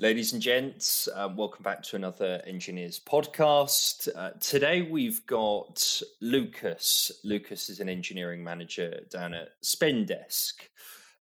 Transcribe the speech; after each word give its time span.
Ladies 0.00 0.32
and 0.32 0.40
gents, 0.40 1.10
um, 1.14 1.36
welcome 1.36 1.62
back 1.62 1.82
to 1.82 1.96
another 1.96 2.40
Enginears 2.46 2.98
podcast. 2.98 4.08
Uh, 4.16 4.30
today 4.40 4.80
we've 4.80 5.26
got 5.26 6.00
Lucas. 6.22 7.12
Lucas 7.22 7.68
is 7.68 7.80
an 7.80 7.90
engineering 7.90 8.42
manager 8.42 9.00
down 9.10 9.34
at 9.34 9.48
Spendesk, 9.62 10.54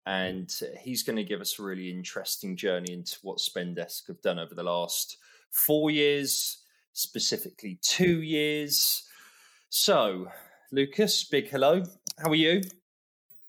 and 0.07 0.51
he's 0.81 1.03
going 1.03 1.17
to 1.17 1.23
give 1.23 1.39
us 1.39 1.59
a 1.59 1.61
really 1.61 1.91
interesting 1.91 2.57
journey 2.57 2.93
into 2.93 3.15
what 3.21 3.37
Spendesk 3.37 4.07
have 4.07 4.23
done 4.23 4.39
over 4.39 4.55
the 4.55 4.63
last 4.63 5.17
four 5.51 5.91
years, 5.91 6.63
specifically 6.93 7.77
two 7.83 8.23
years. 8.23 9.03
So, 9.69 10.29
Lucas, 10.71 11.25
big 11.25 11.47
hello. 11.47 11.83
How 12.17 12.31
are 12.31 12.35
you? 12.35 12.63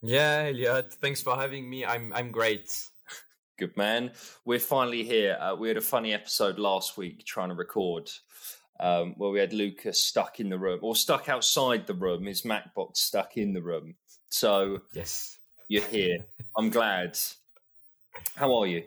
Yeah, 0.02 0.48
Elliot. 0.50 0.92
Thanks 1.00 1.22
for 1.22 1.34
having 1.34 1.70
me. 1.70 1.82
I'm 1.82 2.12
I'm 2.12 2.30
great. 2.30 2.70
Good 3.56 3.76
man. 3.76 4.10
We're 4.44 4.58
finally 4.58 5.04
here. 5.04 5.38
Uh, 5.40 5.54
we 5.54 5.68
had 5.68 5.76
a 5.76 5.82
funny 5.82 6.12
episode 6.12 6.58
last 6.58 6.96
week 6.96 7.24
trying 7.24 7.50
to 7.50 7.54
record 7.54 8.10
um, 8.80 9.14
where 9.16 9.30
we 9.30 9.38
had 9.38 9.52
Lucas 9.52 10.00
stuck 10.02 10.40
in 10.40 10.48
the 10.48 10.58
room 10.58 10.80
or 10.82 10.96
stuck 10.96 11.28
outside 11.28 11.86
the 11.86 11.94
room, 11.94 12.24
his 12.24 12.42
MacBook 12.42 12.96
stuck 12.96 13.36
in 13.36 13.52
the 13.52 13.62
room. 13.62 13.94
So, 14.28 14.80
yes, 14.92 15.38
you're 15.68 15.84
here. 15.84 16.18
I'm 16.58 16.70
glad. 16.70 17.16
How 18.34 18.52
are 18.56 18.66
you? 18.66 18.82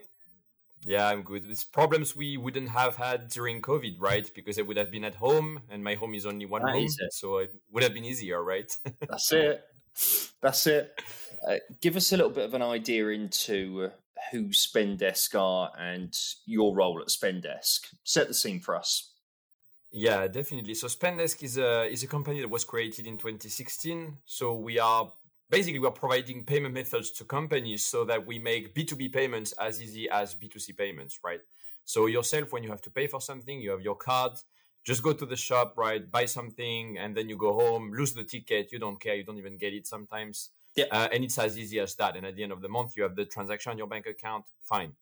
Yeah, 0.84 1.08
I'm 1.08 1.22
good. 1.22 1.46
It's 1.48 1.64
problems 1.64 2.14
we 2.14 2.36
wouldn't 2.36 2.68
have 2.68 2.96
had 2.96 3.28
during 3.28 3.62
COVID, 3.62 3.96
right? 3.98 4.30
Because 4.34 4.58
I 4.58 4.62
would 4.62 4.76
have 4.76 4.90
been 4.90 5.04
at 5.04 5.14
home 5.14 5.60
and 5.70 5.82
my 5.82 5.94
home 5.94 6.14
is 6.14 6.26
only 6.26 6.44
one 6.44 6.62
that 6.62 6.72
room. 6.72 6.88
So 7.10 7.38
it 7.38 7.54
would 7.72 7.82
have 7.82 7.94
been 7.94 8.04
easier, 8.04 8.44
right? 8.44 8.70
That's 9.08 9.32
it. 9.32 9.64
That's 10.42 10.66
it. 10.66 11.00
Uh, 11.46 11.56
give 11.80 11.96
us 11.96 12.12
a 12.12 12.16
little 12.16 12.30
bit 12.30 12.44
of 12.44 12.54
an 12.54 12.62
idea 12.62 13.08
into 13.08 13.90
who 14.30 14.48
Spendesk 14.48 15.38
are 15.38 15.72
and 15.78 16.16
your 16.46 16.74
role 16.74 17.00
at 17.00 17.08
Spendesk. 17.08 17.92
Set 18.04 18.28
the 18.28 18.34
scene 18.34 18.60
for 18.60 18.76
us. 18.76 19.12
Yeah, 19.90 20.28
definitely. 20.28 20.74
So 20.74 20.86
Spendesk 20.86 21.42
is 21.42 21.56
a 21.56 21.84
is 21.90 22.02
a 22.02 22.06
company 22.06 22.40
that 22.40 22.50
was 22.50 22.64
created 22.64 23.06
in 23.06 23.16
2016. 23.16 24.18
So 24.26 24.54
we 24.54 24.78
are 24.78 25.10
basically 25.50 25.78
we're 25.78 25.90
providing 25.90 26.44
payment 26.44 26.74
methods 26.74 27.10
to 27.12 27.24
companies 27.24 27.84
so 27.86 28.04
that 28.04 28.26
we 28.26 28.38
make 28.38 28.74
B2B 28.74 29.12
payments 29.12 29.52
as 29.52 29.82
easy 29.82 30.08
as 30.10 30.34
B2C 30.34 30.76
payments, 30.76 31.20
right? 31.24 31.40
So 31.84 32.06
yourself, 32.06 32.52
when 32.52 32.62
you 32.62 32.68
have 32.68 32.82
to 32.82 32.90
pay 32.90 33.06
for 33.06 33.20
something, 33.20 33.60
you 33.60 33.70
have 33.70 33.80
your 33.80 33.94
card, 33.94 34.32
just 34.84 35.02
go 35.02 35.14
to 35.14 35.24
the 35.24 35.36
shop, 35.36 35.74
right? 35.78 36.10
Buy 36.10 36.26
something, 36.26 36.98
and 36.98 37.16
then 37.16 37.28
you 37.30 37.36
go 37.36 37.54
home, 37.54 37.92
lose 37.92 38.12
the 38.12 38.24
ticket. 38.24 38.72
You 38.72 38.78
don't 38.78 39.00
care. 39.00 39.14
You 39.14 39.24
don't 39.24 39.38
even 39.38 39.56
get 39.56 39.72
it 39.72 39.86
sometimes. 39.86 40.50
Yeah. 40.78 40.86
Uh, 40.90 41.08
and 41.12 41.24
it's 41.24 41.38
as 41.38 41.58
easy 41.58 41.80
as 41.80 41.94
that. 41.96 42.16
And 42.16 42.26
at 42.26 42.36
the 42.36 42.42
end 42.42 42.52
of 42.52 42.60
the 42.60 42.68
month, 42.68 42.96
you 42.96 43.02
have 43.02 43.16
the 43.16 43.24
transaction 43.24 43.72
on 43.72 43.78
your 43.78 43.86
bank 43.86 44.06
account. 44.06 44.44
Fine. 44.64 44.92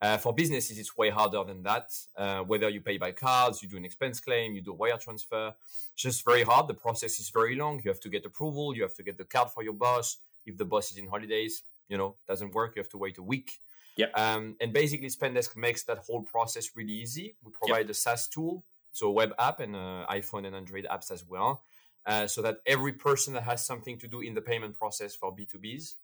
Uh, 0.00 0.18
for 0.18 0.34
businesses, 0.34 0.78
it's 0.78 0.96
way 0.96 1.08
harder 1.08 1.42
than 1.44 1.62
that. 1.62 1.90
Uh, 2.16 2.40
whether 2.40 2.68
you 2.68 2.80
pay 2.80 2.98
by 2.98 3.10
cards, 3.10 3.62
you 3.62 3.68
do 3.68 3.76
an 3.76 3.84
expense 3.84 4.20
claim, 4.20 4.54
you 4.54 4.60
do 4.60 4.72
a 4.72 4.74
wire 4.74 4.98
transfer, 4.98 5.54
it's 5.92 6.02
just 6.02 6.24
very 6.24 6.42
hard. 6.42 6.68
The 6.68 6.74
process 6.74 7.18
is 7.18 7.30
very 7.30 7.56
long. 7.56 7.80
You 7.82 7.90
have 7.90 8.00
to 8.00 8.10
get 8.10 8.24
approval. 8.26 8.76
You 8.76 8.82
have 8.82 8.94
to 8.94 9.02
get 9.02 9.16
the 9.16 9.24
card 9.24 9.50
for 9.50 9.62
your 9.62 9.72
boss. 9.72 10.18
If 10.44 10.58
the 10.58 10.64
boss 10.64 10.90
is 10.90 10.98
in 10.98 11.06
holidays, 11.06 11.62
you 11.88 11.96
know, 11.96 12.16
doesn't 12.28 12.52
work. 12.52 12.76
You 12.76 12.80
have 12.80 12.90
to 12.90 12.98
wait 12.98 13.16
a 13.18 13.22
week. 13.22 13.58
Yeah. 13.96 14.06
Um, 14.14 14.56
and 14.60 14.72
basically, 14.72 15.08
Spendesk 15.08 15.56
makes 15.56 15.84
that 15.84 15.98
whole 15.98 16.22
process 16.22 16.76
really 16.76 16.92
easy. 16.92 17.36
We 17.42 17.52
provide 17.52 17.86
yep. 17.86 17.90
a 17.90 17.94
SaaS 17.94 18.28
tool, 18.28 18.64
so 18.92 19.06
a 19.06 19.12
web 19.12 19.32
app 19.38 19.60
and 19.60 19.74
uh, 19.74 20.04
iPhone 20.10 20.46
and 20.46 20.54
Android 20.54 20.86
apps 20.90 21.10
as 21.12 21.24
well 21.24 21.62
uh, 22.06 22.26
so 22.26 22.42
that 22.42 22.58
every 22.66 22.92
person 22.92 23.34
that 23.34 23.44
has 23.44 23.64
something 23.64 23.98
to 23.98 24.08
do 24.08 24.20
in 24.20 24.34
the 24.34 24.40
payment 24.40 24.74
process 24.74 25.14
for 25.14 25.34
B2Bs 25.34 25.94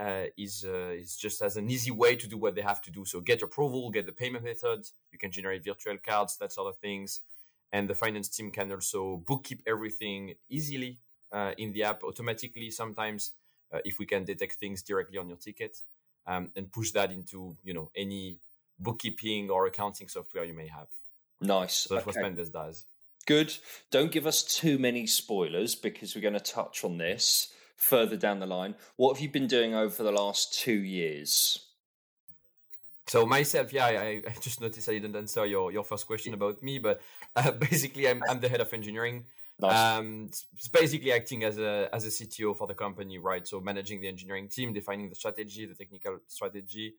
uh, 0.00 0.26
is 0.38 0.64
uh, 0.66 0.90
is 0.90 1.16
just 1.16 1.42
as 1.42 1.56
an 1.56 1.70
easy 1.70 1.90
way 1.90 2.16
to 2.16 2.26
do 2.26 2.38
what 2.38 2.54
they 2.54 2.62
have 2.62 2.80
to 2.82 2.90
do. 2.90 3.04
So 3.04 3.20
get 3.20 3.42
approval, 3.42 3.90
get 3.90 4.06
the 4.06 4.12
payment 4.12 4.44
methods. 4.44 4.94
You 5.10 5.18
can 5.18 5.30
generate 5.30 5.64
virtual 5.64 5.98
cards, 5.98 6.36
that 6.38 6.52
sort 6.52 6.68
of 6.68 6.78
things, 6.78 7.20
and 7.72 7.88
the 7.88 7.94
finance 7.94 8.28
team 8.28 8.50
can 8.50 8.72
also 8.72 9.22
bookkeep 9.24 9.60
everything 9.66 10.34
easily 10.48 10.98
uh, 11.32 11.52
in 11.58 11.72
the 11.72 11.82
app 11.84 12.02
automatically. 12.04 12.70
Sometimes, 12.70 13.32
uh, 13.72 13.78
if 13.84 13.98
we 13.98 14.06
can 14.06 14.24
detect 14.24 14.54
things 14.54 14.82
directly 14.82 15.18
on 15.18 15.28
your 15.28 15.38
ticket 15.38 15.78
um, 16.26 16.50
and 16.56 16.72
push 16.72 16.92
that 16.92 17.12
into 17.12 17.56
you 17.62 17.74
know 17.74 17.90
any 17.94 18.38
bookkeeping 18.78 19.50
or 19.50 19.66
accounting 19.66 20.08
software 20.08 20.44
you 20.44 20.54
may 20.54 20.68
have. 20.68 20.88
Nice. 21.40 21.74
So 21.74 21.94
that's 21.94 22.06
okay. 22.06 22.20
what 22.20 22.32
Spendesk 22.32 22.52
does. 22.52 22.84
Good. 23.26 23.56
Don't 23.90 24.10
give 24.10 24.26
us 24.26 24.42
too 24.42 24.78
many 24.78 25.06
spoilers 25.06 25.74
because 25.74 26.14
we're 26.14 26.22
going 26.22 26.34
to 26.34 26.40
touch 26.40 26.84
on 26.84 26.98
this 26.98 27.52
further 27.76 28.16
down 28.16 28.40
the 28.40 28.46
line. 28.46 28.74
What 28.96 29.14
have 29.14 29.22
you 29.22 29.28
been 29.28 29.46
doing 29.46 29.74
over 29.74 30.02
the 30.02 30.12
last 30.12 30.58
two 30.58 30.72
years? 30.72 31.66
So 33.08 33.26
myself, 33.26 33.72
yeah, 33.72 33.86
I, 33.86 34.22
I 34.26 34.34
just 34.40 34.60
noticed 34.60 34.88
I 34.88 34.92
didn't 34.92 35.16
answer 35.16 35.44
your, 35.44 35.72
your 35.72 35.84
first 35.84 36.06
question 36.06 36.34
about 36.34 36.62
me, 36.62 36.78
but 36.78 37.00
uh, 37.36 37.50
basically, 37.52 38.08
I'm, 38.08 38.22
I'm 38.28 38.40
the 38.40 38.48
head 38.48 38.60
of 38.60 38.72
engineering. 38.72 39.24
Nice. 39.60 39.98
Um, 39.98 40.30
it's 40.54 40.68
basically 40.68 41.12
acting 41.12 41.44
as 41.44 41.58
a 41.58 41.88
as 41.92 42.04
a 42.06 42.08
CTO 42.08 42.56
for 42.56 42.66
the 42.66 42.74
company, 42.74 43.18
right? 43.18 43.46
So 43.46 43.60
managing 43.60 44.00
the 44.00 44.08
engineering 44.08 44.48
team, 44.48 44.72
defining 44.72 45.08
the 45.08 45.14
strategy, 45.14 45.66
the 45.66 45.74
technical 45.74 46.18
strategy, 46.26 46.94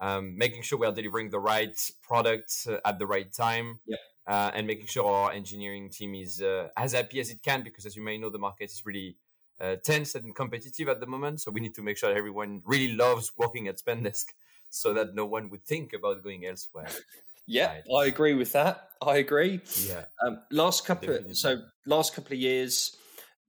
um, 0.00 0.36
making 0.36 0.62
sure 0.62 0.78
we 0.78 0.86
are 0.86 0.92
delivering 0.92 1.30
the 1.30 1.38
right 1.38 1.78
product 2.02 2.66
uh, 2.68 2.78
at 2.84 2.98
the 2.98 3.06
right 3.06 3.32
time, 3.32 3.80
yeah 3.86 3.96
uh, 4.30 4.52
and 4.54 4.64
making 4.64 4.86
sure 4.86 5.04
our 5.12 5.32
engineering 5.32 5.90
team 5.90 6.14
is 6.14 6.40
uh, 6.40 6.68
as 6.76 6.92
happy 6.92 7.18
as 7.18 7.30
it 7.30 7.42
can 7.42 7.62
because 7.62 7.84
as 7.84 7.96
you 7.96 8.02
may 8.02 8.16
know 8.16 8.30
the 8.30 8.38
market 8.38 8.70
is 8.70 8.86
really 8.86 9.16
uh, 9.60 9.74
tense 9.84 10.14
and 10.14 10.34
competitive 10.36 10.88
at 10.88 11.00
the 11.00 11.06
moment. 11.06 11.40
So 11.40 11.50
we 11.50 11.60
need 11.60 11.74
to 11.74 11.82
make 11.82 11.98
sure 11.98 12.14
everyone 12.16 12.62
really 12.64 12.92
loves 12.94 13.32
working 13.36 13.66
at 13.66 13.82
spendesk 13.82 14.26
so 14.70 14.94
that 14.94 15.16
no 15.16 15.26
one 15.26 15.50
would 15.50 15.64
think 15.64 15.92
about 15.92 16.22
going 16.22 16.46
elsewhere. 16.46 16.88
Yeah 17.46 17.66
right. 17.66 18.04
i 18.04 18.06
agree 18.06 18.34
with 18.34 18.52
that. 18.52 18.90
I 19.02 19.16
agree. 19.16 19.60
Yeah. 19.84 20.04
Um, 20.24 20.38
last 20.52 20.86
couple 20.86 21.08
Definitely. 21.08 21.34
so 21.34 21.62
last 21.84 22.14
couple 22.14 22.34
of 22.34 22.38
years 22.38 22.96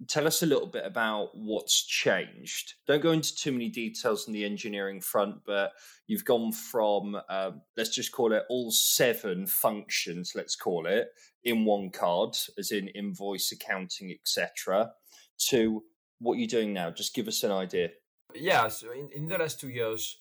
tell 0.08 0.28
us 0.28 0.42
a 0.42 0.46
little 0.46 0.68
bit 0.68 0.86
about 0.86 1.30
what's 1.34 1.86
changed. 1.86 2.74
Don't 2.88 3.02
go 3.02 3.12
into 3.12 3.36
too 3.36 3.52
many 3.52 3.70
details 3.70 4.28
on 4.28 4.34
the 4.34 4.46
engineering 4.46 5.02
front, 5.02 5.38
but 5.46 5.74
you've 6.08 6.26
gone 6.26 6.52
from 6.52 7.18
uh, 7.30 7.52
let's 7.78 7.94
just 7.94 8.12
call 8.12 8.34
it 8.34 8.44
all 8.50 8.72
seven 8.72 9.46
functions, 9.46 10.34
let's 10.36 10.56
call 10.56 10.86
it 10.86 11.10
in 11.44 11.66
one 11.66 11.90
card, 11.90 12.36
as 12.58 12.72
in 12.72 12.88
invoice, 12.90 13.52
accounting, 13.52 14.12
etc., 14.12 14.92
to 15.50 15.84
what 16.20 16.38
you're 16.38 16.48
doing 16.48 16.74
now. 16.74 16.90
Just 16.92 17.16
give 17.16 17.28
us 17.28 17.44
an 17.44 17.52
idea. 17.52 17.90
Yeah, 18.36 18.68
so 18.68 18.92
in, 18.92 19.10
in 19.14 19.28
the 19.28 19.38
last 19.38 19.60
two 19.60 19.70
years, 19.70 20.18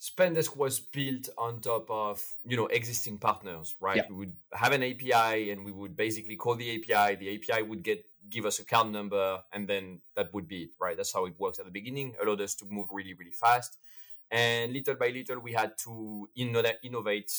Spendesk 0.00 0.56
was 0.56 0.80
built 0.80 1.28
on 1.38 1.60
top 1.60 1.88
of 1.90 2.24
you 2.44 2.56
know 2.56 2.66
existing 2.66 3.18
partners, 3.18 3.76
right? 3.80 3.98
Yeah. 3.98 4.06
We 4.10 4.16
would 4.16 4.36
have 4.52 4.72
an 4.72 4.82
API, 4.82 5.50
and 5.50 5.64
we 5.64 5.70
would 5.72 5.96
basically 5.96 6.36
call 6.36 6.56
the 6.56 6.70
API. 6.74 7.16
The 7.16 7.36
API 7.36 7.62
would 7.62 7.82
get 7.82 8.04
give 8.30 8.46
us 8.46 8.58
a 8.58 8.64
card 8.64 8.90
number, 8.90 9.40
and 9.52 9.68
then 9.68 10.00
that 10.16 10.32
would 10.32 10.48
be 10.48 10.64
it, 10.64 10.70
right? 10.80 10.96
That's 10.96 11.12
how 11.12 11.26
it 11.26 11.38
works 11.38 11.58
at 11.58 11.64
the 11.64 11.70
beginning. 11.70 12.14
Allowed 12.22 12.40
us 12.40 12.54
to 12.56 12.66
move 12.68 12.88
really, 12.90 13.14
really 13.14 13.32
fast, 13.32 13.78
and 14.30 14.72
little 14.72 14.94
by 14.94 15.08
little, 15.08 15.40
we 15.40 15.52
had 15.52 15.76
to 15.78 16.28
innovate 16.36 17.32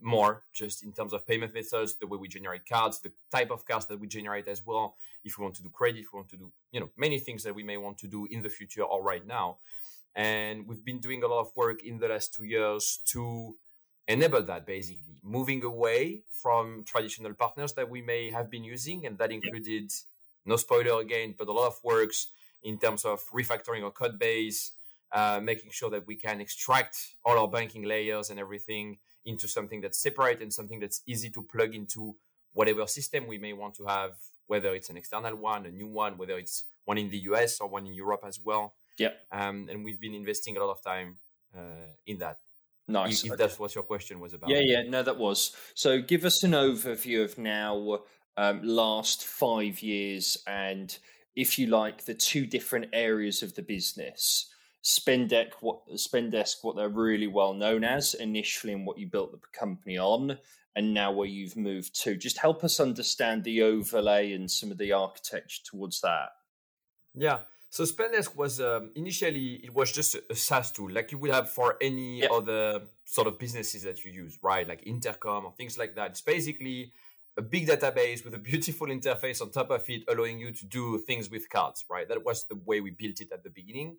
more, 0.00 0.44
just 0.52 0.84
in 0.84 0.92
terms 0.92 1.12
of 1.12 1.26
payment 1.26 1.52
methods, 1.52 1.96
the 1.96 2.06
way 2.06 2.16
we 2.16 2.28
generate 2.28 2.68
cards, 2.68 3.00
the 3.00 3.10
type 3.32 3.50
of 3.50 3.66
cards 3.66 3.86
that 3.86 3.98
we 3.98 4.06
generate 4.06 4.46
as 4.46 4.64
well. 4.64 4.94
If 5.24 5.38
we 5.38 5.42
want 5.42 5.56
to 5.56 5.62
do 5.62 5.70
credit, 5.70 6.04
we 6.12 6.16
want 6.16 6.28
to 6.30 6.36
do 6.36 6.52
you 6.72 6.80
know 6.80 6.90
many 6.96 7.18
things 7.18 7.42
that 7.42 7.54
we 7.54 7.62
may 7.62 7.76
want 7.76 7.98
to 7.98 8.06
do 8.06 8.26
in 8.30 8.42
the 8.42 8.48
future 8.48 8.82
or 8.82 9.02
right 9.02 9.26
now 9.26 9.58
and 10.18 10.66
we've 10.66 10.84
been 10.84 10.98
doing 10.98 11.22
a 11.22 11.26
lot 11.28 11.40
of 11.40 11.54
work 11.54 11.84
in 11.84 11.98
the 11.98 12.08
last 12.08 12.34
two 12.34 12.44
years 12.44 12.98
to 13.06 13.56
enable 14.08 14.42
that 14.42 14.66
basically, 14.66 15.20
moving 15.22 15.62
away 15.62 16.22
from 16.30 16.82
traditional 16.84 17.34
partners 17.34 17.74
that 17.74 17.88
we 17.88 18.00
may 18.00 18.30
have 18.30 18.50
been 18.50 18.64
using. 18.64 19.06
And 19.06 19.18
that 19.18 19.30
included, 19.30 19.92
no 20.46 20.56
spoiler 20.56 21.00
again, 21.00 21.34
but 21.38 21.48
a 21.48 21.52
lot 21.52 21.66
of 21.68 21.78
works 21.84 22.28
in 22.62 22.78
terms 22.78 23.04
of 23.04 23.20
refactoring 23.32 23.84
our 23.84 23.90
code 23.90 24.18
base, 24.18 24.72
uh, 25.12 25.40
making 25.42 25.70
sure 25.70 25.90
that 25.90 26.06
we 26.06 26.16
can 26.16 26.40
extract 26.40 26.96
all 27.24 27.38
our 27.38 27.48
banking 27.48 27.84
layers 27.84 28.30
and 28.30 28.40
everything 28.40 28.98
into 29.24 29.46
something 29.46 29.80
that's 29.80 29.98
separate 29.98 30.40
and 30.40 30.52
something 30.52 30.80
that's 30.80 31.02
easy 31.06 31.30
to 31.30 31.42
plug 31.42 31.74
into 31.74 32.16
whatever 32.54 32.86
system 32.86 33.26
we 33.26 33.38
may 33.38 33.52
want 33.52 33.74
to 33.74 33.84
have, 33.84 34.12
whether 34.46 34.74
it's 34.74 34.88
an 34.88 34.96
external 34.96 35.36
one, 35.36 35.66
a 35.66 35.70
new 35.70 35.86
one, 35.86 36.16
whether 36.16 36.38
it's 36.38 36.64
one 36.86 36.98
in 36.98 37.10
the 37.10 37.18
US 37.18 37.60
or 37.60 37.68
one 37.68 37.86
in 37.86 37.92
Europe 37.92 38.24
as 38.26 38.40
well. 38.42 38.74
Yeah. 38.96 39.10
Um, 39.30 39.68
and 39.70 39.84
we've 39.84 40.00
been 40.00 40.14
investing 40.14 40.56
a 40.56 40.60
lot 40.64 40.70
of 40.70 40.82
time 40.82 41.18
uh, 41.54 41.92
in 42.06 42.18
that. 42.18 42.38
Nice. 42.88 43.24
If, 43.24 43.32
if 43.32 43.38
that's 43.38 43.58
what 43.58 43.74
your 43.74 43.84
question 43.84 44.18
was 44.18 44.32
about. 44.32 44.50
Yeah, 44.50 44.60
yeah. 44.62 44.82
No, 44.82 45.02
that 45.02 45.18
was. 45.18 45.54
So 45.74 46.00
give 46.00 46.24
us 46.24 46.42
an 46.42 46.52
overview 46.52 47.22
of 47.22 47.36
now 47.36 48.00
um, 48.36 48.62
last 48.62 49.24
five 49.24 49.82
years 49.82 50.38
and 50.46 50.96
if 51.36 51.58
you 51.58 51.68
like 51.68 52.04
the 52.04 52.14
two 52.14 52.46
different 52.46 52.86
areas 52.92 53.42
of 53.42 53.54
the 53.54 53.62
business. 53.62 54.52
Spendesk, 54.84 55.52
what 55.60 55.86
Spendesk, 55.90 56.56
what 56.62 56.76
they're 56.76 56.88
really 56.88 57.26
well 57.26 57.52
known 57.52 57.84
as 57.84 58.14
initially, 58.14 58.72
and 58.72 58.86
what 58.86 58.98
you 58.98 59.06
built 59.06 59.32
the 59.32 59.38
company 59.52 59.98
on, 59.98 60.38
and 60.74 60.94
now 60.94 61.12
where 61.12 61.28
you've 61.28 61.56
moved 61.56 62.00
to. 62.02 62.16
Just 62.16 62.38
help 62.38 62.64
us 62.64 62.80
understand 62.80 63.44
the 63.44 63.62
overlay 63.62 64.32
and 64.32 64.50
some 64.50 64.70
of 64.70 64.78
the 64.78 64.92
architecture 64.92 65.62
towards 65.64 66.00
that. 66.00 66.30
Yeah. 67.14 67.40
So 67.70 67.84
Spendesk 67.84 68.34
was 68.34 68.60
um, 68.60 68.90
initially 68.94 69.60
it 69.62 69.74
was 69.74 69.92
just 69.92 70.16
a, 70.30 70.34
SaaS 70.34 70.72
tool, 70.72 70.90
like 70.90 71.12
you 71.12 71.18
would 71.18 71.30
have 71.30 71.50
for 71.50 71.76
any 71.80 72.26
other 72.26 72.82
sort 73.04 73.26
of 73.26 73.38
businesses 73.38 73.82
that 73.82 74.04
you 74.04 74.10
use, 74.10 74.38
right? 74.42 74.66
Like 74.66 74.86
Intercom 74.86 75.44
or 75.44 75.52
things 75.52 75.76
like 75.76 75.94
that. 75.96 76.12
It's 76.12 76.22
basically 76.22 76.92
a 77.36 77.42
big 77.42 77.68
database 77.68 78.24
with 78.24 78.34
a 78.34 78.38
beautiful 78.50 78.86
interface 78.86 79.42
on 79.42 79.50
top 79.50 79.70
of 79.70 79.88
it, 79.88 80.02
allowing 80.08 80.40
you 80.40 80.50
to 80.50 80.66
do 80.66 80.98
things 80.98 81.30
with 81.30 81.50
cards, 81.50 81.84
right? 81.90 82.08
That 82.08 82.24
was 82.24 82.44
the 82.44 82.58
way 82.64 82.80
we 82.80 82.90
built 82.90 83.20
it 83.20 83.32
at 83.32 83.44
the 83.44 83.50
beginning. 83.50 83.98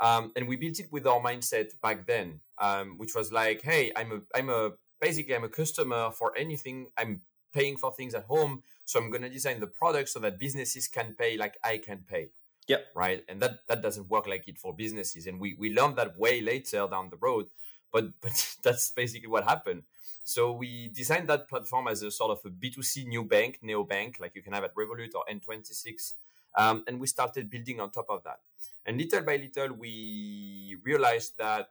Um, 0.00 0.32
and 0.34 0.48
we 0.48 0.56
built 0.56 0.80
it 0.80 0.90
with 0.90 1.06
our 1.06 1.20
mindset 1.20 1.78
back 1.82 2.06
then, 2.06 2.40
um, 2.58 2.96
which 2.96 3.14
was 3.14 3.30
like, 3.30 3.60
hey, 3.60 3.92
I'm 3.94 4.12
a, 4.12 4.38
I'm 4.38 4.48
a, 4.48 4.70
basically 4.98 5.34
I'm 5.34 5.44
a 5.44 5.48
customer 5.50 6.10
for 6.10 6.32
anything. 6.38 6.86
I'm 6.96 7.20
paying 7.52 7.76
for 7.76 7.92
things 7.92 8.14
at 8.14 8.24
home, 8.24 8.62
so 8.86 8.98
I'm 8.98 9.10
going 9.10 9.22
to 9.22 9.28
design 9.28 9.60
the 9.60 9.66
product 9.66 10.08
so 10.08 10.20
that 10.20 10.38
businesses 10.38 10.88
can 10.88 11.14
pay 11.18 11.36
like 11.36 11.58
I 11.62 11.78
can 11.78 12.04
pay. 12.08 12.30
Yep. 12.70 12.86
Right. 12.94 13.24
And 13.28 13.40
that 13.42 13.66
that 13.66 13.82
doesn't 13.82 14.08
work 14.08 14.26
like 14.28 14.46
it 14.46 14.56
for 14.58 14.72
businesses. 14.72 15.26
And 15.26 15.40
we 15.40 15.56
we 15.58 15.74
learned 15.74 15.96
that 15.96 16.16
way 16.18 16.40
later 16.40 16.86
down 16.88 17.10
the 17.10 17.16
road. 17.16 17.46
But 17.92 18.04
but 18.20 18.56
that's 18.62 18.92
basically 18.92 19.28
what 19.28 19.44
happened. 19.44 19.82
So 20.22 20.52
we 20.52 20.88
designed 20.88 21.28
that 21.30 21.48
platform 21.48 21.88
as 21.88 22.02
a 22.02 22.10
sort 22.10 22.30
of 22.30 22.40
a 22.44 22.50
B2C 22.50 23.04
new 23.04 23.24
bank, 23.24 23.58
neo 23.62 23.82
bank, 23.82 24.18
like 24.20 24.36
you 24.36 24.42
can 24.42 24.52
have 24.52 24.62
at 24.64 24.74
Revolut 24.76 25.14
or 25.16 25.24
N26. 25.28 26.14
Um, 26.56 26.84
and 26.86 27.00
we 27.00 27.06
started 27.08 27.50
building 27.50 27.80
on 27.80 27.90
top 27.90 28.06
of 28.08 28.22
that. 28.24 28.40
And 28.86 28.98
little 28.98 29.22
by 29.22 29.36
little, 29.36 29.72
we 29.74 30.76
realized 30.84 31.32
that 31.38 31.70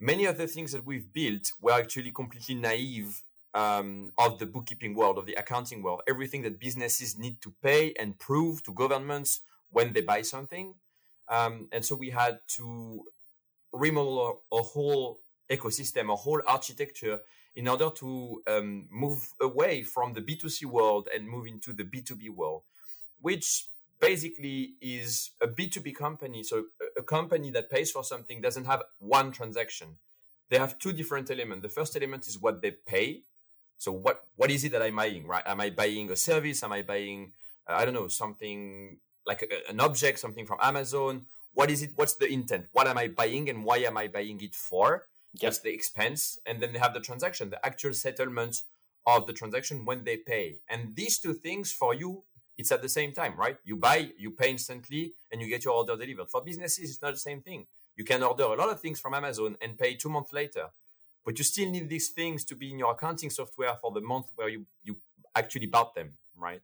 many 0.00 0.24
of 0.26 0.38
the 0.38 0.46
things 0.46 0.72
that 0.72 0.84
we've 0.84 1.12
built 1.12 1.52
were 1.60 1.72
actually 1.72 2.10
completely 2.10 2.54
naive 2.54 3.22
um, 3.54 4.12
of 4.18 4.38
the 4.38 4.46
bookkeeping 4.46 4.94
world, 4.94 5.18
of 5.18 5.26
the 5.26 5.34
accounting 5.34 5.82
world. 5.82 6.02
Everything 6.08 6.42
that 6.42 6.58
businesses 6.58 7.18
need 7.18 7.40
to 7.42 7.52
pay 7.62 7.92
and 7.98 8.18
prove 8.18 8.62
to 8.64 8.72
governments 8.72 9.40
when 9.70 9.92
they 9.92 10.00
buy 10.00 10.22
something. 10.22 10.74
Um, 11.28 11.68
and 11.72 11.84
so 11.84 11.96
we 11.96 12.10
had 12.10 12.40
to 12.56 13.04
remodel 13.72 14.42
a, 14.52 14.62
whole 14.62 15.20
ecosystem, 15.50 16.12
a 16.12 16.16
whole 16.16 16.40
architecture 16.46 17.20
in 17.56 17.68
order 17.68 17.90
to 17.90 18.42
um, 18.46 18.86
move 18.90 19.28
away 19.40 19.82
from 19.82 20.12
the 20.12 20.20
B2C 20.20 20.64
world 20.64 21.08
and 21.14 21.28
move 21.28 21.46
into 21.46 21.72
the 21.72 21.84
B2B 21.84 22.30
world, 22.30 22.62
which 23.20 23.66
basically 24.00 24.74
is 24.80 25.30
a 25.40 25.46
B2B 25.46 25.94
company. 25.94 26.42
So 26.42 26.64
a 26.96 27.02
company 27.02 27.50
that 27.52 27.70
pays 27.70 27.90
for 27.90 28.04
something 28.04 28.40
doesn't 28.40 28.64
have 28.64 28.82
one 28.98 29.30
transaction. 29.32 29.96
They 30.50 30.58
have 30.58 30.78
two 30.78 30.92
different 30.92 31.30
elements. 31.30 31.62
The 31.62 31.68
first 31.68 31.96
element 31.96 32.26
is 32.26 32.38
what 32.38 32.60
they 32.60 32.72
pay. 32.72 33.22
So 33.78 33.92
what 33.92 34.24
what 34.36 34.50
is 34.50 34.64
it 34.64 34.72
that 34.72 34.82
I'm 34.82 34.96
buying, 34.96 35.26
right? 35.26 35.42
Am 35.46 35.60
I 35.60 35.70
buying 35.70 36.10
a 36.10 36.16
service? 36.16 36.62
Am 36.62 36.72
I 36.72 36.82
buying 36.82 37.32
uh, 37.68 37.74
I 37.74 37.84
don't 37.84 37.94
know 37.94 38.08
something 38.08 38.98
like 39.26 39.42
a, 39.42 39.70
an 39.70 39.80
object, 39.80 40.18
something 40.18 40.46
from 40.46 40.58
Amazon? 40.60 41.26
What 41.52 41.70
is 41.70 41.82
it? 41.82 41.92
What's 41.96 42.14
the 42.14 42.26
intent? 42.26 42.66
What 42.72 42.86
am 42.86 42.98
I 42.98 43.08
buying, 43.08 43.48
and 43.48 43.64
why 43.64 43.78
am 43.78 43.96
I 43.96 44.08
buying 44.08 44.40
it 44.40 44.54
for? 44.54 45.06
Yep. 45.40 45.62
The 45.62 45.72
expense? 45.72 46.38
And 46.46 46.60
then 46.62 46.72
they 46.72 46.78
have 46.78 46.94
the 46.94 47.00
transaction, 47.00 47.50
the 47.50 47.64
actual 47.64 47.92
settlement 47.92 48.62
of 49.06 49.26
the 49.26 49.32
transaction 49.32 49.84
when 49.84 50.04
they 50.04 50.16
pay. 50.16 50.60
And 50.68 50.96
these 50.96 51.18
two 51.18 51.34
things 51.34 51.72
for 51.72 51.94
you 51.94 52.22
it's 52.56 52.70
at 52.70 52.82
the 52.82 52.88
same 52.88 53.12
time, 53.12 53.34
right? 53.36 53.56
You 53.64 53.76
buy, 53.76 54.10
you 54.16 54.30
pay 54.30 54.50
instantly, 54.50 55.14
and 55.30 55.40
you 55.40 55.48
get 55.48 55.64
your 55.64 55.74
order 55.74 55.96
delivered. 55.96 56.30
For 56.30 56.40
businesses, 56.42 56.90
it's 56.90 57.02
not 57.02 57.12
the 57.12 57.18
same 57.18 57.40
thing. 57.40 57.66
You 57.96 58.04
can 58.04 58.22
order 58.22 58.44
a 58.44 58.54
lot 58.54 58.70
of 58.70 58.80
things 58.80 59.00
from 59.00 59.14
Amazon 59.14 59.56
and 59.60 59.78
pay 59.78 59.94
two 59.94 60.08
months 60.08 60.32
later, 60.32 60.66
but 61.24 61.38
you 61.38 61.44
still 61.44 61.70
need 61.70 61.88
these 61.88 62.08
things 62.08 62.44
to 62.44 62.54
be 62.54 62.70
in 62.70 62.78
your 62.78 62.92
accounting 62.92 63.30
software 63.30 63.74
for 63.80 63.90
the 63.92 64.00
month 64.00 64.26
where 64.34 64.48
you 64.48 64.66
you 64.82 64.96
actually 65.34 65.66
bought 65.66 65.94
them, 65.94 66.12
right? 66.36 66.62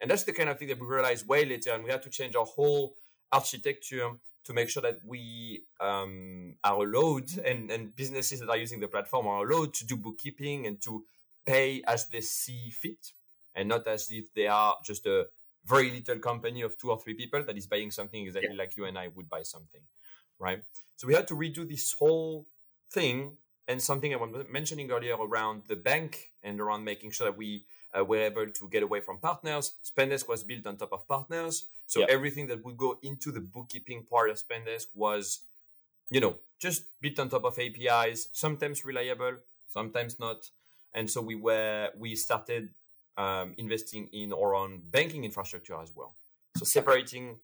And 0.00 0.10
that's 0.10 0.24
the 0.24 0.32
kind 0.32 0.48
of 0.48 0.58
thing 0.58 0.68
that 0.68 0.80
we 0.80 0.86
realized 0.86 1.26
way 1.26 1.44
later, 1.44 1.72
and 1.72 1.84
we 1.84 1.90
had 1.90 2.02
to 2.02 2.10
change 2.10 2.34
our 2.34 2.46
whole 2.46 2.94
architecture 3.32 4.10
to 4.44 4.52
make 4.52 4.68
sure 4.68 4.82
that 4.82 5.00
we 5.04 5.64
um, 5.80 6.54
are 6.64 6.84
allowed 6.84 7.30
and, 7.38 7.70
and 7.70 7.94
businesses 7.94 8.40
that 8.40 8.48
are 8.48 8.56
using 8.56 8.80
the 8.80 8.88
platform 8.88 9.26
are 9.26 9.46
allowed 9.46 9.74
to 9.74 9.86
do 9.86 9.96
bookkeeping 9.96 10.66
and 10.66 10.80
to 10.80 11.04
pay 11.46 11.82
as 11.86 12.06
they 12.06 12.20
see 12.20 12.70
fit 12.70 13.12
and 13.54 13.68
not 13.68 13.86
as 13.86 14.08
if 14.10 14.32
they 14.34 14.46
are 14.46 14.76
just 14.84 15.06
a 15.06 15.26
very 15.66 15.90
little 15.90 16.18
company 16.18 16.62
of 16.62 16.78
two 16.78 16.90
or 16.90 16.98
three 16.98 17.14
people 17.14 17.44
that 17.44 17.56
is 17.56 17.66
buying 17.66 17.90
something 17.90 18.24
exactly 18.24 18.50
yeah. 18.52 18.58
like 18.58 18.76
you 18.76 18.86
and 18.86 18.98
I 18.98 19.08
would 19.08 19.28
buy 19.28 19.42
something, 19.42 19.82
right? 20.38 20.62
So 20.96 21.06
we 21.06 21.14
had 21.14 21.28
to 21.28 21.34
redo 21.34 21.68
this 21.68 21.92
whole 21.92 22.46
thing 22.90 23.36
and 23.68 23.80
something 23.80 24.12
I 24.12 24.16
was 24.16 24.46
mentioning 24.50 24.90
earlier 24.90 25.16
around 25.16 25.62
the 25.68 25.76
bank 25.76 26.32
and 26.42 26.60
around 26.60 26.84
making 26.84 27.10
sure 27.10 27.26
that 27.26 27.36
we 27.36 27.64
uh, 27.98 28.04
were 28.04 28.18
able 28.18 28.46
to 28.46 28.68
get 28.68 28.82
away 28.82 29.00
from 29.00 29.18
partners. 29.18 29.74
Spendesk 29.84 30.28
was 30.28 30.44
built 30.44 30.66
on 30.66 30.76
top 30.76 30.92
of 30.92 31.06
partners, 31.08 31.66
so 31.86 32.00
yeah. 32.00 32.06
everything 32.08 32.46
that 32.48 32.64
would 32.64 32.76
go 32.76 32.98
into 33.02 33.32
the 33.32 33.40
bookkeeping 33.40 34.04
part 34.04 34.30
of 34.30 34.36
Spendesk 34.36 34.86
was, 34.94 35.40
you 36.10 36.20
know, 36.20 36.36
just 36.58 36.84
built 37.00 37.18
on 37.18 37.28
top 37.28 37.44
of 37.44 37.58
APIs. 37.58 38.28
Sometimes 38.32 38.84
reliable, 38.84 39.36
sometimes 39.68 40.18
not. 40.20 40.48
And 40.94 41.10
so 41.10 41.20
we 41.20 41.34
were 41.34 41.90
we 41.98 42.16
started 42.16 42.70
um, 43.16 43.54
investing 43.58 44.08
in 44.12 44.32
our 44.32 44.54
own 44.54 44.82
banking 44.90 45.24
infrastructure 45.24 45.80
as 45.80 45.92
well. 45.94 46.14
So 46.56 46.64
separating 46.64 47.36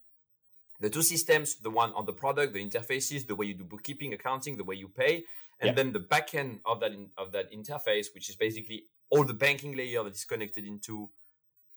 the 0.79 0.89
two 0.89 1.01
systems, 1.01 1.55
the 1.55 1.69
one 1.69 1.91
on 1.93 2.05
the 2.05 2.13
product, 2.13 2.53
the 2.53 2.65
interfaces, 2.65 3.25
the 3.25 3.35
way 3.35 3.47
you 3.47 3.53
do 3.53 3.63
bookkeeping, 3.63 4.13
accounting, 4.13 4.57
the 4.57 4.63
way 4.63 4.75
you 4.75 4.87
pay, 4.87 5.23
and 5.59 5.69
yeah. 5.69 5.71
then 5.73 5.91
the 5.91 5.99
backend 5.99 6.59
of 6.65 6.79
that 6.81 6.91
in, 6.91 7.09
of 7.17 7.31
that 7.31 7.51
interface, 7.51 8.13
which 8.13 8.29
is 8.29 8.35
basically 8.35 8.83
all 9.09 9.23
the 9.23 9.33
banking 9.33 9.75
layer 9.75 10.03
that 10.03 10.15
is 10.15 10.25
connected 10.25 10.65
into 10.65 11.09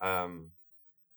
um, 0.01 0.51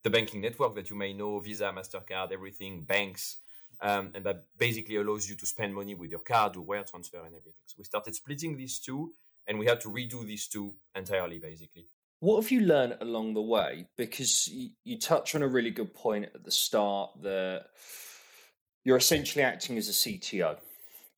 the 0.04 0.10
banking 0.10 0.42
network 0.42 0.76
that 0.76 0.90
you 0.90 0.96
may 0.96 1.14
know, 1.14 1.40
Visa, 1.40 1.74
Mastercard, 1.76 2.32
everything, 2.32 2.84
banks, 2.84 3.38
um, 3.82 4.12
and 4.14 4.26
that 4.26 4.46
basically 4.58 4.98
allows 4.98 5.30
you 5.30 5.36
to 5.36 5.46
spend 5.46 5.74
money 5.74 5.96
with 5.96 6.12
your 6.12 6.20
card, 6.20 6.54
do 6.54 6.62
wire 6.62 6.84
transfer, 6.84 7.18
and 7.18 7.36
everything. 7.36 7.64
So 7.66 7.76
we 7.78 7.84
started 7.84 8.16
splitting 8.16 8.58
these 8.58 8.80
two, 8.80 9.14
and 9.48 9.58
we 9.60 9.66
had 9.66 9.82
to 9.82 9.90
redo 9.90 10.26
these 10.26 10.48
two 10.48 10.76
entirely, 10.96 11.40
basically. 11.40 11.88
What 12.20 12.42
have 12.42 12.52
you 12.52 12.62
learned 12.62 12.98
along 13.02 13.34
the 13.34 13.42
way? 13.42 13.88
Because 13.98 14.48
you, 14.48 14.70
you 14.86 14.98
touch 14.98 15.36
on 15.36 15.42
a 15.42 15.48
really 15.48 15.72
good 15.72 15.94
point 15.94 16.30
at 16.34 16.46
the 16.46 16.52
start 16.52 17.12
that 17.24 17.66
you're 18.86 18.98
essentially 18.98 19.44
acting 19.44 19.78
as 19.78 19.90
a 19.90 19.92
CTO. 19.92 20.58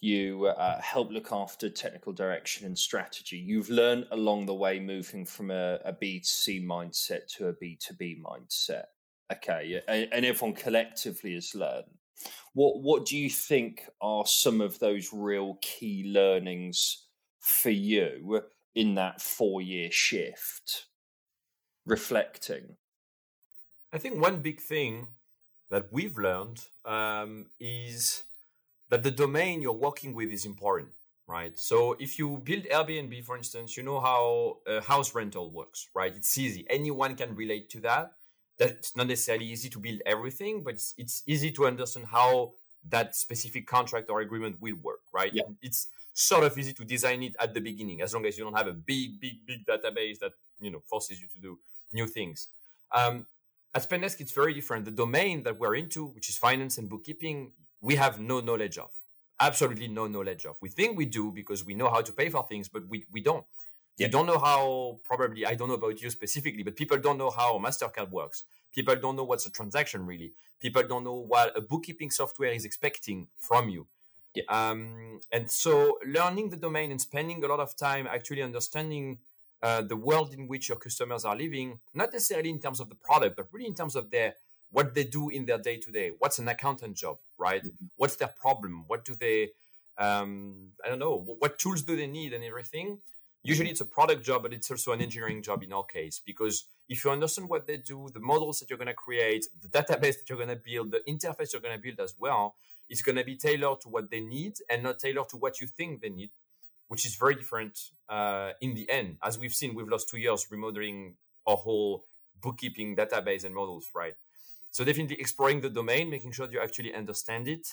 You 0.05 0.45
uh, 0.47 0.81
help 0.81 1.11
look 1.11 1.31
after 1.31 1.69
technical 1.69 2.13
direction 2.13 2.65
and 2.65 2.77
strategy. 2.77 3.37
You've 3.37 3.69
learned 3.69 4.05
along 4.11 4.45
the 4.45 4.53
way 4.53 4.79
moving 4.79 5.25
from 5.25 5.51
a 5.51 5.79
a 5.85 5.93
B2C 5.93 6.63
mindset 6.65 7.27
to 7.37 7.47
a 7.47 7.53
B2B 7.53 8.21
mindset. 8.21 8.85
Okay, 9.33 9.81
and, 9.87 10.07
and 10.11 10.25
everyone 10.25 10.55
collectively 10.55 11.33
has 11.33 11.55
learned. 11.55 11.97
What 12.53 12.81
what 12.81 13.05
do 13.05 13.17
you 13.17 13.29
think 13.29 13.83
are 14.01 14.25
some 14.25 14.61
of 14.61 14.79
those 14.79 15.09
real 15.11 15.57
key 15.61 16.11
learnings 16.13 17.07
for 17.39 17.71
you 17.71 18.43
in 18.75 18.95
that 18.95 19.21
four 19.21 19.61
year 19.61 19.89
shift? 19.91 20.85
reflecting? 21.85 22.77
I 23.93 23.97
think 23.97 24.21
one 24.21 24.41
big 24.41 24.59
thing 24.59 25.07
that 25.69 25.87
we've 25.91 26.17
learned 26.17 26.65
um, 26.83 27.47
is 27.59 28.23
that 28.89 29.03
the 29.03 29.11
domain 29.11 29.61
you're 29.61 29.73
working 29.73 30.13
with 30.13 30.29
is 30.31 30.45
important, 30.45 30.89
right? 31.27 31.57
So 31.57 31.95
if 31.99 32.19
you 32.19 32.41
build 32.43 32.63
Airbnb, 32.65 33.23
for 33.23 33.37
instance, 33.37 33.75
you 33.77 33.83
know 33.83 33.99
how 33.99 34.57
a 34.67 34.81
house 34.81 35.15
rental 35.15 35.49
works, 35.49 35.89
right? 35.93 36.15
It's 36.15 36.37
easy. 36.37 36.65
Anyone 36.69 37.15
can 37.15 37.35
relate 37.35 37.69
to 37.71 37.79
that. 37.81 38.13
That's 38.57 38.95
not 38.95 39.07
necessarily 39.07 39.45
easy 39.45 39.69
to 39.69 39.79
build 39.79 40.01
everything, 40.05 40.63
but 40.63 40.75
it's, 40.75 40.93
it's 40.97 41.23
easy 41.25 41.51
to 41.51 41.67
understand 41.67 42.07
how 42.11 42.53
that 42.89 43.15
specific 43.15 43.67
contract 43.67 44.09
or 44.09 44.21
agreement 44.21 44.57
will 44.61 44.75
work, 44.81 45.01
right? 45.13 45.33
Yeah. 45.33 45.43
It's 45.61 45.87
sort 46.13 46.45
of 46.45 46.57
easy 46.57 46.73
to 46.73 46.85
design 46.85 47.23
it 47.23 47.35
at 47.39 47.53
the 47.53 47.59
beginning, 47.59 48.01
as 48.01 48.13
long 48.13 48.25
as 48.25 48.37
you 48.37 48.43
don't 48.43 48.57
have 48.57 48.67
a 48.67 48.73
big, 48.73 49.19
big, 49.19 49.45
big 49.45 49.65
database 49.65 50.19
that 50.19 50.31
you 50.59 50.71
know 50.71 50.81
forces 50.85 51.21
you 51.21 51.27
to 51.27 51.39
do 51.39 51.59
new 51.93 52.07
things. 52.07 52.47
Um, 52.91 53.25
at 53.73 53.87
Spendesk, 53.87 54.21
it's 54.21 54.31
very 54.31 54.53
different. 54.53 54.85
The 54.85 54.91
domain 54.91 55.43
that 55.43 55.59
we're 55.59 55.75
into, 55.75 56.05
which 56.05 56.29
is 56.29 56.37
finance 56.37 56.77
and 56.77 56.89
bookkeeping, 56.89 57.51
we 57.81 57.95
have 57.95 58.19
no 58.19 58.39
knowledge 58.39 58.77
of. 58.77 58.91
Absolutely 59.39 59.87
no 59.87 60.07
knowledge 60.07 60.45
of. 60.45 60.55
We 60.61 60.69
think 60.69 60.97
we 60.97 61.05
do 61.05 61.31
because 61.31 61.65
we 61.65 61.73
know 61.73 61.89
how 61.89 62.01
to 62.01 62.11
pay 62.11 62.29
for 62.29 62.45
things, 62.47 62.69
but 62.69 62.87
we, 62.87 63.05
we 63.11 63.21
don't. 63.21 63.45
Yeah. 63.97 64.07
You 64.07 64.11
don't 64.11 64.25
know 64.25 64.39
how, 64.39 64.99
probably, 65.03 65.45
I 65.45 65.55
don't 65.55 65.67
know 65.67 65.75
about 65.75 66.01
you 66.01 66.09
specifically, 66.09 66.63
but 66.63 66.75
people 66.75 66.97
don't 66.97 67.17
know 67.17 67.29
how 67.29 67.57
MasterCard 67.57 68.11
works. 68.11 68.43
People 68.73 68.95
don't 68.95 69.15
know 69.15 69.23
what's 69.23 69.45
a 69.45 69.51
transaction 69.51 70.05
really. 70.05 70.33
People 70.59 70.83
don't 70.87 71.03
know 71.03 71.25
what 71.27 71.57
a 71.57 71.61
bookkeeping 71.61 72.11
software 72.11 72.51
is 72.51 72.65
expecting 72.65 73.27
from 73.39 73.69
you. 73.69 73.87
Yeah. 74.33 74.43
Um, 74.49 75.21
and 75.31 75.49
so 75.49 75.97
learning 76.05 76.49
the 76.49 76.57
domain 76.57 76.91
and 76.91 76.99
spending 76.99 77.43
a 77.43 77.47
lot 77.47 77.61
of 77.61 77.75
time 77.77 78.05
actually 78.05 78.41
understanding 78.41 79.19
uh, 79.63 79.81
the 79.81 79.95
world 79.95 80.33
in 80.33 80.47
which 80.47 80.69
your 80.69 80.77
customers 80.77 81.23
are 81.23 81.35
living, 81.35 81.79
not 81.93 82.11
necessarily 82.11 82.49
in 82.49 82.59
terms 82.59 82.79
of 82.79 82.89
the 82.89 82.95
product, 82.95 83.37
but 83.37 83.47
really 83.51 83.67
in 83.67 83.73
terms 83.73 83.95
of 83.95 84.11
their 84.11 84.35
what 84.75 84.93
they 84.93 85.05
do 85.05 85.29
in 85.29 85.45
their 85.45 85.57
day 85.57 85.77
to 85.77 85.89
day. 85.89 86.11
What's 86.19 86.37
an 86.37 86.49
accountant 86.49 86.97
job, 86.97 87.17
right? 87.37 87.63
Mm-hmm. 87.63 87.85
What's 87.95 88.17
their 88.17 88.27
problem? 88.27 88.83
What 88.87 89.05
do 89.05 89.15
they? 89.15 89.51
Um, 89.97 90.71
I 90.83 90.89
don't 90.89 90.99
know. 90.99 91.15
What 91.39 91.57
tools 91.57 91.81
do 91.83 91.95
they 91.95 92.07
need 92.07 92.33
and 92.33 92.43
everything? 92.43 92.99
Usually, 93.41 93.69
it's 93.69 93.79
a 93.79 93.85
product 93.85 94.25
job, 94.25 94.43
but 94.43 94.51
it's 94.51 94.69
also 94.69 94.91
an 94.91 95.01
engineering 95.01 95.41
job 95.41 95.63
in 95.63 95.71
our 95.71 95.85
case 95.85 96.19
because 96.25 96.65
if 96.89 97.05
you 97.05 97.11
understand 97.11 97.47
what 97.47 97.67
they 97.67 97.77
do, 97.77 98.09
the 98.13 98.19
models 98.19 98.59
that 98.59 98.69
you're 98.69 98.83
going 98.83 98.95
to 98.95 99.01
create, 99.07 99.45
the 99.61 99.69
database 99.69 100.17
that 100.17 100.25
you're 100.27 100.43
going 100.43 100.49
to 100.49 100.61
build, 100.69 100.91
the 100.91 101.01
interface 101.07 101.53
you're 101.53 101.61
going 101.61 101.77
to 101.77 101.81
build 101.81 102.01
as 102.01 102.13
well, 102.19 102.55
is 102.89 103.01
going 103.01 103.15
to 103.15 103.23
be 103.23 103.37
tailored 103.37 103.79
to 103.81 103.87
what 103.87 104.11
they 104.11 104.19
need 104.19 104.55
and 104.69 104.83
not 104.83 104.99
tailored 104.99 105.29
to 105.29 105.37
what 105.37 105.61
you 105.61 105.67
think 105.67 106.01
they 106.01 106.09
need, 106.09 106.31
which 106.89 107.05
is 107.05 107.15
very 107.15 107.35
different 107.35 107.79
uh, 108.09 108.49
in 108.59 108.73
the 108.73 108.89
end. 108.89 109.15
As 109.23 109.39
we've 109.39 109.53
seen, 109.53 109.73
we've 109.73 109.87
lost 109.87 110.09
two 110.09 110.17
years 110.17 110.47
remodeling 110.51 111.15
our 111.47 111.55
whole 111.55 112.03
bookkeeping 112.41 112.97
database 112.97 113.45
and 113.45 113.55
models, 113.55 113.89
right? 113.95 114.15
So 114.75 114.83
definitely 114.83 115.17
exploring 115.21 115.61
the 115.61 115.69
domain, 115.69 116.09
making 116.09 116.33
sure 116.33 116.51
you 116.51 116.59
actually 116.59 116.93
understand 116.93 117.47
it 117.47 117.65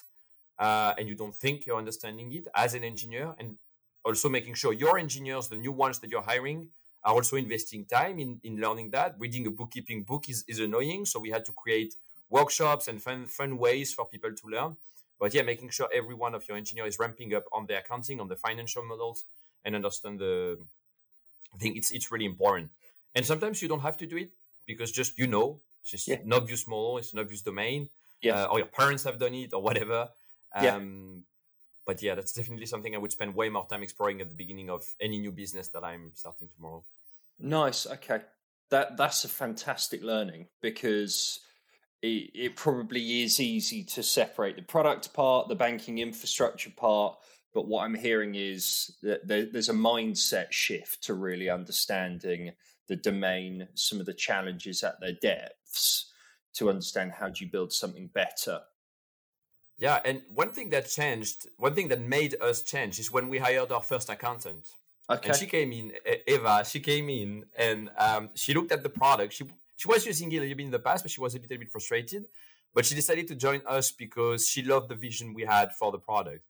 uh, 0.56 0.92
and 0.97 1.09
you 1.09 1.16
don't 1.16 1.35
think 1.35 1.66
you're 1.66 1.76
understanding 1.76 2.32
it 2.32 2.47
as 2.54 2.75
an 2.75 2.85
engineer, 2.85 3.35
and 3.40 3.56
also 4.04 4.28
making 4.28 4.54
sure 4.54 4.73
your 4.73 4.99
engineers, 4.99 5.49
the 5.49 5.56
new 5.56 5.73
ones 5.73 5.99
that 5.99 6.11
you're 6.11 6.23
hiring, 6.23 6.68
are 7.02 7.14
also 7.14 7.35
investing 7.35 7.85
time 7.87 8.21
in, 8.21 8.38
in 8.44 8.61
learning 8.61 8.90
that. 8.90 9.16
Reading 9.18 9.49
a 9.49 9.50
bookkeeping 9.50 10.04
book 10.04 10.28
is, 10.28 10.44
is 10.47 10.61
annoying. 10.61 11.04
So 11.04 11.18
we 11.18 11.30
had 11.30 11.44
to 11.47 11.52
create 11.52 11.97
workshops 12.30 12.87
and 12.87 13.02
fun, 13.02 13.26
fun 13.26 13.59
ways 13.59 13.92
for 13.92 14.06
people 14.06 14.30
to 14.32 14.47
learn. 14.47 14.76
But 15.18 15.35
yeah, 15.35 15.42
making 15.42 15.71
sure 15.71 15.88
every 15.92 16.14
one 16.14 16.37
of 16.37 16.47
your 16.47 16.56
engineers 16.56 16.94
is 16.94 16.99
ramping 17.00 17.35
up 17.35 17.47
on 17.52 17.66
the 17.66 17.78
accounting, 17.78 18.21
on 18.21 18.28
the 18.28 18.37
financial 18.37 18.85
models, 18.85 19.25
and 19.64 19.75
understand 19.75 20.21
the 20.21 20.56
I 21.52 21.56
think 21.56 21.76
it's 21.76 21.90
it's 21.90 22.12
really 22.12 22.26
important. 22.26 22.71
And 23.16 23.26
sometimes 23.26 23.61
you 23.61 23.66
don't 23.66 23.80
have 23.80 23.97
to 23.97 24.06
do 24.06 24.18
it 24.18 24.30
because 24.68 24.92
just 24.92 25.18
you 25.18 25.26
know, 25.26 25.59
it's 25.82 25.90
just 25.90 26.08
yeah. 26.08 26.16
an 26.16 26.32
obvious 26.32 26.66
model, 26.66 26.98
it's 26.98 27.12
an 27.12 27.18
obvious 27.18 27.42
domain. 27.42 27.88
Yeah. 28.22 28.44
Uh, 28.44 28.46
or 28.46 28.58
your 28.58 28.68
parents 28.68 29.04
have 29.04 29.18
done 29.18 29.34
it 29.34 29.52
or 29.52 29.60
whatever. 29.60 30.08
Um, 30.54 30.64
yeah 30.64 30.78
but 31.84 32.02
yeah, 32.02 32.14
that's 32.14 32.32
definitely 32.32 32.66
something 32.66 32.94
I 32.94 32.98
would 32.98 33.12
spend 33.12 33.34
way 33.34 33.48
more 33.48 33.66
time 33.66 33.82
exploring 33.82 34.20
at 34.20 34.28
the 34.28 34.34
beginning 34.34 34.70
of 34.70 34.86
any 35.00 35.18
new 35.18 35.32
business 35.32 35.68
that 35.68 35.84
I'm 35.84 36.12
starting 36.14 36.48
tomorrow. 36.54 36.84
Nice. 37.38 37.86
Okay. 37.86 38.20
That 38.70 38.96
that's 38.96 39.24
a 39.24 39.28
fantastic 39.28 40.02
learning 40.02 40.46
because 40.60 41.40
it, 42.00 42.30
it 42.34 42.56
probably 42.56 43.22
is 43.22 43.40
easy 43.40 43.84
to 43.84 44.02
separate 44.02 44.56
the 44.56 44.62
product 44.62 45.12
part, 45.12 45.48
the 45.48 45.54
banking 45.54 45.98
infrastructure 45.98 46.70
part, 46.70 47.16
but 47.52 47.66
what 47.66 47.84
I'm 47.84 47.94
hearing 47.94 48.34
is 48.34 48.96
that 49.02 49.26
there, 49.26 49.44
there's 49.44 49.68
a 49.68 49.74
mindset 49.74 50.52
shift 50.52 51.04
to 51.04 51.14
really 51.14 51.50
understanding 51.50 52.52
the 52.88 52.96
domain, 52.96 53.68
some 53.74 54.00
of 54.00 54.06
the 54.06 54.14
challenges 54.14 54.82
at 54.82 55.00
their 55.00 55.12
to 56.55 56.69
understand 56.69 57.12
how 57.12 57.29
do 57.29 57.45
you 57.45 57.50
build 57.50 57.73
something 57.73 58.09
better 58.09 58.61
yeah, 59.83 59.99
and 60.05 60.23
one 60.33 60.52
thing 60.52 60.71
that 60.71 60.88
changed, 60.88 61.49
one 61.57 61.75
thing 61.75 61.88
that 61.88 62.00
made 62.00 62.37
us 62.41 62.62
change 62.62 63.00
is 63.00 63.11
when 63.11 63.29
we 63.29 63.38
hired 63.38 63.73
our 63.73 63.83
first 63.83 64.09
accountant. 64.11 64.69
Okay. 65.11 65.31
And 65.31 65.37
she 65.37 65.47
came 65.47 65.73
in, 65.73 65.93
Eva. 66.29 66.64
She 66.64 66.79
came 66.79 67.11
in 67.11 67.47
and 67.59 67.91
um, 67.99 68.31
she 68.35 68.55
looked 68.55 68.71
at 68.71 68.85
the 68.85 68.88
product. 68.88 69.33
She 69.33 69.45
she 69.76 69.88
was 69.88 70.07
using 70.07 70.31
it 70.31 70.37
a 70.37 70.41
little 70.43 70.57
bit 70.57 70.67
in 70.67 70.71
the 70.71 70.79
past, 70.79 71.02
but 71.02 71.11
she 71.11 71.21
was 71.21 71.35
a 71.35 71.38
little 71.41 71.59
bit 71.59 71.73
frustrated. 71.73 72.26
But 72.73 72.87
she 72.87 72.95
decided 72.95 73.26
to 73.29 73.35
join 73.35 73.61
us 73.67 73.91
because 73.91 74.49
she 74.49 74.62
loved 74.62 74.88
the 74.88 74.95
vision 74.95 75.35
we 75.35 75.43
had 75.43 75.75
for 75.75 75.91
the 75.91 75.99
product. 75.99 76.45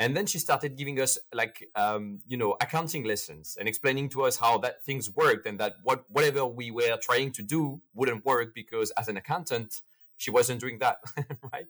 And 0.00 0.16
then 0.16 0.26
she 0.26 0.38
started 0.38 0.76
giving 0.76 1.00
us 1.00 1.18
like 1.32 1.68
um, 1.74 2.20
you 2.26 2.36
know 2.36 2.56
accounting 2.60 3.04
lessons 3.04 3.56
and 3.58 3.68
explaining 3.68 4.08
to 4.10 4.22
us 4.22 4.36
how 4.36 4.58
that 4.58 4.84
things 4.84 5.10
worked 5.10 5.46
and 5.46 5.58
that 5.60 5.74
what 5.82 6.04
whatever 6.08 6.46
we 6.46 6.70
were 6.70 6.96
trying 7.02 7.32
to 7.32 7.42
do 7.42 7.80
wouldn't 7.94 8.24
work 8.24 8.54
because 8.54 8.90
as 8.92 9.08
an 9.08 9.16
accountant 9.16 9.80
she 10.16 10.30
wasn't 10.30 10.60
doing 10.60 10.78
that 10.78 10.98
right 11.52 11.66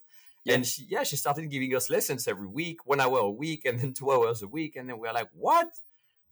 yeah. 0.48 0.54
And 0.54 0.66
she, 0.66 0.86
yeah, 0.88 1.02
she 1.02 1.16
started 1.16 1.50
giving 1.50 1.74
us 1.76 1.90
lessons 1.90 2.26
every 2.26 2.46
week, 2.46 2.86
one 2.86 3.00
hour 3.00 3.18
a 3.18 3.30
week, 3.30 3.64
and 3.64 3.78
then 3.78 3.92
two 3.98 4.10
hours 4.10 4.42
a 4.42 4.48
week. 4.48 4.76
And 4.76 4.88
then 4.88 4.98
we're 4.98 5.12
like, 5.12 5.28
what? 5.34 5.68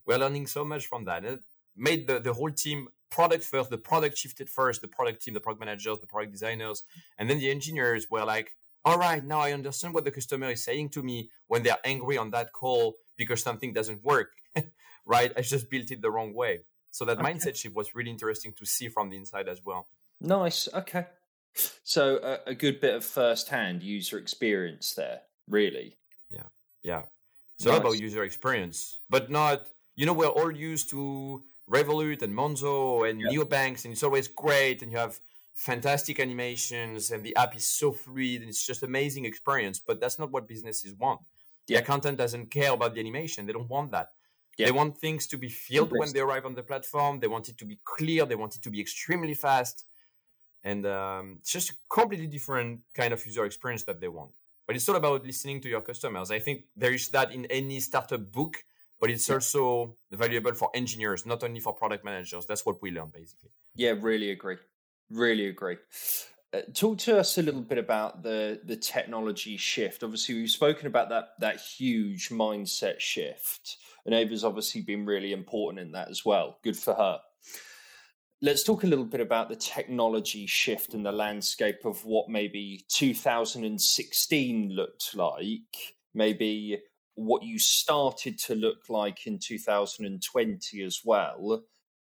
We're 0.06 0.18
learning 0.18 0.46
so 0.46 0.64
much 0.64 0.86
from 0.86 1.04
that. 1.04 1.24
And 1.24 1.34
it 1.34 1.40
made 1.76 2.06
the, 2.06 2.20
the 2.20 2.32
whole 2.32 2.50
team 2.50 2.88
product 3.10 3.44
first. 3.44 3.70
The 3.70 3.78
product 3.78 4.16
shifted 4.16 4.48
first, 4.48 4.80
the 4.80 4.88
product 4.88 5.22
team, 5.22 5.34
the 5.34 5.40
product 5.40 5.60
managers, 5.60 5.98
the 5.98 6.06
product 6.06 6.32
designers. 6.32 6.82
And 7.18 7.28
then 7.28 7.38
the 7.38 7.50
engineers 7.50 8.10
were 8.10 8.24
like, 8.24 8.54
all 8.86 8.98
right, 8.98 9.22
now 9.22 9.40
I 9.40 9.52
understand 9.52 9.92
what 9.94 10.04
the 10.04 10.12
customer 10.12 10.50
is 10.50 10.62
saying 10.62 10.90
to 10.90 11.02
me 11.02 11.28
when 11.48 11.64
they're 11.64 11.76
angry 11.84 12.16
on 12.16 12.30
that 12.30 12.52
call 12.52 12.94
because 13.16 13.42
something 13.42 13.72
doesn't 13.72 14.04
work. 14.04 14.30
right? 15.04 15.32
I 15.36 15.40
just 15.40 15.68
built 15.68 15.90
it 15.90 16.00
the 16.00 16.10
wrong 16.10 16.32
way. 16.32 16.60
So 16.92 17.04
that 17.04 17.18
okay. 17.18 17.32
mindset 17.32 17.56
shift 17.56 17.74
was 17.74 17.96
really 17.96 18.10
interesting 18.10 18.52
to 18.54 18.64
see 18.64 18.88
from 18.88 19.10
the 19.10 19.16
inside 19.16 19.48
as 19.48 19.60
well. 19.64 19.88
Nice. 20.20 20.68
Okay. 20.72 21.06
So 21.82 22.18
a, 22.22 22.50
a 22.50 22.54
good 22.54 22.80
bit 22.80 22.94
of 22.94 23.04
first-hand 23.04 23.82
user 23.82 24.18
experience 24.18 24.94
there, 24.94 25.22
really. 25.48 25.96
Yeah, 26.30 26.48
yeah. 26.82 27.02
So 27.58 27.70
nice. 27.70 27.80
about 27.80 27.98
user 27.98 28.22
experience, 28.22 29.00
but 29.10 29.30
not. 29.30 29.66
You 29.96 30.04
know, 30.04 30.12
we're 30.12 30.26
all 30.26 30.52
used 30.52 30.90
to 30.90 31.42
Revolut 31.70 32.20
and 32.20 32.34
Monzo 32.34 33.08
and 33.08 33.20
yeah. 33.20 33.28
neobanks, 33.28 33.84
and 33.84 33.92
it's 33.92 34.02
always 34.02 34.28
great, 34.28 34.82
and 34.82 34.92
you 34.92 34.98
have 34.98 35.18
fantastic 35.56 36.20
animations, 36.20 37.10
and 37.10 37.24
the 37.24 37.34
app 37.34 37.56
is 37.56 37.66
so 37.66 37.90
fluid, 37.90 38.42
and 38.42 38.48
it's 38.48 38.64
just 38.64 38.84
amazing 38.84 39.24
experience. 39.24 39.80
But 39.80 40.00
that's 40.00 40.18
not 40.18 40.30
what 40.30 40.46
businesses 40.46 40.94
want. 40.94 41.20
Yeah. 41.66 41.78
The 41.78 41.82
accountant 41.82 42.18
doesn't 42.18 42.50
care 42.50 42.72
about 42.72 42.94
the 42.94 43.00
animation; 43.00 43.46
they 43.46 43.52
don't 43.52 43.68
want 43.68 43.90
that. 43.90 44.10
Yeah. 44.56 44.66
They 44.66 44.72
want 44.72 44.96
things 44.96 45.26
to 45.28 45.36
be 45.36 45.48
filled 45.48 45.90
when 45.92 46.12
they 46.12 46.20
arrive 46.20 46.46
on 46.46 46.54
the 46.54 46.62
platform. 46.62 47.18
They 47.18 47.26
want 47.26 47.48
it 47.48 47.58
to 47.58 47.64
be 47.64 47.78
clear. 47.84 48.24
They 48.24 48.36
want 48.36 48.54
it 48.54 48.62
to 48.62 48.70
be 48.70 48.80
extremely 48.80 49.34
fast 49.34 49.84
and 50.66 50.84
um, 50.84 51.36
it's 51.40 51.52
just 51.52 51.70
a 51.70 51.74
completely 51.88 52.26
different 52.26 52.80
kind 52.92 53.12
of 53.12 53.24
user 53.24 53.44
experience 53.44 53.84
that 53.84 54.00
they 54.00 54.08
want 54.08 54.32
but 54.66 54.74
it's 54.74 54.88
all 54.88 54.96
about 54.96 55.24
listening 55.24 55.60
to 55.60 55.68
your 55.68 55.80
customers 55.80 56.30
i 56.30 56.38
think 56.38 56.64
there 56.76 56.92
is 56.92 57.08
that 57.08 57.32
in 57.32 57.46
any 57.46 57.80
startup 57.80 58.30
book 58.32 58.64
but 59.00 59.10
it's 59.10 59.30
also 59.30 59.94
valuable 60.10 60.54
for 60.54 60.68
engineers 60.74 61.24
not 61.24 61.42
only 61.44 61.60
for 61.60 61.72
product 61.72 62.04
managers 62.04 62.44
that's 62.46 62.66
what 62.66 62.82
we 62.82 62.90
learn 62.90 63.10
basically 63.14 63.50
yeah 63.76 63.94
really 64.00 64.30
agree 64.30 64.56
really 65.10 65.46
agree. 65.46 65.76
Uh, 66.52 66.60
talk 66.74 66.98
to 66.98 67.18
us 67.18 67.38
a 67.38 67.42
little 67.42 67.60
bit 67.60 67.78
about 67.78 68.22
the 68.22 68.60
the 68.64 68.76
technology 68.76 69.56
shift. 69.56 70.02
Obviously 70.02 70.36
we've 70.36 70.50
spoken 70.50 70.86
about 70.86 71.08
that 71.08 71.30
that 71.40 71.60
huge 71.60 72.28
mindset 72.28 73.00
shift. 73.00 73.78
And 74.04 74.14
ava's 74.14 74.44
obviously 74.44 74.82
been 74.82 75.04
really 75.04 75.32
important 75.32 75.84
in 75.84 75.92
that 75.92 76.08
as 76.08 76.24
well. 76.24 76.58
Good 76.62 76.76
for 76.76 76.94
her. 76.94 77.18
Let's 78.40 78.62
talk 78.62 78.84
a 78.84 78.86
little 78.86 79.04
bit 79.04 79.20
about 79.20 79.48
the 79.48 79.56
technology 79.56 80.46
shift 80.46 80.94
and 80.94 81.04
the 81.04 81.10
landscape 81.10 81.84
of 81.84 82.04
what 82.04 82.28
maybe 82.28 82.84
2016 82.88 84.70
looked 84.70 85.14
like, 85.16 85.96
maybe 86.14 86.78
what 87.14 87.42
you 87.42 87.58
started 87.58 88.38
to 88.40 88.54
look 88.54 88.88
like 88.88 89.26
in 89.26 89.38
2020 89.38 90.82
as 90.82 91.00
well, 91.02 91.62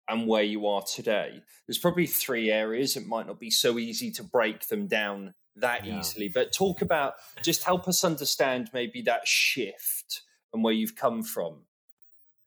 and 0.07 0.27
where 0.27 0.43
you 0.43 0.67
are 0.67 0.83
today. 0.83 1.41
There's 1.67 1.77
probably 1.77 2.07
three 2.07 2.51
areas. 2.51 2.95
It 2.95 3.07
might 3.07 3.27
not 3.27 3.39
be 3.39 3.50
so 3.50 3.79
easy 3.79 4.12
to 4.12 4.24
break 4.24 4.67
them 4.67 4.88
down 4.88 5.33
that 5.55 5.86
yeah. 5.86 6.00
easily, 6.00 6.29
but 6.29 6.51
talk 6.51 6.81
about 6.81 7.13
just 7.43 7.63
help 7.63 7.88
us 7.88 8.03
understand 8.03 8.69
maybe 8.74 9.01
that 9.03 9.27
shift 9.27 10.22
and 10.51 10.63
where 10.63 10.74
you've 10.74 10.95
come 10.95 11.24
from 11.24 11.62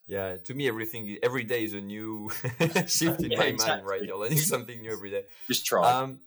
yeah 0.06 0.36
to 0.36 0.54
me 0.54 0.68
everything 0.68 1.18
every 1.22 1.44
day 1.44 1.64
is 1.64 1.74
a 1.74 1.80
new 1.80 2.30
shift 2.86 3.22
in 3.22 3.32
yeah, 3.32 3.38
my 3.38 3.44
exactly. 3.46 3.66
mind 3.68 3.86
right 3.86 4.02
you're 4.02 4.18
learning 4.18 4.38
something 4.54 4.80
new 4.80 4.92
every 4.92 5.10
day 5.10 5.24
just 5.46 5.66
try 5.66 5.90
um, 5.90 6.20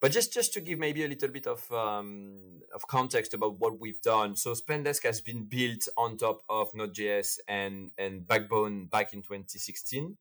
but 0.00 0.10
just 0.10 0.32
just 0.32 0.52
to 0.52 0.60
give 0.60 0.78
maybe 0.78 1.04
a 1.04 1.08
little 1.08 1.28
bit 1.28 1.46
of 1.46 1.70
um, 1.72 2.60
of 2.74 2.86
context 2.88 3.34
about 3.34 3.58
what 3.60 3.80
we've 3.80 4.00
done 4.02 4.34
so 4.36 4.52
spendesk 4.52 5.04
has 5.04 5.20
been 5.20 5.44
built 5.44 5.86
on 5.96 6.16
top 6.16 6.42
of 6.48 6.74
node.js 6.74 7.38
and 7.48 7.92
and 7.96 8.26
backbone 8.26 8.86
back 8.86 9.12
in 9.12 9.22
2016 9.22 10.16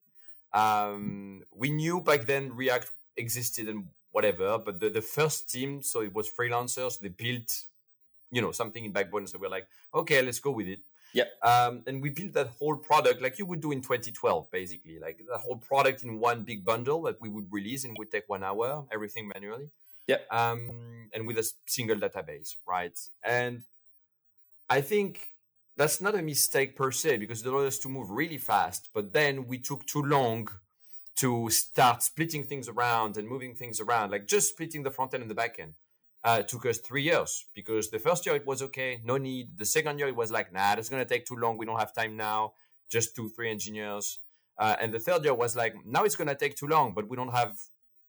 um, 0.53 1.43
we 1.55 1.69
knew 1.69 2.01
back 2.01 2.25
then 2.25 2.53
react 2.53 2.91
existed 3.17 3.67
and 3.67 3.85
whatever 4.11 4.57
but 4.57 4.79
the, 4.79 4.89
the 4.89 5.01
first 5.01 5.49
team 5.49 5.81
so 5.81 6.01
it 6.01 6.13
was 6.13 6.29
freelancers 6.29 6.99
they 6.99 7.07
built 7.07 7.63
you 8.31 8.41
know 8.41 8.51
something 8.51 8.83
in 8.85 8.91
backbone 8.91 9.27
so 9.27 9.37
we're 9.37 9.49
like 9.49 9.67
okay 9.93 10.21
let's 10.21 10.39
go 10.39 10.51
with 10.51 10.67
it 10.67 10.79
yeah. 11.13 11.25
Um, 11.43 11.83
and 11.87 12.01
we 12.01 12.09
built 12.09 12.33
that 12.33 12.47
whole 12.47 12.75
product 12.75 13.21
like 13.21 13.37
you 13.37 13.45
would 13.45 13.61
do 13.61 13.71
in 13.71 13.81
2012, 13.81 14.49
basically, 14.51 14.99
like 14.99 15.21
that 15.29 15.39
whole 15.39 15.57
product 15.57 16.03
in 16.03 16.19
one 16.19 16.43
big 16.43 16.63
bundle 16.63 17.01
that 17.03 17.19
we 17.19 17.29
would 17.29 17.47
release 17.51 17.83
and 17.83 17.95
would 17.97 18.11
take 18.11 18.27
one 18.27 18.43
hour, 18.43 18.85
everything 18.91 19.29
manually. 19.33 19.69
Yeah. 20.07 20.17
Um, 20.31 21.09
and 21.13 21.27
with 21.27 21.37
a 21.37 21.51
single 21.65 21.97
database, 21.97 22.55
right? 22.67 22.97
And 23.23 23.63
I 24.69 24.81
think 24.81 25.27
that's 25.77 26.01
not 26.01 26.15
a 26.15 26.21
mistake 26.21 26.75
per 26.75 26.91
se 26.91 27.17
because 27.17 27.41
it 27.41 27.47
allowed 27.47 27.67
us 27.67 27.79
to 27.79 27.89
move 27.89 28.09
really 28.09 28.37
fast. 28.37 28.89
But 28.93 29.13
then 29.13 29.47
we 29.47 29.57
took 29.57 29.85
too 29.85 30.03
long 30.03 30.47
to 31.17 31.49
start 31.49 32.03
splitting 32.03 32.43
things 32.43 32.67
around 32.67 33.17
and 33.17 33.27
moving 33.27 33.55
things 33.55 33.79
around, 33.79 34.11
like 34.11 34.27
just 34.27 34.49
splitting 34.49 34.83
the 34.83 34.91
front 34.91 35.13
end 35.13 35.21
and 35.21 35.29
the 35.29 35.35
back 35.35 35.57
end 35.59 35.73
uh, 36.23 36.41
took 36.43 36.65
us 36.65 36.77
three 36.79 37.03
years 37.03 37.45
because 37.53 37.89
the 37.89 37.99
first 37.99 38.25
year 38.25 38.35
it 38.35 38.45
was 38.45 38.61
okay, 38.61 39.01
no 39.03 39.17
need. 39.17 39.57
The 39.57 39.65
second 39.65 39.99
year 39.99 40.07
it 40.07 40.15
was 40.15 40.31
like, 40.31 40.53
nah, 40.53 40.75
that's 40.75 40.89
gonna 40.89 41.05
take 41.05 41.25
too 41.25 41.35
long. 41.35 41.57
We 41.57 41.65
don't 41.65 41.79
have 41.79 41.93
time 41.93 42.15
now. 42.15 42.53
Just 42.89 43.15
two, 43.15 43.29
three 43.29 43.49
engineers. 43.49 44.19
Uh, 44.57 44.75
and 44.79 44.93
the 44.93 44.99
third 44.99 45.23
year 45.23 45.33
was 45.33 45.55
like, 45.55 45.75
now 45.85 46.03
it's 46.03 46.15
gonna 46.15 46.35
take 46.35 46.55
too 46.55 46.67
long, 46.67 46.93
but 46.93 47.09
we 47.09 47.17
don't 47.17 47.33
have 47.33 47.57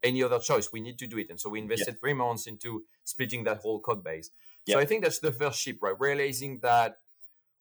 any 0.03 0.23
other 0.23 0.39
choice. 0.39 0.73
We 0.73 0.81
need 0.81 0.99
to 0.99 1.07
do 1.07 1.19
it. 1.19 1.31
And 1.31 1.41
so 1.41 1.49
we 1.49 1.61
invested 1.61 1.95
yeah. 1.95 2.01
three 2.01 2.15
months 2.15 2.47
into 2.47 2.83
splitting 3.05 3.45
that 3.45 3.59
whole 3.59 3.81
code 3.81 4.05
base. 4.05 4.31
Yeah. 4.67 4.75
So 4.75 4.81
I 4.81 4.85
think 4.85 5.05
that's 5.05 5.21
the 5.21 5.33
first 5.33 5.61
ship, 5.61 5.79
right? 5.81 5.99
Realizing 5.99 6.59
that 6.63 6.99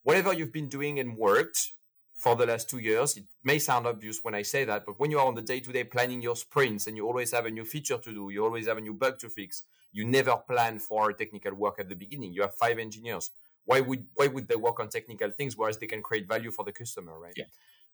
whatever 0.04 0.34
you've 0.34 0.54
been 0.54 0.70
doing 0.70 1.00
and 1.00 1.18
worked 1.18 1.74
for 2.22 2.36
the 2.36 2.46
last 2.46 2.70
two 2.70 2.78
years. 2.78 3.18
It 3.18 3.24
may 3.44 3.58
sound 3.58 3.88
obvious 3.88 4.20
when 4.22 4.36
I 4.36 4.44
say 4.44 4.64
that, 4.66 4.86
but 4.86 5.00
when 5.00 5.10
you 5.10 5.18
are 5.18 5.26
on 5.26 5.34
the 5.34 5.42
day 5.42 5.60
to 5.60 5.72
day 5.72 5.84
planning 5.84 6.22
your 6.22 6.36
sprints 6.36 6.86
and 6.86 6.96
you 6.96 7.08
always 7.08 7.32
have 7.32 7.48
a 7.48 7.52
new 7.52 7.66
feature 7.66 7.98
to 7.98 8.14
do, 8.14 8.30
you 8.30 8.44
always 8.44 8.68
have 8.68 8.78
a 8.78 8.82
new 8.82 8.94
bug 8.94 9.18
to 9.20 9.30
fix, 9.30 9.64
you 9.92 10.06
never 10.06 10.38
plan 10.38 10.78
for 10.78 11.12
technical 11.14 11.56
work 11.56 11.80
at 11.80 11.90
the 11.90 11.96
beginning. 11.96 12.32
You 12.32 12.44
have 12.44 12.54
five 12.56 12.78
engineers. 12.78 13.32
Why 13.66 13.82
would 13.82 14.06
why 14.16 14.28
would 14.28 14.48
they 14.48 14.56
work 14.56 14.80
on 14.80 14.90
technical 14.90 15.32
things 15.32 15.58
whereas 15.58 15.78
they 15.80 15.88
can 15.88 16.04
create 16.04 16.28
value 16.28 16.52
for 16.52 16.64
the 16.64 16.72
customer, 16.72 17.20
right? 17.20 17.34
Yeah. 17.36 17.46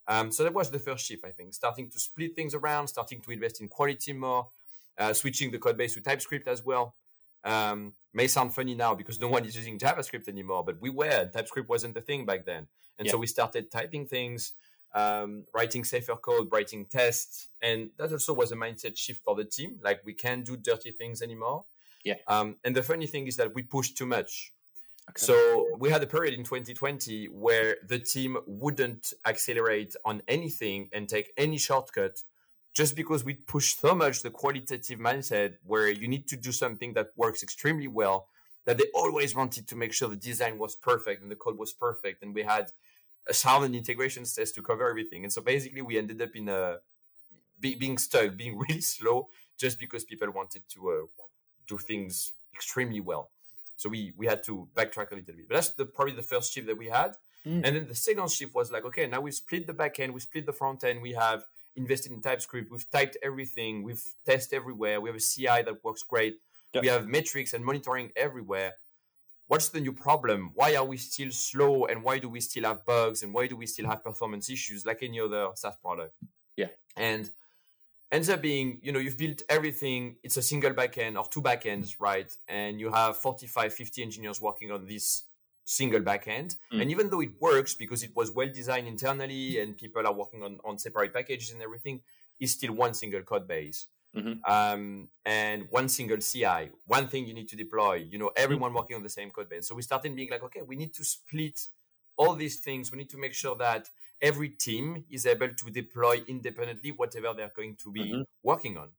Um, 0.09 0.31
so 0.31 0.43
that 0.43 0.53
was 0.53 0.71
the 0.71 0.79
first 0.79 1.05
shift, 1.05 1.23
I 1.25 1.31
think, 1.31 1.53
starting 1.53 1.89
to 1.89 1.99
split 1.99 2.35
things 2.35 2.53
around, 2.53 2.87
starting 2.87 3.21
to 3.21 3.31
invest 3.31 3.61
in 3.61 3.67
quality 3.67 4.13
more, 4.13 4.49
uh, 4.97 5.13
switching 5.13 5.51
the 5.51 5.59
code 5.59 5.77
base 5.77 5.93
to 5.95 6.01
TypeScript 6.01 6.47
as 6.47 6.63
well. 6.63 6.95
Um, 7.43 7.93
may 8.13 8.27
sound 8.27 8.53
funny 8.53 8.75
now 8.75 8.95
because 8.95 9.19
no 9.19 9.27
one 9.27 9.45
is 9.45 9.55
using 9.55 9.77
JavaScript 9.77 10.27
anymore, 10.27 10.63
but 10.63 10.81
we 10.81 10.89
were. 10.89 11.29
TypeScript 11.31 11.69
wasn't 11.69 11.93
the 11.93 12.01
thing 12.01 12.25
back 12.25 12.45
then. 12.45 12.67
And 12.97 13.05
yeah. 13.05 13.11
so 13.11 13.17
we 13.17 13.27
started 13.27 13.71
typing 13.71 14.07
things, 14.07 14.53
um, 14.93 15.43
writing 15.53 15.83
safer 15.83 16.15
code, 16.15 16.49
writing 16.51 16.85
tests. 16.85 17.49
And 17.61 17.91
that 17.97 18.11
also 18.11 18.33
was 18.33 18.51
a 18.51 18.55
mindset 18.55 18.97
shift 18.97 19.23
for 19.23 19.35
the 19.35 19.45
team. 19.45 19.79
Like 19.83 20.01
we 20.03 20.13
can't 20.13 20.43
do 20.45 20.57
dirty 20.57 20.91
things 20.91 21.21
anymore. 21.21 21.65
Yeah. 22.03 22.15
Um, 22.27 22.55
and 22.63 22.75
the 22.75 22.83
funny 22.83 23.07
thing 23.07 23.27
is 23.27 23.37
that 23.37 23.53
we 23.53 23.63
pushed 23.63 23.97
too 23.97 24.05
much. 24.05 24.51
Okay. 25.09 25.25
So 25.25 25.67
we 25.77 25.89
had 25.89 26.03
a 26.03 26.07
period 26.07 26.33
in 26.33 26.43
2020 26.43 27.25
where 27.25 27.77
the 27.87 27.99
team 27.99 28.37
wouldn't 28.45 29.13
accelerate 29.25 29.95
on 30.03 30.21
anything 30.27 30.89
and 30.91 31.07
take 31.07 31.31
any 31.37 31.57
shortcut 31.57 32.23
just 32.77 32.95
because 32.95 33.25
we 33.25 33.33
push 33.33 33.75
so 33.75 33.95
much 33.95 34.21
the 34.21 34.29
qualitative 34.29 34.99
mindset 34.99 35.55
where 35.65 35.89
you 35.89 36.07
need 36.07 36.27
to 36.27 36.37
do 36.37 36.51
something 36.51 36.93
that 36.93 37.07
works 37.15 37.41
extremely 37.41 37.87
well 37.87 38.27
that 38.65 38.77
they 38.77 38.85
always 38.93 39.33
wanted 39.33 39.67
to 39.67 39.75
make 39.75 39.91
sure 39.93 40.07
the 40.07 40.15
design 40.15 40.59
was 40.59 40.75
perfect 40.75 41.23
and 41.23 41.31
the 41.31 41.35
code 41.35 41.57
was 41.57 41.73
perfect 41.73 42.21
and 42.21 42.35
we 42.35 42.43
had 42.43 42.65
a 43.27 43.33
thousand 43.33 43.73
integrations 43.73 44.35
test 44.35 44.53
to 44.53 44.61
cover 44.61 44.87
everything 44.87 45.23
and 45.23 45.33
so 45.33 45.41
basically 45.41 45.81
we 45.81 45.97
ended 45.97 46.21
up 46.21 46.35
in 46.35 46.47
a 46.49 46.77
be, 47.59 47.73
being 47.73 47.97
stuck 47.97 48.37
being 48.37 48.55
really 48.63 48.81
slow 48.81 49.27
just 49.57 49.79
because 49.79 50.03
people 50.03 50.29
wanted 50.31 50.61
to 50.69 50.79
uh, 50.91 51.23
do 51.67 51.79
things 51.79 52.33
extremely 52.53 52.99
well 52.99 53.31
so 53.75 53.89
we 53.89 54.11
we 54.17 54.25
had 54.25 54.43
to 54.43 54.67
backtrack 54.75 55.11
a 55.11 55.15
little 55.15 55.35
bit. 55.35 55.47
But 55.47 55.55
that's 55.55 55.71
the, 55.73 55.85
probably 55.85 56.15
the 56.15 56.23
first 56.23 56.51
shift 56.51 56.65
that 56.65 56.77
we 56.77 56.87
had. 56.87 57.11
Mm. 57.45 57.61
And 57.63 57.75
then 57.75 57.87
the 57.87 57.95
second 57.95 58.29
shift 58.31 58.53
was 58.55 58.71
like, 58.71 58.83
okay, 58.85 59.05
now 59.05 59.21
we've 59.21 59.35
split 59.35 59.67
the 59.67 59.73
back 59.73 59.99
end, 59.99 60.13
we 60.13 60.19
split 60.19 60.47
the 60.47 60.51
front 60.51 60.83
end, 60.83 60.99
we 61.01 61.13
have 61.13 61.45
invested 61.77 62.11
in 62.11 62.21
TypeScript, 62.21 62.71
we've 62.71 62.89
typed 62.89 63.17
everything, 63.23 63.83
we've 63.83 64.03
tested 64.25 64.57
everywhere, 64.57 64.99
we 64.99 65.09
have 65.09 65.15
a 65.15 65.19
CI 65.19 65.63
that 65.63 65.83
works 65.83 66.03
great, 66.03 66.39
yep. 66.73 66.81
we 66.81 66.89
have 66.89 67.07
metrics 67.07 67.53
and 67.53 67.63
monitoring 67.63 68.11
everywhere. 68.15 68.73
What's 69.47 69.69
the 69.69 69.79
new 69.79 69.93
problem? 69.93 70.51
Why 70.55 70.75
are 70.75 70.83
we 70.83 70.97
still 70.97 71.31
slow 71.31 71.85
and 71.85 72.03
why 72.03 72.19
do 72.19 72.27
we 72.27 72.41
still 72.41 72.65
have 72.65 72.85
bugs 72.85 73.23
and 73.23 73.33
why 73.33 73.47
do 73.47 73.55
we 73.55 73.65
still 73.65 73.87
have 73.87 74.03
performance 74.03 74.49
issues 74.49 74.85
like 74.85 75.03
any 75.03 75.21
other 75.21 75.47
SaaS 75.55 75.77
product? 75.77 76.15
Yeah. 76.57 76.67
And 76.97 77.31
ends 78.11 78.29
up 78.29 78.41
being 78.41 78.79
you 78.81 78.91
know 78.91 78.99
you've 78.99 79.17
built 79.17 79.41
everything 79.49 80.15
it's 80.23 80.37
a 80.37 80.41
single 80.41 80.71
backend 80.71 81.17
or 81.17 81.27
two 81.27 81.41
backends 81.41 81.95
right 81.99 82.37
and 82.47 82.79
you 82.79 82.89
have 82.91 83.17
45 83.17 83.73
50 83.73 84.01
engineers 84.01 84.39
working 84.39 84.71
on 84.71 84.85
this 84.85 85.23
single 85.69 85.99
backend 85.99 86.55
mm. 86.71 86.81
and 86.81 86.89
even 86.89 87.09
though 87.09 87.19
it 87.19 87.31
works 87.41 87.73
because 87.73 88.01
it 88.01 88.15
was 88.15 88.31
well 88.31 88.47
designed 88.53 88.87
internally 88.87 89.59
and 89.59 89.77
people 89.77 90.05
are 90.07 90.13
working 90.13 90.41
on, 90.41 90.57
on 90.63 90.77
separate 90.77 91.13
packages 91.13 91.51
and 91.51 91.61
everything 91.61 91.99
it's 92.39 92.53
still 92.53 92.73
one 92.73 92.93
single 92.93 93.21
code 93.21 93.47
base 93.47 93.87
mm-hmm. 94.15 94.33
um, 94.49 95.09
and 95.25 95.65
one 95.69 95.89
single 95.89 96.17
ci 96.17 96.69
one 96.85 97.07
thing 97.07 97.27
you 97.27 97.33
need 97.33 97.49
to 97.49 97.57
deploy 97.57 97.95
you 97.95 98.17
know 98.17 98.31
everyone 98.37 98.69
mm-hmm. 98.69 98.77
working 98.77 98.95
on 98.95 99.03
the 99.03 99.09
same 99.09 99.29
code 99.29 99.49
base 99.49 99.67
so 99.67 99.75
we 99.75 99.81
started 99.81 100.15
being 100.15 100.29
like 100.31 100.43
okay 100.43 100.61
we 100.61 100.77
need 100.77 100.93
to 100.93 101.03
split 101.03 101.59
all 102.15 102.33
these 102.33 102.59
things 102.59 102.91
we 102.91 102.97
need 102.97 103.09
to 103.09 103.17
make 103.17 103.33
sure 103.33 103.55
that 103.55 103.89
every 104.21 104.49
team 104.49 105.03
is 105.09 105.25
able 105.25 105.49
to 105.49 105.71
deploy 105.71 106.23
independently 106.27 106.91
whatever 106.91 107.33
they're 107.35 107.51
going 107.55 107.75
to 107.83 107.91
be 107.91 108.11
mm-hmm. 108.11 108.21
working 108.43 108.77
on. 108.77 108.89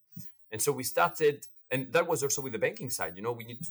And 0.50 0.62
so 0.62 0.72
we 0.72 0.82
started, 0.82 1.46
and 1.70 1.92
that 1.92 2.06
was 2.06 2.22
also 2.22 2.42
with 2.42 2.52
the 2.52 2.58
banking 2.58 2.90
side. 2.90 3.14
You 3.16 3.22
know, 3.22 3.32
we 3.32 3.44
need 3.44 3.62
to 3.64 3.70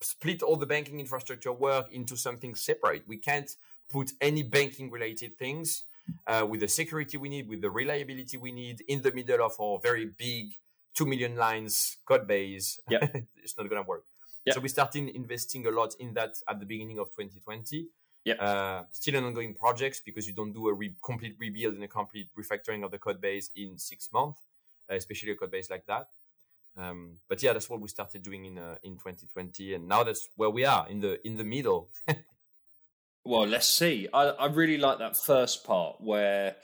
split 0.00 0.42
all 0.42 0.56
the 0.56 0.66
banking 0.66 1.00
infrastructure 1.00 1.52
work 1.52 1.92
into 1.92 2.16
something 2.16 2.54
separate. 2.54 3.02
We 3.06 3.16
can't 3.16 3.50
put 3.90 4.12
any 4.20 4.42
banking 4.42 4.90
related 4.90 5.38
things 5.38 5.84
uh, 6.26 6.46
with 6.48 6.60
the 6.60 6.68
security 6.68 7.16
we 7.16 7.28
need, 7.28 7.48
with 7.48 7.60
the 7.60 7.70
reliability 7.70 8.36
we 8.36 8.52
need 8.52 8.82
in 8.88 9.02
the 9.02 9.12
middle 9.12 9.44
of 9.44 9.58
our 9.60 9.78
very 9.82 10.06
big 10.06 10.54
2 10.94 11.06
million 11.06 11.36
lines 11.36 11.98
code 12.04 12.26
base. 12.26 12.80
Yeah. 12.88 13.06
it's 13.42 13.56
not 13.56 13.68
going 13.68 13.82
to 13.82 13.88
work. 13.88 14.04
So 14.52 14.60
we 14.60 14.68
started 14.68 15.10
investing 15.10 15.66
a 15.66 15.70
lot 15.70 15.94
in 16.00 16.14
that 16.14 16.36
at 16.48 16.58
the 16.58 16.66
beginning 16.66 16.98
of 16.98 17.10
2020. 17.10 17.86
Yeah. 18.24 18.34
Uh, 18.34 18.84
still 18.92 19.16
an 19.16 19.24
ongoing 19.24 19.54
project 19.54 20.02
because 20.04 20.26
you 20.26 20.32
don't 20.32 20.52
do 20.52 20.68
a 20.68 20.74
re- 20.74 20.94
complete 21.02 21.36
rebuild 21.38 21.74
and 21.74 21.84
a 21.84 21.88
complete 21.88 22.28
refactoring 22.38 22.84
of 22.84 22.90
the 22.90 22.98
code 22.98 23.20
base 23.20 23.50
in 23.56 23.78
six 23.78 24.08
months, 24.12 24.40
uh, 24.90 24.94
especially 24.94 25.32
a 25.32 25.34
code 25.34 25.50
base 25.50 25.70
like 25.70 25.86
that. 25.86 26.08
Um, 26.78 27.16
but 27.28 27.42
yeah, 27.42 27.52
that's 27.52 27.68
what 27.68 27.80
we 27.80 27.88
started 27.88 28.22
doing 28.22 28.44
in 28.44 28.58
uh, 28.58 28.76
in 28.82 28.92
2020, 28.92 29.74
and 29.74 29.88
now 29.88 30.04
that's 30.04 30.28
where 30.36 30.50
we 30.50 30.64
are 30.64 30.86
in 30.88 31.00
the 31.00 31.26
in 31.26 31.36
the 31.36 31.44
middle. 31.44 31.90
well, 33.24 33.46
let's 33.46 33.66
see. 33.66 34.08
I, 34.12 34.28
I 34.28 34.46
really 34.46 34.78
like 34.78 34.98
that 34.98 35.16
first 35.16 35.64
part 35.64 35.96
where 36.00 36.56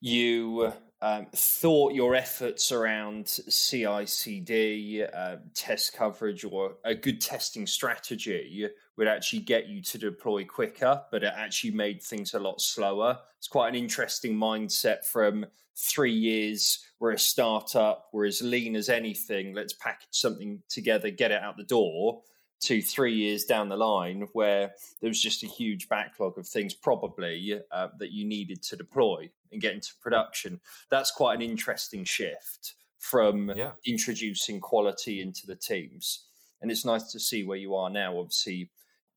you 0.00 0.72
um, 1.00 1.26
thought 1.34 1.94
your 1.94 2.16
efforts 2.16 2.72
around 2.72 3.26
CI/CD 3.26 5.04
uh, 5.04 5.36
test 5.54 5.92
coverage 5.92 6.44
or 6.44 6.74
a 6.84 6.94
good 6.94 7.20
testing 7.20 7.66
strategy 7.66 8.68
would 8.96 9.08
actually 9.08 9.40
get 9.40 9.68
you 9.68 9.82
to 9.82 9.98
deploy 9.98 10.44
quicker, 10.44 11.02
but 11.10 11.22
it 11.22 11.32
actually 11.36 11.72
made 11.72 12.02
things 12.02 12.34
a 12.34 12.38
lot 12.38 12.60
slower. 12.60 13.18
It's 13.38 13.48
quite 13.48 13.68
an 13.68 13.74
interesting 13.74 14.34
mindset 14.34 15.04
from 15.04 15.46
three 15.76 16.14
years. 16.14 16.84
We're 16.98 17.12
a 17.12 17.18
startup, 17.18 18.08
we're 18.12 18.26
as 18.26 18.40
lean 18.40 18.74
as 18.76 18.88
anything. 18.88 19.54
Let's 19.54 19.74
package 19.74 20.08
something 20.12 20.62
together, 20.68 21.10
get 21.10 21.30
it 21.30 21.42
out 21.42 21.56
the 21.56 21.64
door. 21.64 22.22
To 22.62 22.80
three 22.80 23.14
years 23.14 23.44
down 23.44 23.68
the 23.68 23.76
line, 23.76 24.26
where 24.32 24.72
there 25.00 25.10
was 25.10 25.20
just 25.20 25.44
a 25.44 25.46
huge 25.46 25.90
backlog 25.90 26.38
of 26.38 26.48
things, 26.48 26.72
probably 26.72 27.60
uh, 27.70 27.88
that 27.98 28.12
you 28.12 28.24
needed 28.24 28.62
to 28.62 28.76
deploy 28.76 29.30
and 29.52 29.60
get 29.60 29.74
into 29.74 29.92
production. 30.00 30.58
That's 30.90 31.10
quite 31.10 31.34
an 31.34 31.42
interesting 31.42 32.04
shift 32.04 32.72
from 32.98 33.52
yeah. 33.54 33.72
introducing 33.84 34.58
quality 34.58 35.20
into 35.20 35.46
the 35.46 35.54
teams. 35.54 36.24
And 36.62 36.70
it's 36.70 36.84
nice 36.84 37.12
to 37.12 37.20
see 37.20 37.44
where 37.44 37.58
you 37.58 37.74
are 37.74 37.90
now. 37.90 38.18
Obviously, 38.18 38.70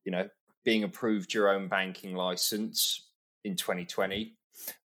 you 0.04 0.12
know, 0.12 0.28
being 0.64 0.84
approved 0.84 1.32
your 1.32 1.48
own 1.48 1.68
banking 1.68 2.14
license 2.14 3.08
in 3.44 3.56
2020, 3.56 4.34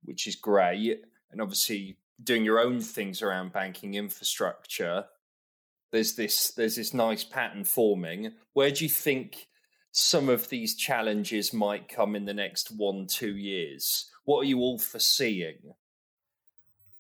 which 0.05 0.27
is 0.27 0.37
great. 0.37 1.03
And 1.31 1.41
obviously 1.41 1.97
doing 2.23 2.45
your 2.45 2.61
own 2.61 2.81
things 2.81 3.23
around 3.23 3.53
banking 3.53 3.95
infrastructure. 3.95 5.05
There's 5.91 6.15
this 6.15 6.53
there's 6.53 6.77
this 6.77 6.95
nice 6.95 7.25
pattern 7.25 7.65
forming. 7.65 8.33
Where 8.53 8.71
do 8.71 8.85
you 8.85 8.91
think 8.91 9.49
some 9.91 10.29
of 10.29 10.49
these 10.49 10.75
challenges 10.75 11.53
might 11.53 11.89
come 11.89 12.17
in 12.17 12.25
the 12.25 12.35
next 12.35 12.71
one, 12.71 13.07
two 13.07 13.37
years? 13.37 14.11
What 14.25 14.41
are 14.41 14.45
you 14.45 14.61
all 14.61 14.79
foreseeing? 14.79 15.75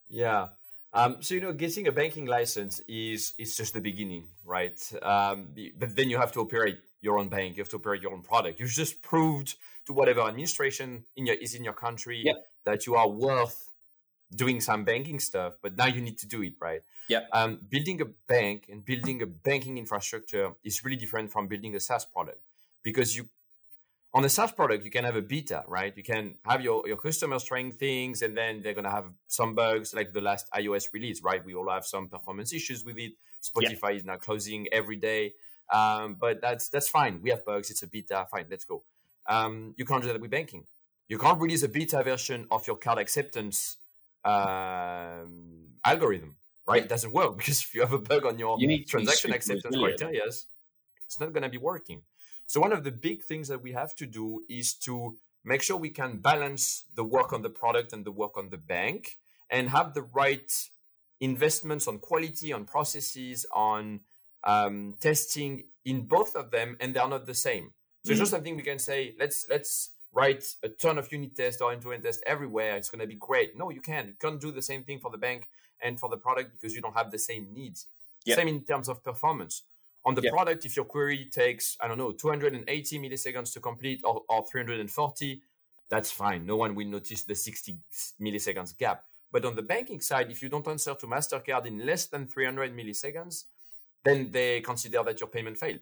Yeah. 0.08 0.48
Um, 0.92 1.16
so 1.20 1.34
you 1.34 1.40
know, 1.40 1.54
getting 1.54 1.88
a 1.88 1.92
banking 1.92 2.26
license 2.26 2.80
is 2.80 3.32
is 3.38 3.56
just 3.56 3.72
the 3.72 3.80
beginning, 3.80 4.28
right? 4.44 4.78
Um, 5.02 5.48
but 5.78 5.96
then 5.96 6.10
you 6.10 6.18
have 6.18 6.32
to 6.32 6.40
operate 6.40 6.78
your 7.02 7.18
own 7.18 7.28
bank, 7.28 7.56
you 7.56 7.62
have 7.62 7.68
to 7.70 7.76
operate 7.76 8.00
your 8.00 8.12
own 8.12 8.22
product. 8.22 8.58
You've 8.58 8.70
just 8.70 9.02
proved 9.02 9.56
to 9.86 9.92
whatever 9.92 10.22
administration 10.22 11.04
in 11.16 11.26
your 11.26 11.36
is 11.36 11.54
in 11.54 11.64
your 11.64 11.74
country 11.74 12.22
yeah. 12.24 12.34
that 12.64 12.86
you 12.86 12.94
are 12.94 13.08
worth 13.08 13.68
doing 14.34 14.60
some 14.60 14.84
banking 14.84 15.20
stuff, 15.20 15.54
but 15.60 15.76
now 15.76 15.86
you 15.86 16.00
need 16.00 16.18
to 16.18 16.26
do 16.26 16.42
it, 16.42 16.54
right? 16.60 16.80
Yeah. 17.08 17.20
Um, 17.32 17.60
building 17.68 18.00
a 18.00 18.06
bank 18.06 18.68
and 18.70 18.84
building 18.84 19.20
a 19.20 19.26
banking 19.26 19.76
infrastructure 19.76 20.52
is 20.64 20.84
really 20.84 20.96
different 20.96 21.30
from 21.30 21.48
building 21.48 21.74
a 21.74 21.80
SaaS 21.80 22.06
product 22.06 22.40
because 22.82 23.14
you 23.16 23.28
on 24.14 24.24
a 24.24 24.28
SaaS 24.28 24.52
product, 24.52 24.84
you 24.84 24.90
can 24.90 25.04
have 25.04 25.16
a 25.16 25.22
beta, 25.22 25.64
right? 25.66 25.96
You 25.96 26.02
can 26.02 26.34
have 26.44 26.60
your, 26.60 26.86
your 26.86 26.98
customers 26.98 27.44
trying 27.44 27.72
things 27.72 28.20
and 28.20 28.36
then 28.36 28.60
they're 28.62 28.74
going 28.74 28.84
to 28.84 28.90
have 28.90 29.06
some 29.26 29.54
bugs 29.54 29.94
like 29.94 30.12
the 30.12 30.20
last 30.20 30.50
iOS 30.52 30.92
release, 30.92 31.22
right? 31.22 31.42
We 31.42 31.54
all 31.54 31.70
have 31.70 31.86
some 31.86 32.08
performance 32.08 32.52
issues 32.52 32.84
with 32.84 32.98
it. 32.98 33.12
Spotify 33.42 33.90
yeah. 33.90 33.96
is 33.96 34.04
now 34.04 34.16
closing 34.16 34.68
every 34.70 34.96
day. 34.96 35.32
Um, 35.72 36.16
but 36.20 36.40
that's 36.40 36.68
that's 36.68 36.88
fine. 36.88 37.20
We 37.22 37.30
have 37.30 37.44
bugs. 37.44 37.70
It's 37.70 37.82
a 37.82 37.86
beta. 37.86 38.26
Fine, 38.30 38.46
let's 38.50 38.64
go. 38.64 38.84
Um, 39.28 39.74
you 39.76 39.84
can't 39.84 40.02
do 40.02 40.08
that 40.12 40.20
with 40.20 40.30
banking. 40.30 40.66
You 41.08 41.18
can't 41.18 41.40
release 41.40 41.62
a 41.62 41.68
beta 41.68 42.02
version 42.02 42.46
of 42.50 42.66
your 42.66 42.76
card 42.76 42.98
acceptance 42.98 43.78
um, 44.24 45.68
algorithm, 45.84 46.36
right? 46.66 46.82
It 46.82 46.88
doesn't 46.88 47.12
work 47.12 47.36
because 47.38 47.60
if 47.60 47.74
you 47.74 47.80
have 47.80 47.92
a 47.92 47.98
bug 47.98 48.26
on 48.26 48.38
your 48.38 48.58
you 48.58 48.84
transaction 48.84 49.32
acceptance 49.32 49.76
criteria, 49.76 50.22
it's 50.26 51.20
not 51.20 51.32
going 51.32 51.42
to 51.42 51.48
be 51.48 51.58
working. 51.58 52.02
So 52.46 52.60
one 52.60 52.72
of 52.72 52.84
the 52.84 52.92
big 52.92 53.24
things 53.24 53.48
that 53.48 53.62
we 53.62 53.72
have 53.72 53.94
to 53.96 54.06
do 54.06 54.42
is 54.48 54.74
to 54.86 55.16
make 55.44 55.62
sure 55.62 55.76
we 55.76 55.90
can 55.90 56.18
balance 56.18 56.84
the 56.94 57.04
work 57.04 57.32
on 57.32 57.42
the 57.42 57.50
product 57.50 57.92
and 57.92 58.04
the 58.04 58.12
work 58.12 58.36
on 58.36 58.50
the 58.50 58.58
bank 58.58 59.16
and 59.50 59.70
have 59.70 59.94
the 59.94 60.02
right 60.02 60.50
investments 61.20 61.86
on 61.86 61.98
quality, 61.98 62.52
on 62.52 62.64
processes, 62.64 63.46
on 63.52 64.00
um, 64.44 64.94
testing 65.00 65.64
in 65.84 66.02
both 66.02 66.36
of 66.36 66.50
them, 66.50 66.76
and 66.80 66.94
they 66.94 67.00
are 67.00 67.08
not 67.08 67.26
the 67.26 67.34
same. 67.34 67.64
So 67.64 67.68
mm-hmm. 67.68 68.10
it's 68.12 68.20
just 68.20 68.30
something 68.30 68.56
we 68.56 68.62
can 68.62 68.78
say. 68.78 69.14
Let's 69.18 69.46
let's 69.48 69.90
write 70.12 70.44
a 70.62 70.68
ton 70.68 70.98
of 70.98 71.10
unit 71.10 71.34
tests 71.34 71.62
or 71.62 71.72
end-to-end 71.72 72.04
tests 72.04 72.22
everywhere. 72.26 72.76
It's 72.76 72.90
going 72.90 73.00
to 73.00 73.06
be 73.06 73.14
great. 73.14 73.56
No, 73.56 73.70
you 73.70 73.80
can't. 73.80 74.08
You 74.08 74.14
can't 74.20 74.40
do 74.40 74.50
the 74.50 74.60
same 74.60 74.84
thing 74.84 74.98
for 74.98 75.10
the 75.10 75.16
bank 75.16 75.48
and 75.82 75.98
for 75.98 76.08
the 76.08 76.18
product 76.18 76.52
because 76.52 76.74
you 76.74 76.82
don't 76.82 76.94
have 76.94 77.10
the 77.10 77.18
same 77.18 77.48
needs. 77.52 77.86
Yep. 78.24 78.36
Same 78.36 78.48
in 78.48 78.60
terms 78.62 78.88
of 78.88 79.02
performance. 79.02 79.62
On 80.04 80.14
the 80.14 80.22
yep. 80.22 80.32
product, 80.32 80.64
if 80.66 80.76
your 80.76 80.84
query 80.84 81.28
takes, 81.30 81.78
I 81.80 81.88
don't 81.88 81.98
know, 81.98 82.12
280 82.12 82.98
milliseconds 82.98 83.52
to 83.54 83.60
complete 83.60 84.02
or, 84.04 84.22
or 84.28 84.44
340, 84.46 85.40
that's 85.88 86.10
fine. 86.10 86.44
No 86.44 86.56
one 86.56 86.74
will 86.74 86.88
notice 86.88 87.22
the 87.24 87.34
60 87.34 87.76
milliseconds 88.20 88.76
gap. 88.76 89.04
But 89.30 89.44
on 89.44 89.54
the 89.54 89.62
banking 89.62 90.00
side, 90.00 90.30
if 90.30 90.42
you 90.42 90.48
don't 90.48 90.66
answer 90.68 90.94
to 90.94 91.06
MasterCard 91.06 91.66
in 91.66 91.86
less 91.86 92.06
than 92.06 92.26
300 92.26 92.76
milliseconds, 92.76 93.44
then 94.04 94.30
they 94.30 94.60
consider 94.60 95.02
that 95.04 95.20
your 95.20 95.28
payment 95.28 95.58
failed. 95.58 95.80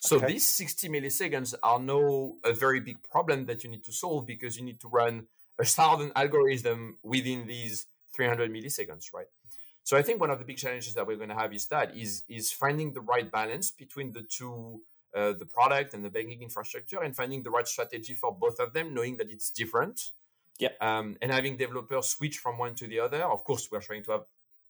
So 0.00 0.16
okay. 0.16 0.26
these 0.26 0.48
60 0.48 0.88
milliseconds 0.88 1.54
are 1.62 1.78
now 1.78 2.34
a 2.44 2.52
very 2.52 2.80
big 2.80 3.02
problem 3.02 3.46
that 3.46 3.64
you 3.64 3.70
need 3.70 3.84
to 3.84 3.92
solve 3.92 4.26
because 4.26 4.56
you 4.56 4.64
need 4.64 4.80
to 4.80 4.88
run 4.88 5.26
a 5.58 5.64
thousand 5.64 6.12
algorithm 6.16 6.98
within 7.02 7.46
these 7.46 7.86
300 8.14 8.52
milliseconds, 8.52 9.12
right? 9.14 9.26
So 9.84 9.96
I 9.96 10.02
think 10.02 10.20
one 10.20 10.30
of 10.30 10.38
the 10.38 10.44
big 10.44 10.56
challenges 10.56 10.94
that 10.94 11.06
we're 11.06 11.16
going 11.16 11.28
to 11.28 11.34
have 11.34 11.52
is 11.52 11.66
that 11.66 11.96
is 11.96 12.24
is 12.28 12.50
finding 12.50 12.94
the 12.94 13.02
right 13.02 13.30
balance 13.30 13.70
between 13.70 14.12
the 14.12 14.22
two, 14.22 14.80
uh, 15.14 15.32
the 15.32 15.44
product 15.44 15.94
and 15.94 16.04
the 16.04 16.10
banking 16.10 16.42
infrastructure, 16.42 17.02
and 17.02 17.14
finding 17.14 17.42
the 17.42 17.50
right 17.50 17.68
strategy 17.68 18.14
for 18.14 18.34
both 18.34 18.58
of 18.58 18.72
them, 18.72 18.94
knowing 18.94 19.18
that 19.18 19.30
it's 19.30 19.50
different 19.50 20.12
yeah. 20.58 20.70
Um, 20.80 21.16
and 21.20 21.32
having 21.32 21.56
developers 21.56 22.08
switch 22.08 22.38
from 22.38 22.58
one 22.58 22.74
to 22.76 22.86
the 22.86 23.00
other. 23.00 23.22
Of 23.24 23.44
course, 23.44 23.68
we're 23.70 23.80
trying 23.80 24.04
to 24.04 24.12
have 24.12 24.24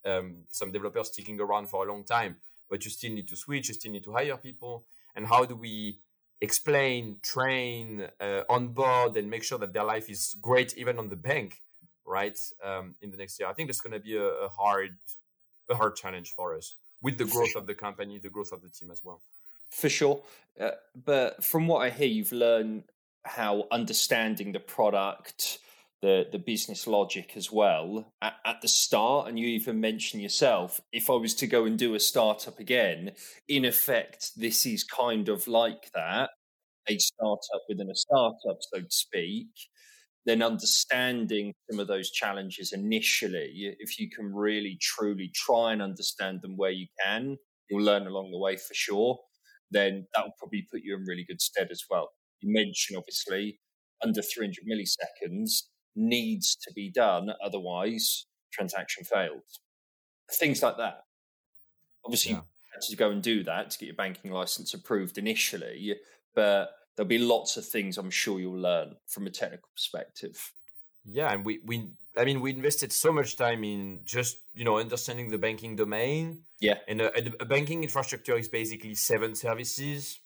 um, 0.04 0.36
some 0.50 0.72
developers 0.72 1.08
sticking 1.08 1.40
around 1.40 1.68
for 1.68 1.86
a 1.86 1.90
long 1.90 2.04
time, 2.04 2.36
but 2.68 2.84
you 2.84 2.90
still 2.90 3.12
need 3.12 3.28
to 3.28 3.36
switch. 3.36 3.68
You 3.68 3.74
still 3.74 3.92
need 3.92 4.04
to 4.04 4.12
hire 4.12 4.36
people. 4.36 4.84
And 5.14 5.26
how 5.26 5.44
do 5.44 5.56
we 5.56 6.00
explain, 6.40 7.16
train, 7.22 8.08
uh, 8.20 8.42
onboard, 8.48 9.16
and 9.16 9.30
make 9.30 9.44
sure 9.44 9.58
that 9.58 9.72
their 9.72 9.84
life 9.84 10.10
is 10.10 10.34
great 10.40 10.76
even 10.76 10.98
on 10.98 11.08
the 11.08 11.16
bank, 11.16 11.62
right? 12.06 12.38
Um, 12.62 12.94
in 13.00 13.10
the 13.10 13.16
next 13.16 13.38
year, 13.38 13.48
I 13.48 13.52
think 13.52 13.68
that's 13.68 13.80
going 13.80 13.92
to 13.92 14.00
be 14.00 14.16
a, 14.16 14.24
a, 14.24 14.48
hard, 14.48 14.96
a 15.70 15.74
hard 15.74 15.96
challenge 15.96 16.32
for 16.32 16.56
us 16.56 16.76
with 17.02 17.18
the 17.18 17.24
growth 17.24 17.54
of 17.56 17.66
the 17.66 17.74
company, 17.74 18.18
the 18.18 18.30
growth 18.30 18.52
of 18.52 18.62
the 18.62 18.68
team 18.68 18.90
as 18.90 19.02
well. 19.04 19.20
For 19.70 19.88
sure, 19.88 20.22
uh, 20.60 20.70
but 21.04 21.42
from 21.42 21.66
what 21.66 21.78
I 21.78 21.90
hear, 21.90 22.06
you've 22.06 22.32
learned 22.32 22.84
how 23.24 23.66
understanding 23.70 24.52
the 24.52 24.60
product 24.60 25.58
the 26.04 26.26
the 26.30 26.38
business 26.38 26.86
logic 26.86 27.32
as 27.34 27.50
well 27.50 28.12
at, 28.20 28.34
at, 28.44 28.60
the 28.60 28.68
start 28.68 29.26
and 29.26 29.38
you 29.38 29.46
even 29.46 29.80
mentioned 29.80 30.22
yourself 30.22 30.80
if 30.92 31.08
i 31.08 31.14
was 31.14 31.34
to 31.34 31.46
go 31.46 31.64
and 31.64 31.78
do 31.78 31.94
a 31.94 32.00
startup 32.00 32.58
again 32.58 33.12
in 33.48 33.64
effect 33.64 34.30
this 34.36 34.66
is 34.66 34.84
kind 34.84 35.30
of 35.30 35.48
like 35.48 35.90
that 35.94 36.28
a 36.88 36.98
startup 36.98 37.62
within 37.68 37.90
a 37.90 37.94
startup 37.94 38.58
so 38.60 38.80
to 38.80 38.90
speak 38.90 39.48
then 40.26 40.42
understanding 40.42 41.54
some 41.70 41.80
of 41.80 41.86
those 41.86 42.10
challenges 42.10 42.72
initially 42.72 43.74
if 43.78 43.98
you 43.98 44.10
can 44.10 44.26
really 44.34 44.76
truly 44.82 45.30
try 45.34 45.72
and 45.72 45.80
understand 45.80 46.42
them 46.42 46.54
where 46.56 46.70
you 46.82 46.86
can 47.02 47.36
you'll 47.70 47.82
learn 47.82 48.06
along 48.06 48.30
the 48.30 48.38
way 48.38 48.56
for 48.56 48.74
sure 48.74 49.18
then 49.70 50.06
that 50.14 50.24
will 50.24 50.34
probably 50.38 50.66
put 50.70 50.82
you 50.84 50.94
in 50.96 51.04
really 51.04 51.24
good 51.24 51.40
stead 51.40 51.68
as 51.70 51.82
well. 51.90 52.10
You 52.40 52.52
mentioned 52.52 52.96
obviously 52.96 53.58
under 54.02 54.22
300 54.22 54.64
milliseconds 54.70 55.62
needs 55.96 56.56
to 56.56 56.72
be 56.74 56.90
done, 56.90 57.30
otherwise 57.42 58.26
transaction 58.52 59.04
fails. 59.04 59.60
Things 60.38 60.62
like 60.62 60.76
that. 60.78 61.04
Obviously, 62.04 62.32
yeah. 62.32 62.38
you 62.38 62.44
had 62.72 62.82
to 62.82 62.96
go 62.96 63.10
and 63.10 63.22
do 63.22 63.42
that 63.44 63.70
to 63.70 63.78
get 63.78 63.86
your 63.86 63.94
banking 63.94 64.30
license 64.30 64.74
approved 64.74 65.18
initially, 65.18 65.96
but 66.34 66.70
there'll 66.96 67.08
be 67.08 67.18
lots 67.18 67.56
of 67.56 67.66
things 67.66 67.98
I'm 67.98 68.10
sure 68.10 68.40
you'll 68.40 68.58
learn 68.58 68.96
from 69.06 69.26
a 69.26 69.30
technical 69.30 69.68
perspective. 69.74 70.52
Yeah, 71.06 71.32
and 71.32 71.44
we 71.44 71.60
we 71.64 71.90
I 72.16 72.24
mean 72.24 72.40
we 72.40 72.50
invested 72.50 72.90
so 72.90 73.12
much 73.12 73.36
time 73.36 73.62
in 73.62 74.00
just 74.04 74.38
you 74.54 74.64
know 74.64 74.78
understanding 74.78 75.28
the 75.28 75.38
banking 75.38 75.76
domain. 75.76 76.42
Yeah, 76.60 76.78
and 76.88 77.02
a, 77.02 77.42
a 77.42 77.44
banking 77.44 77.82
infrastructure 77.82 78.38
is 78.38 78.48
basically 78.48 78.94
seven 78.94 79.34
services, 79.34 80.20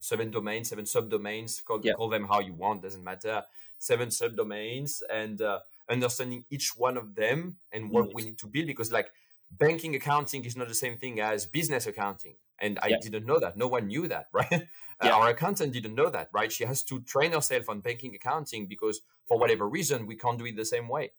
seven 0.00 0.30
domains, 0.30 0.68
seven 0.68 0.84
subdomains. 0.84 1.64
Call 1.64 1.80
yeah. 1.82 1.94
call 1.94 2.10
them 2.10 2.26
how 2.26 2.40
you 2.40 2.52
want, 2.52 2.82
doesn't 2.82 3.04
matter 3.04 3.42
seven 3.78 4.08
subdomains 4.08 5.02
and 5.10 5.40
uh, 5.40 5.60
understanding 5.88 6.44
each 6.50 6.76
one 6.76 6.96
of 6.96 7.14
them 7.14 7.56
and 7.72 7.90
what 7.90 8.06
mm. 8.06 8.14
we 8.14 8.22
need 8.22 8.38
to 8.38 8.46
build 8.46 8.66
because 8.66 8.92
like 8.92 9.10
banking 9.50 9.94
accounting 9.94 10.44
is 10.44 10.56
not 10.56 10.68
the 10.68 10.74
same 10.74 10.98
thing 10.98 11.20
as 11.20 11.46
business 11.46 11.86
accounting 11.86 12.34
and 12.60 12.78
i 12.82 12.88
yeah. 12.88 12.96
didn't 13.00 13.24
know 13.24 13.38
that 13.38 13.56
no 13.56 13.66
one 13.66 13.86
knew 13.86 14.06
that 14.06 14.26
right 14.32 14.46
yeah. 14.50 15.10
uh, 15.10 15.10
our 15.10 15.30
accountant 15.30 15.72
didn't 15.72 15.94
know 15.94 16.10
that 16.10 16.28
right 16.32 16.52
she 16.52 16.64
has 16.64 16.82
to 16.82 17.00
train 17.00 17.32
herself 17.32 17.68
on 17.68 17.80
banking 17.80 18.14
accounting 18.14 18.66
because 18.66 19.00
for 19.26 19.38
whatever 19.38 19.68
reason 19.68 20.06
we 20.06 20.16
can't 20.16 20.38
do 20.38 20.44
it 20.44 20.56
the 20.56 20.64
same 20.64 20.88
way 20.88 21.10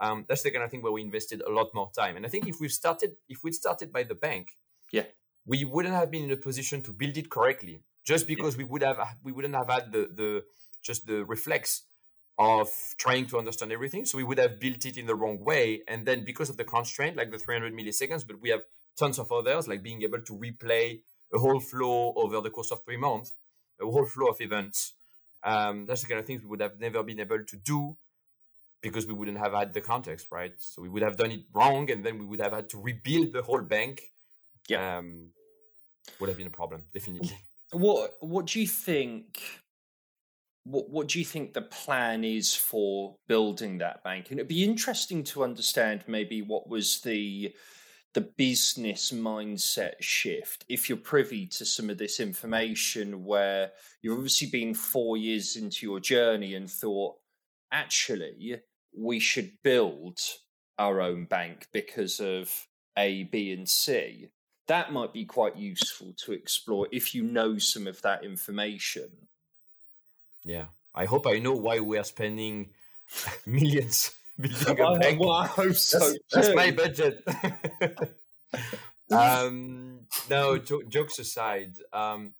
um, 0.00 0.24
that's 0.28 0.42
the 0.42 0.50
kind 0.50 0.64
of 0.64 0.70
thing 0.70 0.82
where 0.82 0.92
we 0.92 1.02
invested 1.02 1.42
a 1.46 1.50
lot 1.50 1.68
more 1.74 1.90
time 1.94 2.16
and 2.16 2.24
i 2.24 2.28
think 2.28 2.48
if 2.48 2.60
we 2.60 2.68
started 2.68 3.12
if 3.28 3.44
we'd 3.44 3.54
started 3.54 3.92
by 3.92 4.02
the 4.02 4.14
bank 4.14 4.48
yeah 4.90 5.04
we 5.46 5.64
wouldn't 5.64 5.94
have 5.94 6.10
been 6.10 6.24
in 6.24 6.30
a 6.30 6.36
position 6.36 6.80
to 6.80 6.92
build 6.92 7.16
it 7.18 7.28
correctly 7.28 7.82
just 8.04 8.26
because 8.26 8.54
yeah. 8.54 8.58
we 8.58 8.64
would 8.64 8.82
have 8.82 8.98
we 9.22 9.32
wouldn't 9.32 9.54
have 9.54 9.68
had 9.68 9.92
the 9.92 10.08
the 10.14 10.44
just 10.82 11.06
the 11.06 11.24
reflex 11.24 11.84
of 12.38 12.68
trying 12.98 13.26
to 13.26 13.38
understand 13.38 13.72
everything. 13.72 14.04
So 14.04 14.18
we 14.18 14.24
would 14.24 14.38
have 14.38 14.58
built 14.58 14.84
it 14.86 14.96
in 14.96 15.06
the 15.06 15.14
wrong 15.14 15.38
way. 15.42 15.82
And 15.86 16.06
then 16.06 16.24
because 16.24 16.50
of 16.50 16.56
the 16.56 16.64
constraint, 16.64 17.16
like 17.16 17.30
the 17.30 17.38
300 17.38 17.72
milliseconds, 17.72 18.26
but 18.26 18.40
we 18.40 18.50
have 18.50 18.62
tons 18.96 19.18
of 19.18 19.30
others, 19.30 19.68
like 19.68 19.82
being 19.82 20.02
able 20.02 20.20
to 20.20 20.32
replay 20.34 21.00
a 21.32 21.38
whole 21.38 21.60
flow 21.60 22.12
over 22.16 22.40
the 22.40 22.50
course 22.50 22.70
of 22.70 22.84
three 22.84 22.96
months, 22.96 23.32
a 23.80 23.84
whole 23.84 24.06
flow 24.06 24.28
of 24.28 24.40
events. 24.40 24.94
Um, 25.42 25.86
that's 25.86 26.02
the 26.02 26.08
kind 26.08 26.20
of 26.20 26.26
things 26.26 26.42
we 26.42 26.48
would 26.48 26.62
have 26.62 26.80
never 26.80 27.02
been 27.02 27.20
able 27.20 27.44
to 27.44 27.56
do 27.56 27.96
because 28.80 29.06
we 29.06 29.14
wouldn't 29.14 29.38
have 29.38 29.52
had 29.52 29.72
the 29.72 29.80
context, 29.80 30.28
right? 30.30 30.52
So 30.58 30.82
we 30.82 30.88
would 30.88 31.02
have 31.02 31.16
done 31.16 31.30
it 31.30 31.44
wrong, 31.52 31.90
and 31.90 32.04
then 32.04 32.18
we 32.18 32.26
would 32.26 32.40
have 32.40 32.52
had 32.52 32.68
to 32.70 32.80
rebuild 32.80 33.32
the 33.32 33.42
whole 33.42 33.62
bank. 33.62 34.12
Yeah, 34.68 34.98
um, 34.98 35.30
would 36.20 36.28
have 36.28 36.36
been 36.36 36.46
a 36.46 36.50
problem, 36.50 36.84
definitely. 36.92 37.32
What 37.72 38.16
What 38.20 38.46
do 38.46 38.60
you 38.60 38.66
think? 38.66 39.40
What 40.64 40.90
what 40.90 41.08
do 41.08 41.18
you 41.18 41.24
think 41.24 41.52
the 41.52 41.62
plan 41.62 42.24
is 42.24 42.54
for 42.54 43.16
building 43.28 43.78
that 43.78 44.02
bank? 44.02 44.30
And 44.30 44.38
it'd 44.38 44.48
be 44.48 44.64
interesting 44.64 45.22
to 45.24 45.44
understand 45.44 46.04
maybe 46.06 46.42
what 46.42 46.68
was 46.68 47.00
the 47.02 47.54
the 48.14 48.20
business 48.20 49.10
mindset 49.10 49.94
shift 50.00 50.64
if 50.68 50.88
you're 50.88 50.96
privy 50.96 51.46
to 51.48 51.64
some 51.64 51.90
of 51.90 51.98
this 51.98 52.20
information 52.20 53.24
where 53.24 53.72
you've 54.00 54.16
obviously 54.16 54.48
been 54.48 54.72
four 54.72 55.16
years 55.16 55.56
into 55.56 55.84
your 55.84 55.98
journey 55.98 56.54
and 56.54 56.70
thought 56.70 57.16
actually 57.72 58.60
we 58.96 59.18
should 59.18 59.50
build 59.64 60.16
our 60.78 61.00
own 61.00 61.24
bank 61.24 61.66
because 61.72 62.20
of 62.20 62.52
a 62.96 63.24
b 63.24 63.52
and 63.52 63.68
c 63.68 64.28
that 64.68 64.92
might 64.92 65.12
be 65.12 65.24
quite 65.24 65.56
useful 65.56 66.14
to 66.16 66.32
explore 66.32 66.86
if 66.92 67.16
you 67.16 67.24
know 67.24 67.58
some 67.58 67.88
of 67.88 68.00
that 68.02 68.24
information 68.24 69.10
yeah, 70.44 70.66
I 70.94 71.06
hope 71.06 71.26
I 71.26 71.38
know 71.38 71.54
why 71.54 71.80
we 71.80 71.98
are 71.98 72.04
spending 72.04 72.70
millions 73.46 74.12
building 74.38 74.80
a 74.80 74.98
bank. 74.98 75.20
Well, 75.20 75.32
I 75.32 75.46
hope 75.46 75.74
so. 75.74 75.98
That's, 75.98 76.18
that's 76.32 76.54
my 76.54 76.70
budget. 76.70 77.24
um, 79.10 80.00
no, 80.28 80.58
jo- 80.58 80.82
jokes 80.88 81.18
aside, 81.18 81.76
um, 81.92 82.34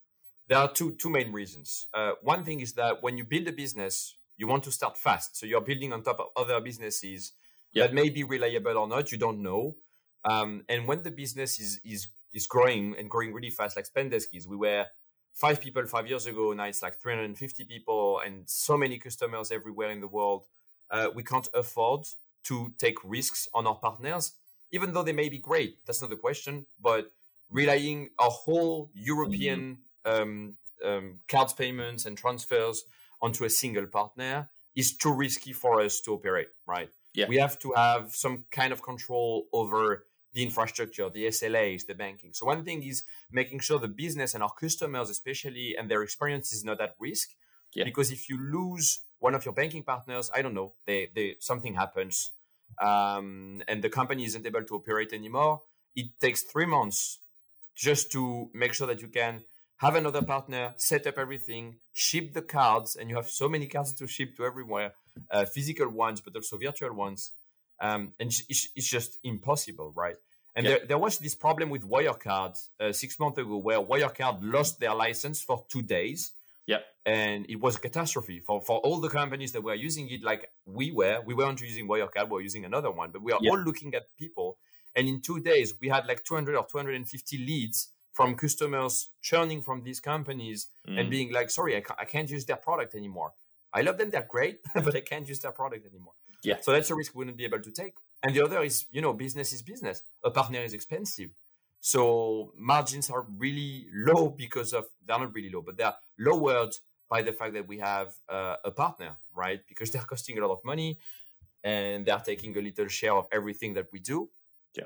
there 0.48 0.58
are 0.58 0.72
two 0.72 0.92
two 0.92 1.10
main 1.10 1.32
reasons. 1.32 1.86
Uh, 1.94 2.12
one 2.22 2.44
thing 2.44 2.60
is 2.60 2.74
that 2.74 3.02
when 3.02 3.16
you 3.16 3.24
build 3.24 3.48
a 3.48 3.52
business, 3.52 4.16
you 4.36 4.46
want 4.46 4.62
to 4.64 4.70
start 4.72 4.98
fast, 4.98 5.36
so 5.36 5.46
you're 5.46 5.60
building 5.60 5.92
on 5.92 6.02
top 6.02 6.20
of 6.20 6.26
other 6.36 6.60
businesses 6.60 7.32
yep. 7.72 7.88
that 7.88 7.94
may 7.94 8.10
be 8.10 8.24
reliable 8.24 8.76
or 8.76 8.88
not. 8.88 9.10
You 9.12 9.18
don't 9.18 9.42
know. 9.42 9.76
Um, 10.24 10.64
and 10.68 10.86
when 10.86 11.02
the 11.02 11.10
business 11.10 11.58
is 11.58 11.80
is 11.84 12.08
is 12.32 12.46
growing 12.46 12.94
and 12.98 13.08
growing 13.08 13.32
really 13.32 13.50
fast, 13.50 13.76
like 13.76 13.86
Spendesk 13.88 14.26
is, 14.34 14.46
we 14.46 14.56
were 14.56 14.86
five 15.34 15.60
people 15.60 15.84
five 15.86 16.06
years 16.06 16.26
ago. 16.26 16.52
Now 16.52 16.64
it's 16.64 16.82
like 16.82 17.00
350 17.00 17.64
people 17.64 18.20
and 18.24 18.44
so 18.46 18.76
many 18.76 18.98
customers 18.98 19.50
everywhere 19.50 19.90
in 19.90 20.00
the 20.00 20.08
world. 20.08 20.44
Uh, 20.90 21.08
we 21.14 21.22
can't 21.22 21.48
afford 21.54 22.06
to 22.44 22.72
take 22.78 22.98
risks 23.04 23.48
on 23.52 23.66
our 23.66 23.74
partners, 23.74 24.32
even 24.70 24.92
though 24.92 25.02
they 25.02 25.12
may 25.12 25.28
be 25.28 25.38
great. 25.38 25.84
That's 25.84 26.00
not 26.00 26.10
the 26.10 26.16
question. 26.16 26.66
But 26.80 27.10
relying 27.50 28.10
our 28.18 28.30
whole 28.30 28.90
European 28.94 29.78
mm-hmm. 30.06 30.22
um, 30.22 30.56
um, 30.84 31.18
cards 31.28 31.52
payments 31.52 32.06
and 32.06 32.16
transfers 32.16 32.84
onto 33.20 33.44
a 33.44 33.50
single 33.50 33.86
partner 33.86 34.48
is 34.76 34.96
too 34.96 35.12
risky 35.12 35.52
for 35.52 35.80
us 35.80 36.00
to 36.00 36.12
operate, 36.12 36.48
right? 36.66 36.90
Yeah. 37.14 37.26
We 37.28 37.36
have 37.36 37.58
to 37.60 37.72
have 37.72 38.14
some 38.14 38.44
kind 38.50 38.72
of 38.72 38.82
control 38.82 39.46
over 39.52 40.04
the 40.34 40.42
infrastructure, 40.42 41.08
the 41.08 41.26
SLAs, 41.26 41.86
the 41.86 41.94
banking. 41.94 42.32
So 42.32 42.46
one 42.46 42.64
thing 42.64 42.82
is 42.82 43.04
making 43.30 43.60
sure 43.60 43.78
the 43.78 43.88
business 43.88 44.34
and 44.34 44.42
our 44.42 44.52
customers, 44.52 45.08
especially, 45.08 45.76
and 45.78 45.90
their 45.90 46.02
experience 46.02 46.52
is 46.52 46.64
not 46.64 46.80
at 46.80 46.94
risk. 46.98 47.30
Yeah. 47.72 47.84
Because 47.84 48.10
if 48.10 48.28
you 48.28 48.38
lose 48.38 49.00
one 49.20 49.34
of 49.34 49.44
your 49.44 49.54
banking 49.54 49.82
partners, 49.82 50.30
I 50.34 50.42
don't 50.42 50.54
know, 50.54 50.74
they, 50.86 51.10
they 51.14 51.36
something 51.40 51.74
happens, 51.74 52.32
um, 52.80 53.62
and 53.68 53.82
the 53.82 53.88
company 53.88 54.24
isn't 54.24 54.46
able 54.46 54.64
to 54.64 54.74
operate 54.74 55.12
anymore. 55.12 55.62
It 55.96 56.06
takes 56.20 56.42
three 56.42 56.66
months 56.66 57.18
just 57.74 58.12
to 58.12 58.50
make 58.52 58.74
sure 58.74 58.86
that 58.86 59.00
you 59.00 59.08
can 59.08 59.42
have 59.78 59.96
another 59.96 60.22
partner, 60.22 60.72
set 60.76 61.06
up 61.06 61.18
everything, 61.18 61.76
ship 61.92 62.32
the 62.32 62.42
cards, 62.42 62.96
and 62.96 63.10
you 63.10 63.16
have 63.16 63.28
so 63.28 63.48
many 63.48 63.66
cards 63.66 63.92
to 63.94 64.06
ship 64.06 64.36
to 64.36 64.44
everywhere, 64.44 64.92
uh, 65.30 65.44
physical 65.44 65.88
ones, 65.88 66.20
but 66.20 66.34
also 66.34 66.56
virtual 66.56 66.94
ones. 66.94 67.32
Um, 67.80 68.12
and 68.20 68.32
it's, 68.48 68.68
it's, 68.74 68.88
just 68.88 69.18
impossible, 69.24 69.92
right? 69.94 70.16
And 70.54 70.64
yeah. 70.64 70.76
there, 70.76 70.86
there, 70.86 70.98
was 70.98 71.18
this 71.18 71.34
problem 71.34 71.70
with 71.70 71.82
Wirecard 71.82 72.56
uh, 72.80 72.92
six 72.92 73.18
months 73.18 73.38
ago 73.38 73.56
where 73.56 73.80
Wirecard 73.80 74.38
lost 74.42 74.78
their 74.78 74.94
license 74.94 75.42
for 75.42 75.64
two 75.68 75.82
days. 75.82 76.32
Yeah. 76.66 76.78
And 77.04 77.44
it 77.48 77.60
was 77.60 77.76
a 77.76 77.80
catastrophe 77.80 78.40
for, 78.40 78.62
for 78.62 78.78
all 78.78 79.00
the 79.00 79.10
companies 79.10 79.52
that 79.52 79.62
were 79.62 79.74
using 79.74 80.08
it, 80.08 80.22
like 80.22 80.50
we 80.64 80.92
were. 80.92 81.20
We 81.26 81.34
weren't 81.34 81.60
using 81.60 81.88
Wirecard, 81.88 82.26
we 82.26 82.30
were 82.30 82.40
using 82.40 82.64
another 82.64 82.90
one, 82.90 83.10
but 83.10 83.22
we 83.22 83.32
are 83.32 83.40
yeah. 83.42 83.50
all 83.50 83.58
looking 83.58 83.94
at 83.94 84.04
people. 84.16 84.56
And 84.94 85.08
in 85.08 85.20
two 85.20 85.40
days, 85.40 85.74
we 85.80 85.88
had 85.88 86.06
like 86.06 86.24
200 86.24 86.56
or 86.56 86.66
250 86.70 87.38
leads 87.38 87.88
from 88.12 88.36
customers 88.36 89.10
churning 89.20 89.60
from 89.60 89.82
these 89.82 90.00
companies 90.00 90.68
mm. 90.88 90.98
and 90.98 91.10
being 91.10 91.32
like, 91.32 91.50
sorry, 91.50 91.76
I, 91.76 91.80
ca- 91.80 91.96
I 91.98 92.04
can't 92.04 92.30
use 92.30 92.46
their 92.46 92.56
product 92.56 92.94
anymore. 92.94 93.32
I 93.72 93.82
love 93.82 93.98
them, 93.98 94.10
they're 94.10 94.26
great, 94.28 94.60
but 94.74 94.94
I 94.94 95.00
can't 95.00 95.28
use 95.28 95.40
their 95.40 95.50
product 95.50 95.84
anymore. 95.84 96.14
Yeah. 96.44 96.56
So 96.60 96.72
that's 96.72 96.90
a 96.90 96.94
risk 96.94 97.14
we 97.14 97.18
wouldn't 97.18 97.36
be 97.36 97.44
able 97.44 97.60
to 97.60 97.70
take. 97.70 97.94
And 98.22 98.34
the 98.34 98.44
other 98.44 98.62
is, 98.62 98.86
you 98.90 99.00
know, 99.00 99.12
business 99.12 99.52
is 99.52 99.62
business. 99.62 100.02
A 100.22 100.30
partner 100.30 100.60
is 100.60 100.74
expensive. 100.74 101.30
So 101.80 102.52
margins 102.56 103.10
are 103.10 103.26
really 103.36 103.88
low 103.92 104.30
because 104.30 104.72
of, 104.72 104.86
they're 105.06 105.18
not 105.18 105.34
really 105.34 105.50
low, 105.50 105.60
but 105.60 105.76
they're 105.76 105.94
lowered 106.18 106.74
by 107.10 107.22
the 107.22 107.32
fact 107.32 107.52
that 107.54 107.68
we 107.68 107.78
have 107.78 108.14
uh, 108.28 108.56
a 108.64 108.70
partner, 108.70 109.16
right? 109.34 109.60
Because 109.68 109.90
they're 109.90 110.02
costing 110.02 110.38
a 110.38 110.46
lot 110.46 110.52
of 110.52 110.64
money 110.64 110.98
and 111.62 112.06
they're 112.06 112.18
taking 112.20 112.56
a 112.56 112.60
little 112.60 112.88
share 112.88 113.14
of 113.14 113.26
everything 113.30 113.74
that 113.74 113.86
we 113.92 113.98
do. 113.98 114.30
Yeah. 114.74 114.84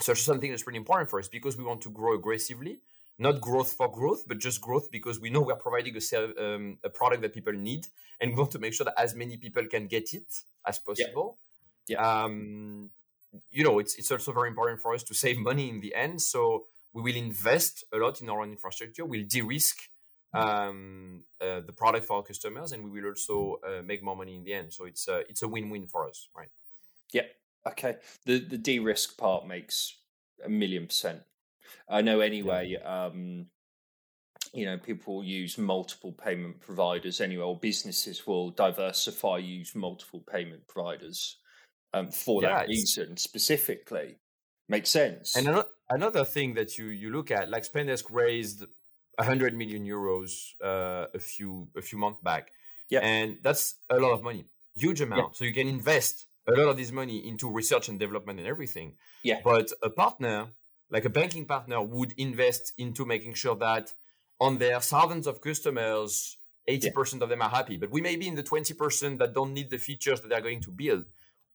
So 0.00 0.12
it's 0.12 0.20
something 0.20 0.50
that's 0.50 0.66
really 0.66 0.78
important 0.78 1.08
for 1.08 1.18
us 1.18 1.28
because 1.28 1.56
we 1.56 1.64
want 1.64 1.80
to 1.82 1.90
grow 1.90 2.14
aggressively, 2.14 2.80
not 3.18 3.40
growth 3.40 3.72
for 3.74 3.90
growth, 3.90 4.24
but 4.26 4.38
just 4.38 4.60
growth 4.60 4.90
because 4.90 5.20
we 5.20 5.30
know 5.30 5.40
we're 5.40 5.54
providing 5.54 5.96
a, 5.96 6.44
um, 6.44 6.78
a 6.82 6.90
product 6.90 7.22
that 7.22 7.32
people 7.32 7.52
need 7.52 7.86
and 8.20 8.32
we 8.32 8.36
want 8.36 8.50
to 8.52 8.58
make 8.58 8.74
sure 8.74 8.84
that 8.84 8.98
as 8.98 9.14
many 9.14 9.36
people 9.36 9.64
can 9.66 9.86
get 9.86 10.12
it 10.12 10.42
as 10.66 10.78
possible. 10.78 11.38
Yeah. 11.86 12.00
yeah. 12.00 12.22
Um, 12.24 12.90
you 13.50 13.64
know, 13.64 13.78
it's 13.78 13.96
it's 13.96 14.10
also 14.10 14.32
very 14.32 14.48
important 14.48 14.80
for 14.80 14.94
us 14.94 15.02
to 15.04 15.14
save 15.14 15.38
money 15.38 15.68
in 15.68 15.80
the 15.80 15.94
end. 15.94 16.22
So 16.22 16.66
we 16.92 17.02
will 17.02 17.16
invest 17.16 17.84
a 17.92 17.96
lot 17.96 18.20
in 18.20 18.28
our 18.30 18.40
own 18.40 18.50
infrastructure. 18.50 19.04
We'll 19.04 19.26
de-risk 19.26 19.76
mm-hmm. 20.34 20.48
um, 20.48 21.24
uh, 21.40 21.60
the 21.66 21.72
product 21.72 22.06
for 22.06 22.18
our 22.18 22.22
customers, 22.22 22.72
and 22.72 22.84
we 22.84 22.90
will 22.90 23.10
also 23.10 23.58
uh, 23.66 23.82
make 23.82 24.02
more 24.02 24.16
money 24.16 24.36
in 24.36 24.44
the 24.44 24.54
end. 24.54 24.72
So 24.72 24.84
it's 24.84 25.08
a 25.08 25.28
it's 25.28 25.42
a 25.42 25.48
win-win 25.48 25.86
for 25.88 26.08
us, 26.08 26.28
right? 26.36 26.50
Yeah. 27.12 27.26
Okay. 27.66 27.96
The 28.24 28.38
the 28.38 28.58
de-risk 28.58 29.18
part 29.18 29.46
makes 29.46 29.96
a 30.44 30.48
million 30.48 30.86
percent. 30.86 31.22
I 31.88 32.02
know 32.02 32.20
anyway. 32.20 32.76
Um, 32.76 33.46
you 34.52 34.66
know, 34.66 34.78
people 34.78 35.24
use 35.24 35.58
multiple 35.58 36.12
payment 36.12 36.60
providers 36.60 37.20
anyway, 37.20 37.42
or 37.42 37.58
businesses 37.58 38.26
will 38.26 38.50
diversify, 38.50 39.38
use 39.38 39.74
multiple 39.74 40.20
payment 40.20 40.66
providers 40.68 41.38
um, 41.92 42.10
for 42.10 42.42
yeah, 42.42 42.58
that 42.58 42.68
reason 42.68 43.16
specifically. 43.16 44.16
Makes 44.68 44.90
sense. 44.90 45.36
And 45.36 45.48
another, 45.48 45.68
another 45.90 46.24
thing 46.24 46.54
that 46.54 46.78
you 46.78 46.86
you 46.86 47.10
look 47.10 47.30
at, 47.30 47.50
like 47.50 47.64
Spendesk 47.64 48.04
raised 48.10 48.64
100 49.16 49.56
million 49.56 49.84
euros 49.84 50.54
uh, 50.62 51.06
a 51.14 51.18
few 51.18 51.68
a 51.76 51.82
few 51.82 51.98
months 51.98 52.20
back. 52.22 52.50
Yeah. 52.90 53.00
And 53.00 53.38
that's 53.42 53.74
a 53.90 53.98
lot 53.98 54.12
of 54.12 54.22
money, 54.22 54.44
huge 54.76 55.00
amount. 55.00 55.32
Yeah. 55.32 55.38
So 55.38 55.44
you 55.44 55.52
can 55.52 55.68
invest 55.68 56.26
a 56.46 56.52
lot 56.52 56.68
of 56.68 56.76
this 56.76 56.92
money 56.92 57.26
into 57.26 57.50
research 57.50 57.88
and 57.88 57.98
development 57.98 58.38
and 58.38 58.48
everything. 58.48 58.94
Yeah. 59.22 59.40
But 59.42 59.72
a 59.82 59.90
partner, 59.90 60.48
like 60.90 61.04
a 61.04 61.10
banking 61.10 61.46
partner, 61.46 61.82
would 61.82 62.12
invest 62.16 62.72
into 62.78 63.04
making 63.04 63.34
sure 63.34 63.56
that 63.56 63.92
on 64.40 64.58
their 64.58 64.80
thousands 64.80 65.26
of 65.26 65.40
customers, 65.40 66.36
80% 66.68 67.18
yeah. 67.18 67.22
of 67.24 67.28
them 67.28 67.42
are 67.42 67.48
happy. 67.48 67.76
But 67.76 67.90
we 67.90 68.00
may 68.00 68.16
be 68.16 68.28
in 68.28 68.34
the 68.34 68.42
20% 68.42 69.18
that 69.18 69.34
don't 69.34 69.52
need 69.52 69.70
the 69.70 69.78
features 69.78 70.20
that 70.20 70.28
they're 70.28 70.40
going 70.40 70.60
to 70.62 70.70
build. 70.70 71.04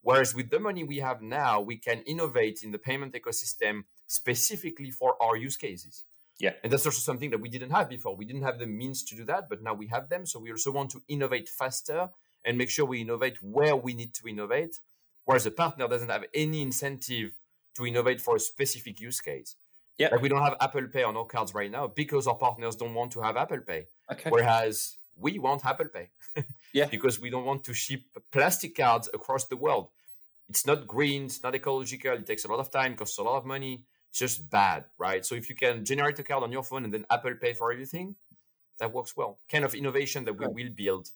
Whereas 0.02 0.34
with 0.34 0.50
the 0.50 0.60
money 0.60 0.84
we 0.84 1.00
have 1.00 1.22
now, 1.22 1.60
we 1.60 1.78
can 1.78 2.02
innovate 2.04 2.64
in 2.64 2.72
the 2.72 2.78
payment 2.78 3.14
ecosystem 3.14 3.84
specifically 4.08 4.92
for 4.92 5.22
our 5.22 5.36
use 5.36 5.58
cases. 5.58 6.04
Yeah. 6.40 6.54
And 6.64 6.72
that's 6.72 6.86
also 6.86 7.00
something 7.00 7.32
that 7.32 7.42
we 7.42 7.50
didn't 7.50 7.72
have 7.72 7.90
before. 7.90 8.16
We 8.16 8.26
didn't 8.26 8.44
have 8.44 8.60
the 8.60 8.66
means 8.66 9.04
to 9.06 9.16
do 9.16 9.26
that, 9.26 9.50
but 9.50 9.62
now 9.62 9.74
we 9.74 9.88
have 9.88 10.08
them. 10.08 10.26
So 10.26 10.40
we 10.40 10.52
also 10.52 10.72
want 10.72 10.90
to 10.92 11.02
innovate 11.10 11.50
faster 11.50 12.10
and 12.46 12.58
make 12.58 12.70
sure 12.70 12.86
we 12.86 13.02
innovate 13.02 13.44
where 13.44 13.76
we 13.76 13.94
need 13.94 14.14
to 14.16 14.28
innovate. 14.28 14.80
Whereas 15.26 15.46
a 15.46 15.52
partner 15.52 15.88
doesn't 15.88 16.10
have 16.10 16.24
any 16.34 16.62
incentive 16.62 17.36
to 17.80 17.86
innovate 17.88 18.22
for 18.22 18.36
a 18.36 18.40
specific 18.40 19.00
use 19.00 19.22
case. 19.22 19.56
Yeah. 19.98 20.10
Like 20.12 20.22
we 20.22 20.30
don't 20.30 20.42
have 20.42 20.56
Apple 20.62 20.88
Pay 20.88 21.04
on 21.04 21.18
our 21.18 21.26
cards 21.26 21.54
right 21.54 21.72
now 21.72 21.88
because 21.88 22.28
our 22.28 22.36
partners 22.36 22.76
don't 22.76 22.94
want 22.94 23.12
to 23.14 23.22
have 23.22 23.36
Apple 23.36 23.60
Pay. 23.60 23.88
Okay. 24.12 24.30
Whereas 24.30 24.98
we 25.18 25.40
want 25.40 25.66
Apple 25.66 25.88
Pay. 25.88 26.10
yeah. 26.74 26.86
Because 26.86 27.20
we 27.20 27.30
don't 27.30 27.46
want 27.46 27.64
to 27.66 27.74
ship 27.74 28.02
plastic 28.32 28.76
cards 28.76 29.10
across 29.14 29.46
the 29.46 29.58
world. 29.58 29.90
It's 30.50 30.66
not 30.66 30.88
green, 30.88 31.26
it's 31.26 31.44
not 31.44 31.54
ecological, 31.54 32.14
it 32.14 32.26
takes 32.26 32.46
a 32.46 32.48
lot 32.48 32.60
of 32.60 32.72
time, 32.72 32.96
costs 32.96 33.18
a 33.18 33.24
lot 33.24 33.38
of 33.38 33.46
money. 33.46 33.84
It's 34.10 34.20
just 34.20 34.50
bad, 34.50 34.86
right? 34.98 35.24
So 35.24 35.36
if 35.36 35.50
you 35.50 35.56
can 35.56 35.86
generate 35.86 36.18
a 36.18 36.24
card 36.24 36.44
on 36.44 36.52
your 36.52 36.64
phone 36.64 36.86
and 36.86 36.94
then 36.94 37.06
Apple 37.12 37.36
Pay 37.40 37.54
for 37.54 37.72
everything, 37.72 38.16
that 38.80 38.92
works 38.92 39.16
well. 39.16 39.40
Kind 39.52 39.66
of 39.66 39.76
innovation 39.76 40.26
that 40.26 40.34
we 40.34 40.48
will 40.48 40.72
build 40.74 41.10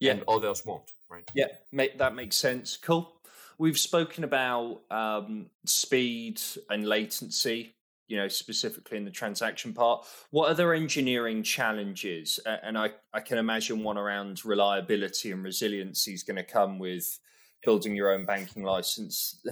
yeah. 0.00 0.12
and 0.12 0.24
others 0.28 0.64
won't, 0.66 0.92
right? 1.08 1.28
Yeah, 1.34 1.46
that 1.72 2.14
makes 2.14 2.36
sense. 2.36 2.76
Cool. 2.76 3.10
We've 3.58 3.78
spoken 3.78 4.24
about 4.24 4.82
um, 4.90 5.46
speed 5.64 6.40
and 6.70 6.86
latency 6.86 7.74
you 8.06 8.18
know, 8.18 8.28
specifically 8.28 8.98
in 8.98 9.04
the 9.04 9.10
transaction 9.10 9.72
part. 9.72 10.06
What 10.30 10.50
other 10.50 10.74
engineering 10.74 11.42
challenges? 11.42 12.38
And 12.46 12.76
I, 12.76 12.90
I 13.12 13.20
can 13.20 13.38
imagine 13.38 13.82
one 13.82 13.96
around 13.96 14.44
reliability 14.44 15.32
and 15.32 15.42
resiliency 15.42 16.12
is 16.12 16.22
going 16.22 16.36
to 16.36 16.44
come 16.44 16.78
with 16.78 17.18
building 17.64 17.96
your 17.96 18.12
own 18.12 18.26
banking 18.26 18.62
license. 18.62 19.42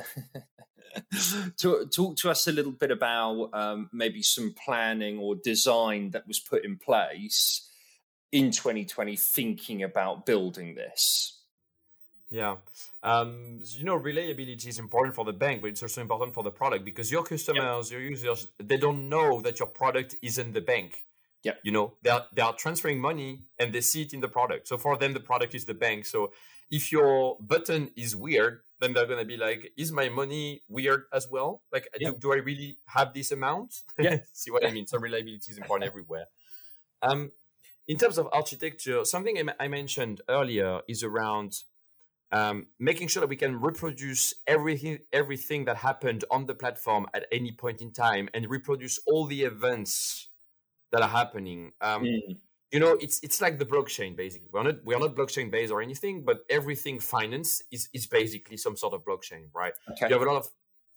talk, 1.57 1.91
talk 1.91 2.17
to 2.17 2.31
us 2.31 2.47
a 2.47 2.53
little 2.53 2.73
bit 2.73 2.91
about 2.91 3.51
um, 3.55 3.89
maybe 3.93 4.23
some 4.23 4.55
planning 4.65 5.19
or 5.19 5.35
design 5.35 6.11
that 6.11 6.29
was 6.29 6.39
put 6.39 6.65
in 6.65 6.77
place 6.77 7.69
in 8.33 8.51
2020 8.51 9.17
thinking 9.17 9.83
about 9.83 10.27
building 10.27 10.75
this. 10.75 11.41
Yeah. 12.31 12.57
Um, 13.03 13.61
so, 13.63 13.79
you 13.79 13.85
know, 13.85 13.97
reliability 13.97 14.69
is 14.69 14.79
important 14.79 15.15
for 15.15 15.25
the 15.25 15.33
bank, 15.33 15.61
but 15.61 15.69
it's 15.69 15.83
also 15.83 16.01
important 16.01 16.35
for 16.35 16.45
the 16.45 16.51
product 16.51 16.85
because 16.85 17.11
your 17.11 17.25
customers, 17.25 17.91
yep. 17.91 18.01
your 18.01 18.09
users, 18.09 18.47
they 18.59 18.77
don't 18.77 19.09
know 19.09 19.41
that 19.41 19.59
your 19.59 19.69
product 19.69 20.17
is 20.23 20.39
in 20.39 20.53
the 20.53 20.61
bank. 20.61 21.05
Yeah. 21.43 21.55
You 21.65 21.73
know, 21.73 21.95
they 22.03 22.11
are, 22.11 22.27
they 22.33 22.43
are 22.43 22.55
transferring 22.55 23.01
money 23.01 23.41
and 23.59 23.73
they 23.73 23.81
see 23.81 24.03
it 24.03 24.13
in 24.13 24.21
the 24.21 24.29
product. 24.29 24.69
So 24.69 24.79
for 24.79 24.97
them, 24.97 25.15
the 25.15 25.21
product 25.21 25.55
is 25.55 25.65
the 25.65 25.75
bank. 25.75 26.07
So 26.07 26.33
if 26.71 26.93
your 26.93 27.37
button 27.41 27.91
is 27.97 28.15
weird, 28.15 28.61
then 28.79 28.93
they're 28.93 29.07
going 29.07 29.19
to 29.19 29.25
be 29.25 29.37
like, 29.37 29.73
is 29.77 29.91
my 29.91 30.09
money 30.09 30.63
weird 30.69 31.05
as 31.13 31.29
well? 31.29 31.63
Like, 31.73 31.89
do, 31.99 32.15
do 32.19 32.33
I 32.33 32.37
really 32.37 32.79
have 32.87 33.13
this 33.15 33.33
amount? 33.33 33.83
Yeah. 33.99 34.19
see 34.33 34.53
what 34.53 34.65
I 34.65 34.71
mean? 34.71 34.87
So 34.87 34.99
reliability 34.99 35.51
is 35.51 35.59
important 35.59 35.89
everywhere. 35.89 36.27
Um, 37.03 37.33
in 37.89 37.99
terms 37.99 38.17
of 38.17 38.29
architecture, 38.33 39.05
something 39.05 39.49
I 39.59 39.67
mentioned 39.67 40.21
earlier 40.29 40.81
is 40.89 41.03
around 41.03 41.63
um, 42.33 42.67
making 42.79 43.09
sure 43.09 43.21
that 43.21 43.29
we 43.29 43.37
can 43.37 43.61
reproduce 43.61 44.35
everything 44.47 45.01
everything 45.13 45.67
that 45.67 45.77
happened 45.77 46.25
on 46.31 46.47
the 46.47 46.55
platform 46.55 47.07
at 47.15 47.27
any 47.31 47.53
point 47.53 47.83
in 47.83 47.93
time 47.93 48.29
and 48.33 48.49
reproduce 48.49 48.99
all 49.07 49.27
the 49.27 49.43
events 49.43 50.29
that 50.91 51.03
are 51.03 51.09
happening. 51.09 51.73
Um, 51.81 52.05
mm. 52.05 52.39
You 52.71 52.81
know, 52.81 52.97
it's 53.01 53.21
it's 53.23 53.43
like 53.43 53.59
the 53.59 53.67
blockchain 53.67 54.17
basically. 54.17 54.49
We're 54.51 54.63
not 54.63 54.77
we 54.85 54.95
are 54.95 55.01
not 55.01 55.15
blockchain 55.15 55.51
based 55.51 55.71
or 55.71 55.83
anything, 55.83 56.25
but 56.25 56.39
everything 56.49 57.01
finance 57.01 57.63
is 57.71 57.91
is 57.93 58.07
basically 58.07 58.57
some 58.57 58.77
sort 58.77 58.95
of 58.95 59.05
blockchain, 59.05 59.49
right? 59.55 59.75
Okay. 59.91 60.09
You 60.09 60.15
have 60.15 60.23
a 60.23 60.31
lot 60.31 60.39
of 60.39 60.49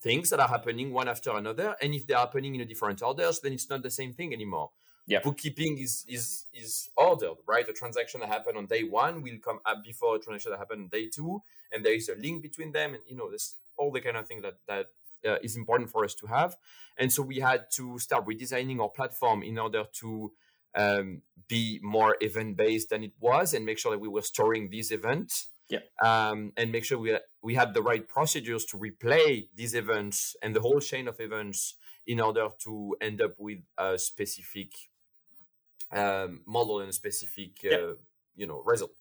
things 0.02 0.30
that 0.30 0.40
are 0.40 0.48
happening 0.48 0.94
one 0.94 1.10
after 1.10 1.32
another, 1.32 1.76
and 1.82 1.94
if 1.94 2.08
they're 2.08 2.18
happening 2.18 2.56
in 2.56 2.62
a 2.62 2.66
different 2.66 3.02
orders, 3.02 3.42
then 3.42 3.52
it's 3.52 3.70
not 3.70 3.84
the 3.84 3.92
same 3.92 4.14
thing 4.14 4.34
anymore 4.34 4.70
yeah. 5.08 5.20
bookkeeping 5.24 5.78
is 5.78 6.06
is 6.08 6.46
is 6.54 6.90
ordered, 6.98 7.36
right? 7.48 7.68
A 7.68 7.74
transaction 7.74 8.22
that 8.22 8.30
happened 8.30 8.58
on 8.58 8.66
day 8.66 8.84
one 8.84 9.22
will 9.22 9.38
come 9.44 9.60
up 9.66 9.84
before 9.84 10.16
a 10.16 10.20
transaction 10.20 10.52
that 10.52 10.58
happened 10.58 10.82
on 10.84 10.88
day 10.88 11.08
two, 11.08 11.42
and 11.72 11.86
there 11.86 11.94
is 11.94 12.10
a 12.10 12.16
link 12.16 12.42
between 12.42 12.72
them, 12.72 12.94
and 12.94 13.04
you 13.08 13.16
know, 13.16 13.30
this 13.30 13.56
all 13.78 13.92
the 13.92 14.02
kind 14.02 14.18
of 14.18 14.28
thing 14.28 14.42
that 14.42 14.56
that 14.68 14.88
uh, 15.28 15.38
is 15.44 15.56
important 15.56 15.90
for 15.90 16.04
us 16.04 16.16
to 16.16 16.28
have. 16.28 16.58
And 16.98 17.12
so 17.12 17.22
we 17.22 17.40
had 17.40 17.66
to 17.72 18.00
start 18.00 18.26
redesigning 18.26 18.80
our 18.80 18.90
platform 18.90 19.44
in 19.44 19.60
order 19.60 19.84
to 20.00 20.32
um, 20.76 21.22
be 21.48 21.80
more 21.84 22.16
event 22.22 22.58
based 22.58 22.90
than 22.90 23.04
it 23.04 23.14
was, 23.20 23.54
and 23.54 23.66
make 23.66 23.78
sure 23.78 23.92
that 23.92 24.00
we 24.00 24.08
were 24.08 24.22
storing 24.22 24.70
these 24.70 24.92
events. 24.92 25.50
Yeah. 25.68 25.80
Um, 26.02 26.54
and 26.58 26.72
make 26.72 26.86
sure 26.86 26.98
we 26.98 27.18
we 27.42 27.56
had 27.56 27.74
the 27.74 27.82
right 27.82 28.08
procedures 28.08 28.66
to 28.66 28.78
replay 28.78 29.50
these 29.56 29.76
events 29.76 30.36
and 30.42 30.56
the 30.56 30.62
whole 30.62 30.80
chain 30.80 31.08
of 31.08 31.20
events 31.20 31.76
in 32.08 32.20
order 32.20 32.50
to 32.60 32.96
end 33.02 33.22
up 33.22 33.34
with 33.40 33.60
a 33.78 33.98
specific 33.98 34.70
um, 35.92 36.42
model 36.46 36.80
and 36.80 36.90
a 36.90 36.94
specific 36.94 37.52
uh, 37.66 37.70
yep. 37.70 37.98
you 38.36 38.48
know 38.48 38.62
result 38.66 38.92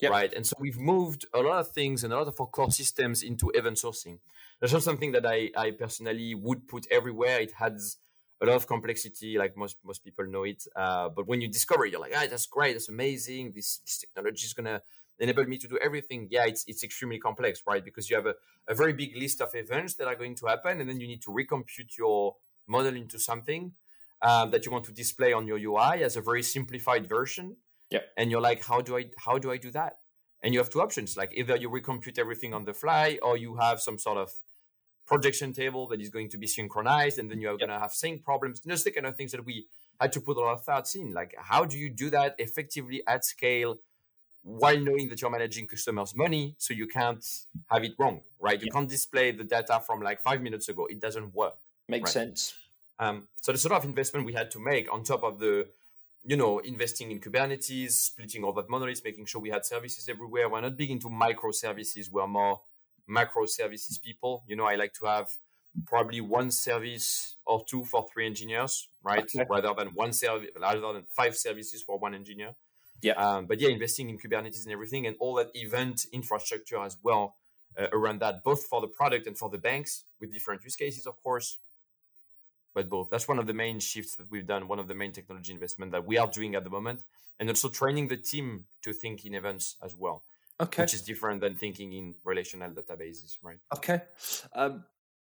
yep. 0.00 0.10
right 0.10 0.32
and 0.34 0.46
so 0.46 0.54
we've 0.58 0.78
moved 0.78 1.26
a 1.34 1.40
lot 1.40 1.60
of 1.60 1.70
things 1.70 2.04
and 2.04 2.12
a 2.12 2.16
lot 2.16 2.28
of 2.28 2.40
our 2.40 2.46
core 2.46 2.70
systems 2.70 3.22
into 3.22 3.50
event 3.54 3.76
sourcing 3.76 4.18
that's 4.60 4.72
not 4.72 4.82
something 4.82 5.12
that 5.12 5.26
I, 5.26 5.50
I 5.56 5.70
personally 5.72 6.34
would 6.34 6.68
put 6.68 6.86
everywhere 6.90 7.40
it 7.40 7.52
has 7.52 7.98
a 8.42 8.46
lot 8.46 8.56
of 8.56 8.66
complexity, 8.66 9.38
like 9.38 9.56
most 9.56 9.76
most 9.84 10.02
people 10.04 10.26
know 10.26 10.42
it. 10.42 10.64
Uh, 10.74 11.08
but 11.08 11.26
when 11.28 11.40
you 11.40 11.48
discover, 11.48 11.86
it, 11.86 11.92
you're 11.92 12.00
like, 12.00 12.12
ah, 12.14 12.26
that's 12.28 12.46
great, 12.46 12.72
that's 12.72 12.88
amazing. 12.88 13.52
This 13.54 13.78
this 13.78 13.98
technology 13.98 14.44
is 14.44 14.52
gonna 14.52 14.82
enable 15.18 15.44
me 15.44 15.58
to 15.58 15.68
do 15.68 15.78
everything. 15.78 16.26
Yeah, 16.30 16.46
it's 16.46 16.64
it's 16.66 16.82
extremely 16.82 17.18
complex, 17.18 17.62
right? 17.66 17.84
Because 17.84 18.10
you 18.10 18.16
have 18.16 18.26
a, 18.26 18.34
a 18.68 18.74
very 18.74 18.92
big 18.92 19.16
list 19.16 19.40
of 19.40 19.54
events 19.54 19.94
that 19.94 20.08
are 20.08 20.16
going 20.16 20.34
to 20.36 20.46
happen, 20.46 20.80
and 20.80 20.88
then 20.88 21.00
you 21.00 21.06
need 21.06 21.22
to 21.22 21.30
recompute 21.30 21.96
your 21.96 22.34
model 22.66 22.96
into 22.96 23.18
something 23.18 23.72
um, 24.22 24.50
that 24.52 24.64
you 24.64 24.72
want 24.72 24.84
to 24.84 24.92
display 24.92 25.32
on 25.32 25.46
your 25.46 25.58
UI 25.58 26.02
as 26.02 26.16
a 26.16 26.20
very 26.20 26.42
simplified 26.42 27.08
version. 27.08 27.56
Yeah. 27.90 28.00
And 28.16 28.30
you're 28.30 28.40
like, 28.40 28.64
how 28.64 28.80
do 28.80 28.96
I 28.96 29.10
how 29.18 29.38
do 29.38 29.50
I 29.50 29.58
do 29.58 29.70
that? 29.72 29.98
And 30.42 30.54
you 30.54 30.60
have 30.60 30.70
two 30.70 30.80
options, 30.80 31.16
like 31.16 31.32
either 31.34 31.56
you 31.56 31.68
recompute 31.68 32.18
everything 32.18 32.52
on 32.54 32.64
the 32.64 32.72
fly, 32.72 33.18
or 33.22 33.36
you 33.36 33.56
have 33.56 33.80
some 33.80 33.98
sort 33.98 34.18
of 34.18 34.32
projection 35.06 35.52
table 35.52 35.86
that 35.88 36.00
is 36.00 36.08
going 36.08 36.28
to 36.30 36.38
be 36.38 36.46
synchronized, 36.46 37.18
and 37.18 37.30
then 37.30 37.40
you're 37.40 37.52
yep. 37.52 37.60
going 37.60 37.70
to 37.70 37.78
have 37.78 37.92
sync 37.92 38.24
problems. 38.24 38.60
Just 38.60 38.84
the 38.84 38.90
kind 38.90 39.06
of 39.06 39.16
things 39.16 39.32
that 39.32 39.44
we 39.44 39.66
had 40.00 40.12
to 40.12 40.20
put 40.20 40.36
a 40.36 40.40
lot 40.40 40.54
of 40.54 40.64
thoughts 40.64 40.94
in. 40.94 41.12
Like, 41.12 41.34
how 41.38 41.64
do 41.64 41.78
you 41.78 41.90
do 41.90 42.10
that 42.10 42.34
effectively 42.38 43.02
at 43.06 43.24
scale 43.24 43.76
while 44.42 44.78
knowing 44.78 45.08
that 45.08 45.20
you're 45.20 45.30
managing 45.30 45.68
customers' 45.68 46.14
money, 46.16 46.56
so 46.58 46.74
you 46.74 46.86
can't 46.86 47.24
have 47.70 47.84
it 47.84 47.92
wrong, 47.98 48.22
right? 48.40 48.60
You 48.60 48.70
can't 48.72 48.88
display 48.88 49.30
the 49.30 49.44
data 49.44 49.80
from 49.86 50.00
like 50.00 50.20
five 50.20 50.42
minutes 50.42 50.68
ago. 50.68 50.86
It 50.86 51.00
doesn't 51.00 51.32
work. 51.34 51.54
Makes 51.88 52.16
right? 52.16 52.24
sense. 52.24 52.54
Um, 53.02 53.26
so 53.40 53.50
the 53.50 53.58
sort 53.58 53.74
of 53.74 53.84
investment 53.84 54.26
we 54.26 54.32
had 54.32 54.50
to 54.52 54.60
make 54.60 54.92
on 54.92 55.02
top 55.02 55.24
of 55.24 55.40
the, 55.40 55.66
you 56.24 56.36
know, 56.36 56.60
investing 56.60 57.10
in 57.10 57.18
Kubernetes, 57.20 57.92
splitting 57.92 58.44
all 58.44 58.52
that 58.52 58.70
monoliths, 58.70 59.02
making 59.04 59.26
sure 59.26 59.40
we 59.40 59.50
had 59.50 59.64
services 59.66 60.08
everywhere. 60.08 60.48
We're 60.48 60.60
not 60.60 60.76
big 60.76 60.90
into 60.90 61.08
microservices. 61.08 62.10
We're 62.12 62.28
more 62.28 62.60
macro 63.08 63.46
services 63.46 63.98
people. 63.98 64.44
You 64.46 64.54
know, 64.54 64.66
I 64.66 64.76
like 64.76 64.92
to 65.00 65.06
have 65.06 65.28
probably 65.84 66.20
one 66.20 66.50
service 66.52 67.36
or 67.44 67.64
two 67.68 67.84
for 67.84 68.06
three 68.12 68.26
engineers, 68.26 68.88
right? 69.02 69.24
Okay. 69.24 69.44
Rather 69.50 69.74
than 69.76 69.88
one 69.88 70.12
service, 70.12 70.50
rather 70.60 70.92
than 70.92 71.04
five 71.08 71.36
services 71.36 71.82
for 71.82 71.98
one 71.98 72.14
engineer. 72.14 72.54
Yeah. 73.00 73.14
Um, 73.14 73.46
but 73.46 73.60
yeah, 73.60 73.70
investing 73.70 74.10
in 74.10 74.18
Kubernetes 74.18 74.62
and 74.62 74.72
everything 74.72 75.08
and 75.08 75.16
all 75.18 75.34
that 75.34 75.50
event 75.54 76.06
infrastructure 76.12 76.80
as 76.80 76.96
well 77.02 77.34
uh, 77.76 77.88
around 77.92 78.20
that, 78.20 78.44
both 78.44 78.64
for 78.66 78.80
the 78.80 78.86
product 78.86 79.26
and 79.26 79.36
for 79.36 79.50
the 79.50 79.58
banks 79.58 80.04
with 80.20 80.32
different 80.32 80.62
use 80.62 80.76
cases, 80.76 81.04
of 81.06 81.20
course. 81.20 81.58
But 82.74 82.88
both. 82.88 83.10
That's 83.10 83.28
one 83.28 83.38
of 83.38 83.46
the 83.46 83.52
main 83.52 83.80
shifts 83.80 84.16
that 84.16 84.30
we've 84.30 84.46
done, 84.46 84.68
one 84.68 84.78
of 84.78 84.88
the 84.88 84.94
main 84.94 85.12
technology 85.12 85.52
investment 85.52 85.92
that 85.92 86.06
we 86.06 86.16
are 86.18 86.26
doing 86.26 86.54
at 86.54 86.64
the 86.64 86.70
moment. 86.70 87.02
And 87.38 87.48
also 87.48 87.68
training 87.68 88.08
the 88.08 88.16
team 88.16 88.64
to 88.82 88.92
think 88.92 89.24
in 89.24 89.34
events 89.34 89.76
as 89.84 89.96
well. 89.96 90.22
Okay. 90.60 90.82
Which 90.82 90.94
is 90.94 91.02
different 91.02 91.40
than 91.40 91.56
thinking 91.56 91.92
in 91.92 92.14
relational 92.24 92.70
databases, 92.70 93.36
right? 93.42 93.58
Okay. 93.74 94.02
Um, 94.54 94.84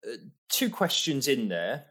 uh, 0.05 0.17
two 0.49 0.69
questions 0.69 1.27
in 1.27 1.49
there. 1.49 1.85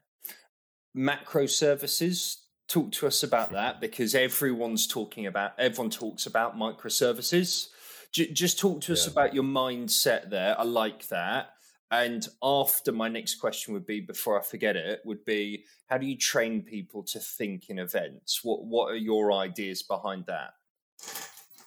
Macro 0.95 1.47
services, 1.47 2.43
talk 2.73 2.93
to 2.93 3.07
us 3.07 3.23
about 3.23 3.53
that 3.59 3.81
because 3.81 4.15
everyone's 4.15 4.87
talking 4.87 5.27
about 5.27 5.53
everyone 5.59 5.91
talks 5.91 6.27
about 6.27 6.57
microservices 6.57 7.69
J- 8.12 8.33
just 8.33 8.59
talk 8.59 8.81
to 8.83 8.93
us 8.93 9.07
yeah. 9.07 9.12
about 9.12 9.35
your 9.35 9.45
mindset 9.45 10.31
there 10.31 10.59
i 10.59 10.62
like 10.62 11.09
that 11.09 11.51
and 11.92 12.26
after 12.42 12.90
my 12.90 13.09
next 13.09 13.37
question 13.37 13.74
would 13.74 13.87
be 13.87 14.00
before 14.00 14.40
i 14.40 14.42
forget 14.42 14.74
it 14.74 15.00
would 15.05 15.24
be 15.24 15.64
how 15.92 15.98
do 15.98 16.07
you 16.07 16.16
train 16.16 16.62
people 16.62 17.02
to 17.02 17.20
think 17.20 17.68
in 17.68 17.78
events? 17.78 18.40
What 18.42 18.64
what 18.64 18.90
are 18.90 18.96
your 18.96 19.31
ideas 19.31 19.83
behind 19.83 20.24
that? 20.26 20.55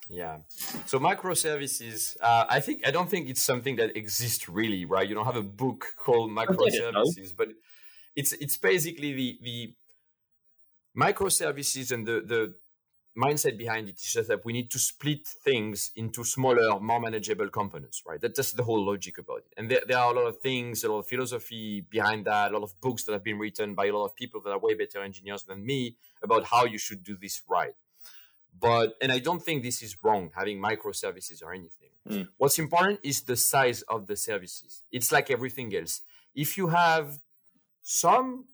Yeah. 0.10 0.38
So 0.88 1.00
microservices 1.00 2.18
uh, 2.22 2.46
i 2.50 2.60
think 2.60 2.88
i 2.88 2.92
don't 2.92 3.10
think 3.10 3.30
it's 3.30 3.42
something 3.42 3.76
that 3.76 3.96
exists 3.96 4.50
really 4.50 4.84
right? 4.84 5.08
You 5.08 5.14
don't 5.14 5.26
have 5.26 5.36
a 5.36 5.50
book 5.64 5.94
called 6.04 6.32
microservices 6.32 7.36
but 7.38 7.50
it's 8.16 8.32
it's 8.34 8.58
basically 8.58 9.14
the 9.14 9.40
the 9.44 9.74
microservices 10.98 11.92
and 11.92 12.08
the, 12.08 12.22
the 12.26 12.56
mindset 13.18 13.58
behind 13.58 13.88
it 13.90 13.96
is 13.96 14.14
just 14.14 14.28
that 14.28 14.44
we 14.44 14.54
need 14.54 14.70
to 14.72 14.80
split 14.80 15.28
things 15.28 15.92
into 15.96 16.24
smaller, 16.24 16.80
more 16.80 17.00
manageable 17.00 17.50
components, 17.50 18.04
right? 18.06 18.20
That, 18.20 18.36
that's 18.36 18.52
the 18.52 18.64
whole 18.64 18.86
logic 18.86 19.18
about 19.18 19.40
it. 19.40 19.54
And 19.58 19.72
there, 19.72 19.82
there 19.88 19.98
are 19.98 20.12
a 20.12 20.16
lot 20.16 20.28
of 20.28 20.40
things, 20.40 20.84
a 20.84 20.92
lot 20.92 21.00
of 21.00 21.08
philosophy 21.08 21.82
behind 21.82 22.26
that, 22.26 22.52
a 22.52 22.58
lot 22.58 22.64
of 22.64 22.80
books 22.82 23.04
that 23.06 23.14
have 23.14 23.24
been 23.24 23.40
written 23.40 23.74
by 23.74 23.86
a 23.88 23.92
lot 23.96 24.06
of 24.06 24.16
people 24.16 24.42
that 24.42 24.52
are 24.52 24.60
way 24.60 24.74
better 24.74 25.02
engineers 25.02 25.44
than 25.44 25.66
me 25.66 25.96
about 26.22 26.46
how 26.46 26.66
you 26.66 26.78
should 26.78 27.04
do 27.04 27.16
this 27.20 27.42
right. 27.48 27.76
But, 28.58 28.96
and 29.02 29.12
I 29.12 29.20
don't 29.20 29.42
think 29.42 29.64
this 29.64 29.82
is 29.82 29.98
wrong, 30.04 30.32
having 30.36 30.62
microservices 30.62 31.44
or 31.44 31.54
anything. 31.54 31.90
Mm. 32.10 32.28
What's 32.38 32.60
important 32.60 33.00
is 33.04 33.22
the 33.22 33.36
size 33.36 33.82
of 33.84 34.08
the 34.08 34.16
services. 34.16 34.84
It's 34.92 35.12
like 35.12 35.32
everything 35.32 35.76
else. 35.76 36.02
If 36.34 36.58
you 36.58 36.68
have 36.68 37.20
some 37.82 38.46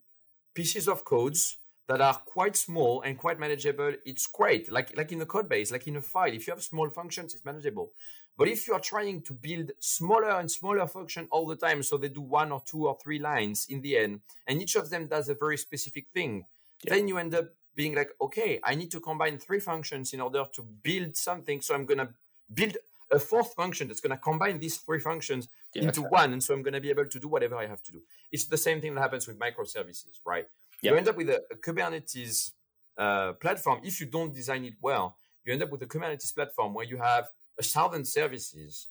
pieces 0.54 0.88
of 0.88 1.06
codes 1.06 1.58
that 1.92 2.02
are 2.02 2.14
quite 2.14 2.56
small 2.56 3.02
and 3.02 3.18
quite 3.18 3.38
manageable, 3.38 3.94
it's 4.06 4.26
great. 4.26 4.72
Like 4.72 4.96
like 4.96 5.12
in 5.12 5.22
a 5.22 5.26
code 5.26 5.50
base, 5.50 5.72
like 5.72 5.88
in 5.88 5.98
a 5.98 6.02
file, 6.02 6.34
if 6.34 6.48
you 6.48 6.54
have 6.54 6.64
small 6.64 6.90
functions, 6.90 7.34
it's 7.34 7.44
manageable. 7.44 7.92
But 8.38 8.48
if 8.48 8.66
you 8.66 8.74
are 8.74 8.80
trying 8.80 9.24
to 9.24 9.34
build 9.34 9.72
smaller 9.80 10.32
and 10.40 10.50
smaller 10.50 10.88
function 10.88 11.28
all 11.32 11.46
the 11.46 11.58
time, 11.58 11.84
so 11.84 11.98
they 11.98 12.08
do 12.08 12.22
one 12.22 12.52
or 12.52 12.64
two 12.66 12.88
or 12.88 12.98
three 13.04 13.20
lines 13.20 13.68
in 13.70 13.82
the 13.82 13.98
end, 13.98 14.22
and 14.48 14.62
each 14.62 14.76
of 14.76 14.90
them 14.90 15.08
does 15.08 15.28
a 15.28 15.36
very 15.36 15.58
specific 15.58 16.08
thing, 16.14 16.46
yeah. 16.84 16.96
then 16.96 17.10
you 17.10 17.18
end 17.18 17.36
up 17.36 17.50
being 17.76 17.94
like, 17.94 18.12
okay, 18.22 18.62
I 18.64 18.76
need 18.76 18.92
to 18.92 19.02
combine 19.02 19.38
three 19.38 19.60
functions 19.60 20.14
in 20.14 20.22
order 20.22 20.46
to 20.54 20.62
build 20.62 21.18
something. 21.18 21.60
So 21.60 21.76
I'm 21.76 21.86
gonna 21.86 22.10
build 22.54 22.78
a 23.12 23.20
fourth 23.20 23.54
function 23.54 23.90
that's 23.90 24.00
going 24.00 24.16
to 24.16 24.18
combine 24.18 24.58
these 24.60 24.78
three 24.78 25.00
functions 25.00 25.50
yeah, 25.74 25.84
into 25.84 26.02
one. 26.02 26.32
And 26.32 26.42
so 26.42 26.54
I'm 26.54 26.64
going 26.64 26.74
to 26.74 26.80
be 26.80 26.90
able 26.90 27.06
to 27.06 27.20
do 27.20 27.28
whatever 27.28 27.58
I 27.58 27.68
have 27.68 27.84
to 27.84 27.92
do. 27.92 28.02
It's 28.32 28.46
the 28.46 28.58
same 28.58 28.80
thing 28.80 28.96
that 28.96 29.02
happens 29.02 29.28
with 29.28 29.38
microservices, 29.38 30.20
right? 30.26 30.48
Yep. 30.82 30.92
You 30.92 30.98
end 30.98 31.08
up 31.08 31.18
with 31.18 31.30
a, 31.30 31.42
a 31.52 31.56
Kubernetes 31.56 32.52
uh, 32.98 33.34
platform. 33.34 33.82
If 33.84 34.00
you 34.00 34.08
don't 34.08 34.34
design 34.34 34.66
it 34.66 34.74
well, 34.82 35.18
you 35.46 35.54
end 35.54 35.64
up 35.64 35.72
with 35.72 35.82
a 35.82 35.88
Kubernetes 35.88 36.34
platform 36.34 36.74
where 36.74 36.86
you 36.86 36.98
have 36.98 37.30
a 37.60 37.64
thousand 37.64 38.06
services 38.06 38.88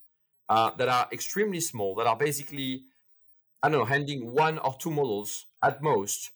uh, 0.48 0.70
that 0.76 0.88
are 0.88 1.08
extremely 1.12 1.60
small, 1.60 1.94
that 1.96 2.06
are 2.06 2.16
basically, 2.16 2.84
I 3.62 3.68
don't 3.68 3.78
know, 3.78 3.84
handling 3.84 4.32
one 4.32 4.58
or 4.58 4.74
two 4.78 4.90
models 4.90 5.46
at 5.62 5.82
most. 5.82 6.30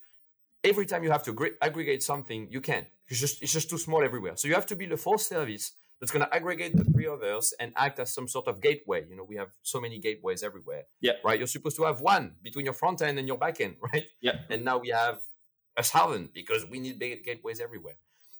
Every 0.62 0.87
time 0.87 1.05
you 1.05 1.11
have 1.11 1.25
to 1.25 1.51
aggregate 1.61 2.03
something, 2.03 2.49
you 2.51 2.61
can. 2.61 2.87
It's 3.09 3.21
just 3.21 3.43
it's 3.43 3.53
just 3.53 3.69
too 3.69 3.77
small 3.77 4.03
everywhere. 4.03 4.37
So 4.37 4.49
you 4.49 4.55
have 4.55 4.67
to 4.67 4.77
build 4.77 4.93
a 4.93 4.97
full 4.97 5.19
service 5.19 5.73
that's 6.01 6.11
going 6.11 6.25
to 6.25 6.35
aggregate 6.35 6.77
the 6.77 6.85
three 6.85 7.07
others 7.07 7.55
and 7.61 7.73
act 7.77 7.99
as 7.99 8.12
some 8.12 8.29
sort 8.29 8.49
of 8.49 8.61
gateway. 8.61 9.05
You 9.09 9.17
know, 9.17 9.25
we 9.25 9.37
have 9.37 9.51
so 9.62 9.81
many 9.81 9.99
gateways 9.99 10.43
everywhere. 10.43 10.85
Yeah. 11.01 11.12
Right. 11.25 11.38
You're 11.38 11.47
supposed 11.47 11.77
to 11.77 11.85
have 11.85 12.01
one 12.01 12.35
between 12.43 12.64
your 12.64 12.75
front 12.75 13.03
end 13.03 13.19
and 13.19 13.29
your 13.29 13.38
back 13.38 13.61
end, 13.61 13.77
right? 13.93 14.05
Yeah. 14.21 14.38
And 14.49 14.64
now 14.64 14.79
we 14.79 14.88
have 14.88 15.19
a 15.76 15.82
thousand 15.82 16.32
because 16.32 16.66
we 16.66 16.80
need 16.80 16.98
big 16.98 17.24
gateways 17.24 17.60
everywhere. 17.60 17.94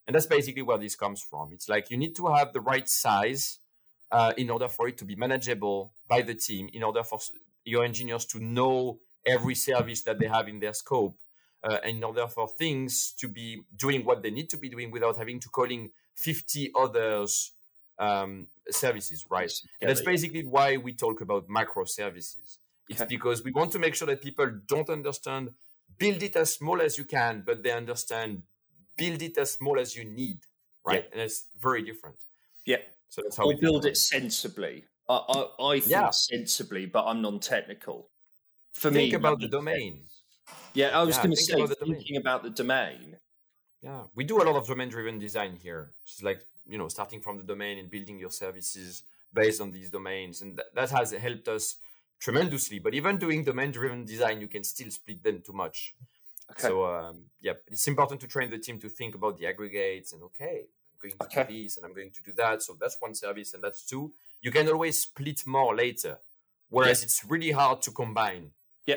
And 0.07 0.15
that's 0.15 0.27
basically 0.27 0.63
where 0.63 0.79
this 0.79 0.97
comes 0.97 1.23
from. 1.23 1.53
It's 1.53 1.69
like 1.69 1.91
you 1.91 1.97
need 1.97 2.15
to 2.17 2.27
have 2.29 2.53
the 2.53 2.61
right 2.61 2.89
size 2.89 3.59
uh, 4.11 4.33
in 4.37 4.51
order 4.51 4.69
for 4.69 4.87
it 4.89 4.99
to 4.99 5.05
be 5.05 5.17
manageable 5.17 5.93
by 6.09 6.23
the 6.23 6.35
team, 6.35 6.69
in 6.73 6.83
order 6.83 7.03
for 7.03 7.19
your 7.65 7.85
engineers 7.85 8.25
to 8.27 8.39
know 8.39 8.99
every 9.27 9.55
service 9.55 10.03
that 10.03 10.19
they 10.19 10.27
have 10.27 10.47
in 10.47 10.61
their 10.61 10.75
scope, 10.75 11.19
uh, 11.63 11.79
in 11.85 12.05
order 12.05 12.29
for 12.29 12.47
things 12.47 13.13
to 13.19 13.27
be 13.27 13.63
doing 13.77 14.05
what 14.05 14.23
they 14.23 14.31
need 14.31 14.51
to 14.51 14.59
be 14.59 14.69
doing 14.69 14.91
without 14.91 15.17
having 15.17 15.41
to 15.41 15.49
calling 15.49 15.91
50 16.15 16.73
others 16.79 17.53
um, 17.99 18.49
services, 18.71 19.25
right? 19.31 19.53
And 19.81 19.89
that's 19.89 20.03
basically 20.03 20.45
why 20.45 20.77
we 20.77 20.93
talk 20.93 21.21
about 21.21 21.49
microservices. 21.49 22.59
It's 22.89 23.05
because 23.05 23.43
we 23.43 23.51
want 23.51 23.73
to 23.73 23.79
make 23.79 23.95
sure 23.95 24.07
that 24.07 24.21
people 24.21 24.51
don't 24.67 24.91
understand 24.91 25.51
build 25.99 26.23
it 26.23 26.37
as 26.37 26.53
small 26.53 26.81
as 26.81 26.99
you 26.99 27.05
can, 27.05 27.43
but 27.47 27.63
they 27.63 27.73
understand 27.73 28.43
build 28.97 29.23
it 29.23 29.39
as 29.39 29.53
small 29.53 29.79
as 29.79 29.97
you 29.97 30.05
need, 30.05 30.41
right? 30.87 31.05
Yeah. 31.05 31.13
And 31.13 31.21
it's 31.23 31.47
very 31.61 31.83
different. 31.83 32.17
Yeah. 32.65 32.79
So 33.09 33.23
that's 33.23 33.37
how 33.37 33.47
we 33.47 33.55
build 33.55 33.87
it 33.87 33.97
sensibly. 33.97 34.85
I, 35.09 35.15
I, 35.17 35.65
I 35.65 35.81
think 35.81 35.91
yeah. 35.91 36.11
sensibly, 36.11 36.87
but 36.87 37.05
I'm 37.07 37.21
non-technical. 37.23 38.09
For 38.73 38.91
think 38.91 38.95
me, 38.95 39.11
think 39.11 39.21
about 39.21 39.41
the 39.41 39.49
domain. 39.49 40.01
Yeah, 40.73 40.99
I 40.99 41.03
was 41.03 41.17
yeah, 41.17 41.23
going 41.23 41.37
to 41.37 41.43
say 41.43 41.61
about 41.61 41.79
thinking 41.79 42.17
about 42.17 42.43
the 42.43 42.51
domain. 42.51 43.17
Yeah, 43.83 44.05
we 44.15 44.25
do 44.25 44.43
a 44.43 44.45
lot 44.45 44.57
of 44.57 44.67
domain-driven 44.67 45.19
design 45.19 45.57
here. 45.63 45.91
It's 46.05 46.23
like 46.23 46.45
you 46.67 46.79
know, 46.79 46.89
starting 46.89 47.21
from 47.21 47.37
the 47.37 47.45
domain 47.45 47.79
and 47.79 47.91
building 47.91 48.19
your 48.19 48.31
services 48.31 49.03
based 49.33 49.61
on 49.61 49.71
these 49.71 49.91
domains, 49.91 50.43
and 50.43 50.57
that, 50.57 50.75
that 50.75 50.91
has 50.91 51.13
helped 51.13 51.49
us 51.49 51.77
tremendously. 52.21 52.79
But 52.79 52.95
even 52.95 53.17
doing 53.19 53.45
domain 53.45 53.71
driven 53.71 54.05
design, 54.05 54.41
you 54.41 54.49
can 54.49 54.65
still 54.65 54.91
split 54.91 55.23
them 55.23 55.43
too 55.45 55.53
much. 55.53 55.95
Okay. 56.51 56.69
So 56.69 56.85
um, 56.85 57.25
yeah, 57.41 57.55
it's 57.69 57.87
important 57.89 58.21
to 58.21 58.29
train 58.29 58.51
the 58.51 58.59
team 58.59 58.79
to 58.81 58.89
think 58.89 59.15
about 59.15 59.39
the 59.39 59.47
aggregates 59.47 60.13
and 60.13 60.23
okay, 60.25 60.65
I'm 60.93 60.99
going 61.01 61.19
to 61.19 61.41
okay. 61.41 61.53
do 61.53 61.63
this 61.63 61.77
and 61.77 61.87
I'm 61.87 61.95
going 61.95 62.11
to 62.11 62.23
do 62.23 62.33
that. 62.37 62.63
So 62.63 62.77
that's 62.79 62.97
one 63.01 63.15
service 63.15 63.55
and 63.55 63.63
that's 63.63 63.85
two. 63.85 64.13
You 64.43 64.51
can 64.51 64.69
always 64.69 65.01
split 65.01 65.47
more 65.47 65.75
later, 65.75 66.19
whereas 66.69 67.01
yeah. 67.01 67.05
it's 67.05 67.25
really 67.25 67.53
hard 67.53 67.81
to 67.83 67.91
combine. 67.91 68.51
Yeah. 68.87 68.97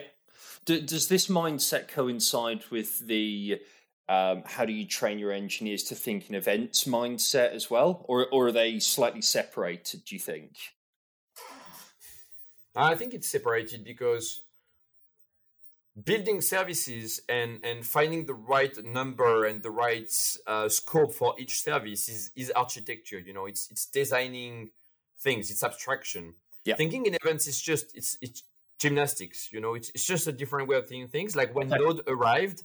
Do, 0.65 0.81
does 0.81 1.07
this 1.07 1.27
mindset 1.27 1.87
coincide 1.87 2.63
with 2.69 3.07
the 3.07 3.61
um, 4.09 4.43
how 4.45 4.65
do 4.65 4.71
you 4.71 4.85
train 4.85 5.19
your 5.19 5.31
engineers 5.31 5.83
to 5.83 5.95
think 5.95 6.29
in 6.29 6.35
events 6.35 6.85
mindset 6.85 7.51
as 7.51 7.69
well, 7.69 8.05
or 8.07 8.27
or 8.27 8.47
are 8.47 8.51
they 8.51 8.79
slightly 8.79 9.21
separated? 9.21 10.05
Do 10.05 10.15
you 10.15 10.19
think? 10.19 10.51
I 12.77 12.95
think 12.95 13.13
it's 13.13 13.27
separated 13.27 13.83
because 13.83 14.41
building 16.03 16.41
services 16.41 17.21
and 17.27 17.59
and 17.63 17.85
finding 17.85 18.25
the 18.25 18.33
right 18.33 18.83
number 18.85 19.45
and 19.45 19.63
the 19.63 19.71
right 19.71 20.11
uh, 20.45 20.69
scope 20.69 21.13
for 21.13 21.33
each 21.39 21.61
service 21.61 22.07
is 22.07 22.31
is 22.35 22.51
architecture 22.51 23.19
you 23.19 23.33
know 23.33 23.45
it's 23.47 23.69
it's 23.71 23.85
designing 23.87 24.69
things 25.19 25.49
it's 25.49 25.63
abstraction 25.63 26.35
yeah. 26.65 26.75
thinking 26.75 27.05
in 27.07 27.15
events 27.15 27.47
is 27.47 27.59
just 27.59 27.95
it's 27.95 28.17
it's 28.21 28.43
gymnastics 28.77 29.51
you 29.51 29.59
know 29.59 29.73
it's, 29.73 29.89
it's 29.95 30.05
just 30.05 30.27
a 30.27 30.31
different 30.31 30.67
way 30.69 30.77
of 30.77 30.87
thinking 30.87 31.07
things 31.07 31.35
like 31.35 31.55
when 31.55 31.73
okay. 31.73 31.83
node 31.83 32.01
arrived 32.07 32.63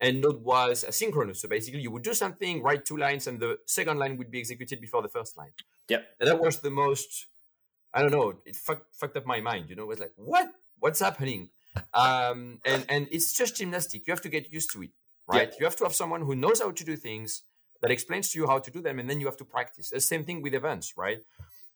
and 0.00 0.20
node 0.20 0.44
was 0.44 0.84
asynchronous 0.86 1.36
so 1.36 1.48
basically 1.48 1.80
you 1.80 1.90
would 1.90 2.02
do 2.02 2.12
something 2.12 2.62
write 2.62 2.84
two 2.84 2.98
lines 2.98 3.26
and 3.26 3.40
the 3.40 3.58
second 3.64 3.98
line 3.98 4.18
would 4.18 4.30
be 4.30 4.38
executed 4.38 4.78
before 4.78 5.00
the 5.00 5.08
first 5.08 5.38
line 5.38 5.52
yeah 5.88 6.02
and 6.20 6.28
that 6.28 6.38
was 6.38 6.58
the 6.58 6.70
most 6.70 7.28
i 7.94 8.02
don't 8.02 8.10
know 8.10 8.34
it 8.44 8.56
fucked, 8.56 8.94
fucked 8.94 9.16
up 9.16 9.24
my 9.24 9.40
mind 9.40 9.70
you 9.70 9.76
know 9.76 9.84
it 9.84 9.88
was 9.88 10.00
like 10.00 10.12
what 10.16 10.48
what's 10.80 11.00
happening 11.00 11.48
um, 11.92 12.60
and 12.64 12.84
and 12.88 13.08
it's 13.10 13.36
just 13.36 13.56
gymnastic. 13.56 14.06
You 14.06 14.12
have 14.12 14.20
to 14.22 14.28
get 14.28 14.52
used 14.52 14.72
to 14.72 14.82
it, 14.82 14.90
right? 15.26 15.48
Yeah. 15.50 15.56
You 15.58 15.66
have 15.66 15.76
to 15.76 15.84
have 15.84 15.94
someone 15.94 16.22
who 16.22 16.34
knows 16.34 16.60
how 16.60 16.70
to 16.70 16.84
do 16.84 16.96
things 16.96 17.42
that 17.80 17.90
explains 17.90 18.30
to 18.32 18.38
you 18.38 18.46
how 18.46 18.58
to 18.58 18.70
do 18.70 18.80
them, 18.80 18.98
and 18.98 19.08
then 19.08 19.20
you 19.20 19.26
have 19.26 19.36
to 19.38 19.44
practice. 19.44 19.90
The 19.90 20.00
same 20.00 20.24
thing 20.24 20.42
with 20.42 20.54
events, 20.54 20.94
right? 20.96 21.18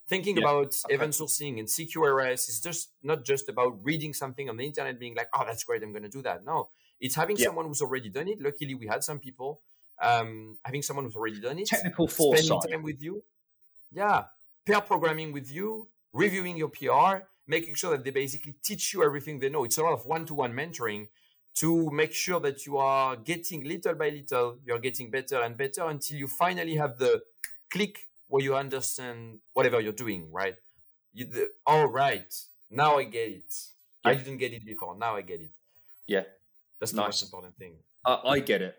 Thinking 0.09 0.37
yeah. 0.37 0.45
about 0.45 0.75
okay. 0.87 0.95
event 0.95 1.12
sourcing 1.12 1.59
and 1.59 1.69
CQRS 1.69 2.49
is 2.49 2.61
just 2.61 2.93
not 3.03 3.25
just 3.25 3.49
about 3.49 3.79
reading 3.83 4.14
something 4.14 4.49
on 4.49 4.57
the 4.57 4.64
internet, 4.64 4.99
being 4.99 5.14
like, 5.14 5.29
"Oh, 5.35 5.45
that's 5.47 5.64
great, 5.64 5.83
I'm 5.83 5.93
going 5.93 6.05
to 6.05 6.09
do 6.09 6.23
that." 6.23 6.45
No, 6.45 6.69
it's 7.01 7.14
having 7.14 7.37
yeah. 7.37 7.47
someone 7.47 7.66
who's 7.66 7.83
already 7.83 8.09
done 8.09 8.29
it. 8.29 8.41
Luckily, 8.41 8.75
we 8.75 8.87
had 8.87 9.05
some 9.05 9.19
people 9.19 9.61
um, 10.01 10.57
having 10.64 10.83
someone 10.83 11.05
who's 11.05 11.16
already 11.16 11.41
done 11.41 11.59
it, 11.59 11.66
technical 11.66 12.07
foresight, 12.09 12.45
spending 12.45 12.71
time 12.71 12.83
with 12.83 13.03
you, 13.03 13.23
yeah, 13.93 14.25
pair 14.64 14.81
programming 14.81 15.33
with 15.33 15.53
you, 15.53 15.89
reviewing 16.19 16.57
your 16.57 16.69
PR, 16.69 17.25
making 17.47 17.75
sure 17.75 17.93
that 17.93 18.05
they 18.05 18.11
basically 18.11 18.55
teach 18.62 18.93
you 18.93 19.03
everything 19.03 19.39
they 19.39 19.49
know. 19.49 19.64
It's 19.64 19.79
a 19.79 19.83
lot 19.83 19.93
of 19.93 20.05
one-to-one 20.05 20.53
mentoring 20.53 21.09
to 21.57 21.91
make 21.91 22.12
sure 22.12 22.41
that 22.41 22.66
you 22.66 22.77
are 22.77 23.16
getting 23.16 23.64
little 23.64 23.95
by 23.95 24.11
little, 24.11 24.59
you're 24.64 24.79
getting 24.79 25.11
better 25.11 25.41
and 25.41 25.57
better 25.57 25.87
until 25.89 26.16
you 26.16 26.27
finally 26.27 26.77
have 26.77 26.99
the 26.99 27.23
click 27.71 28.07
where 28.29 28.43
you 28.43 28.55
understand 28.57 29.39
whatever 29.55 29.81
you're 29.81 29.93
doing, 29.93 30.31
right? 30.31 30.57
You, 31.12 31.25
the, 31.25 31.49
all 31.66 31.87
right, 31.87 32.33
now 32.71 32.99
I 32.99 33.05
get 33.05 33.31
it. 33.31 33.55
Yeah. 34.05 34.11
I 34.11 34.14
didn't 34.14 34.39
get 34.39 34.53
it 34.53 34.64
before. 34.64 34.97
Now 34.97 35.16
I 35.16 35.23
get 35.23 35.41
it. 35.41 35.51
Yeah, 36.07 36.25
that's 36.79 36.93
the 36.93 36.99
nice. 36.99 37.07
most 37.07 37.23
important 37.23 37.57
thing. 37.57 37.77
Uh, 38.05 38.19
I 38.25 38.41
get 38.41 38.62
it. 38.62 38.77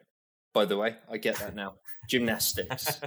By 0.53 0.65
the 0.65 0.77
way, 0.77 0.95
I 1.11 1.17
get 1.17 1.35
that 1.37 1.55
now. 1.55 1.75
Gymnastics. 2.09 3.01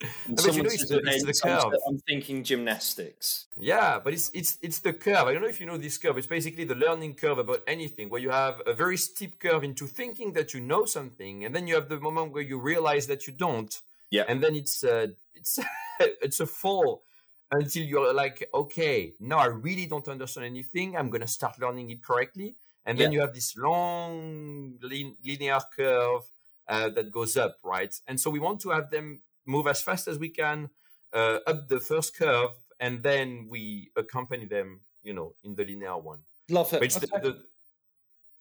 But 0.00 0.54
you 0.54 0.62
know, 0.62 0.70
it's 0.70 0.88
the, 0.88 1.00
it's 1.04 1.24
the 1.24 1.48
curve. 1.48 1.72
I'm 1.88 1.98
thinking 1.98 2.44
gymnastics. 2.44 3.46
Yeah, 3.56 3.98
but 4.02 4.12
it's 4.12 4.30
it's 4.32 4.58
it's 4.62 4.78
the 4.78 4.92
curve. 4.92 5.26
I 5.26 5.32
don't 5.32 5.42
know 5.42 5.48
if 5.48 5.60
you 5.60 5.66
know 5.66 5.76
this 5.76 5.98
curve. 5.98 6.16
It's 6.18 6.26
basically 6.26 6.64
the 6.64 6.76
learning 6.76 7.14
curve 7.14 7.38
about 7.38 7.62
anything, 7.66 8.08
where 8.08 8.20
you 8.20 8.30
have 8.30 8.62
a 8.66 8.74
very 8.74 8.96
steep 8.96 9.40
curve 9.40 9.64
into 9.64 9.86
thinking 9.86 10.32
that 10.34 10.54
you 10.54 10.60
know 10.60 10.84
something, 10.84 11.44
and 11.44 11.54
then 11.54 11.66
you 11.66 11.74
have 11.74 11.88
the 11.88 11.98
moment 11.98 12.32
where 12.32 12.42
you 12.42 12.60
realize 12.60 13.08
that 13.08 13.26
you 13.26 13.32
don't. 13.32 13.80
Yeah, 14.10 14.24
and 14.28 14.42
then 14.42 14.54
it's 14.54 14.84
uh, 14.84 15.08
it's 15.34 15.58
it's 16.00 16.38
a 16.38 16.46
fall 16.46 17.02
until 17.50 17.82
you're 17.82 18.14
like, 18.14 18.48
okay, 18.54 19.14
now 19.18 19.38
I 19.38 19.46
really 19.46 19.86
don't 19.86 20.06
understand 20.06 20.46
anything. 20.46 20.96
I'm 20.96 21.10
gonna 21.10 21.26
start 21.26 21.58
learning 21.60 21.90
it 21.90 22.04
correctly, 22.04 22.54
and 22.86 22.96
then 22.96 23.10
yeah. 23.10 23.16
you 23.16 23.20
have 23.22 23.34
this 23.34 23.56
long 23.56 24.78
linear 24.80 25.58
curve 25.76 26.22
uh, 26.68 26.88
that 26.90 27.10
goes 27.10 27.36
up, 27.36 27.58
right? 27.64 27.98
And 28.06 28.20
so 28.20 28.30
we 28.30 28.38
want 28.38 28.60
to 28.60 28.70
have 28.70 28.90
them 28.90 29.22
move 29.48 29.66
as 29.66 29.82
fast 29.82 30.06
as 30.06 30.18
we 30.18 30.28
can 30.28 30.68
uh, 31.12 31.38
up 31.46 31.68
the 31.68 31.80
first 31.80 32.16
curve, 32.16 32.50
and 32.78 33.02
then 33.02 33.48
we 33.48 33.90
accompany 33.96 34.44
them, 34.44 34.80
you 35.02 35.12
know, 35.12 35.34
in 35.42 35.54
the 35.54 35.64
linear 35.64 35.96
one. 35.96 36.20
Love 36.50 36.72
it. 36.74 36.80
Which 36.80 36.96
okay. 36.96 37.06
the, 37.06 37.30
the 37.30 37.38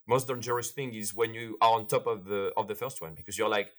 most 0.08 0.28
dangerous 0.28 0.72
thing 0.72 0.94
is 0.94 1.16
when 1.16 1.34
you 1.34 1.58
are 1.62 1.74
on 1.74 1.88
top 1.88 2.06
of 2.08 2.26
the 2.26 2.52
of 2.56 2.68
the 2.68 2.76
first 2.76 3.02
one 3.02 3.14
because 3.16 3.38
you're 3.38 3.50
like, 3.50 3.72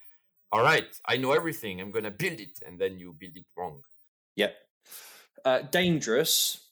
all 0.51 0.61
right, 0.61 0.87
I 1.05 1.17
know 1.17 1.31
everything. 1.31 1.79
I'm 1.79 1.91
gonna 1.91 2.11
build 2.11 2.39
it, 2.39 2.59
and 2.65 2.79
then 2.79 2.99
you 2.99 3.15
build 3.17 3.35
it 3.35 3.45
wrong. 3.55 3.81
Yep. 4.35 4.55
Uh, 5.45 5.59
dangerous, 5.61 6.69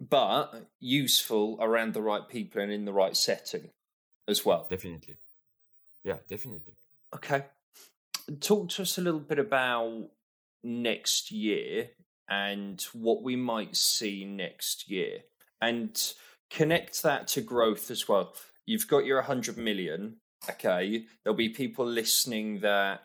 but 0.00 0.68
useful 0.80 1.58
around 1.60 1.94
the 1.94 2.02
right 2.02 2.28
people 2.28 2.62
and 2.62 2.72
in 2.72 2.84
the 2.84 2.92
right 2.92 3.16
setting 3.16 3.70
as 4.26 4.44
well. 4.44 4.66
Definitely. 4.68 5.18
Yeah, 6.02 6.16
definitely. 6.28 6.74
Okay 7.14 7.44
talk 8.40 8.68
to 8.70 8.82
us 8.82 8.98
a 8.98 9.02
little 9.02 9.20
bit 9.20 9.38
about 9.38 10.08
next 10.62 11.30
year 11.30 11.90
and 12.28 12.80
what 12.92 13.22
we 13.22 13.36
might 13.36 13.76
see 13.76 14.24
next 14.24 14.90
year 14.90 15.20
and 15.60 16.12
connect 16.50 17.02
that 17.02 17.28
to 17.28 17.40
growth 17.40 17.90
as 17.90 18.08
well. 18.08 18.34
You've 18.66 18.88
got 18.88 19.06
your 19.06 19.18
100 19.18 19.56
million. 19.56 20.16
Okay. 20.48 21.04
There'll 21.22 21.36
be 21.36 21.48
people 21.48 21.86
listening 21.86 22.60
that 22.60 23.00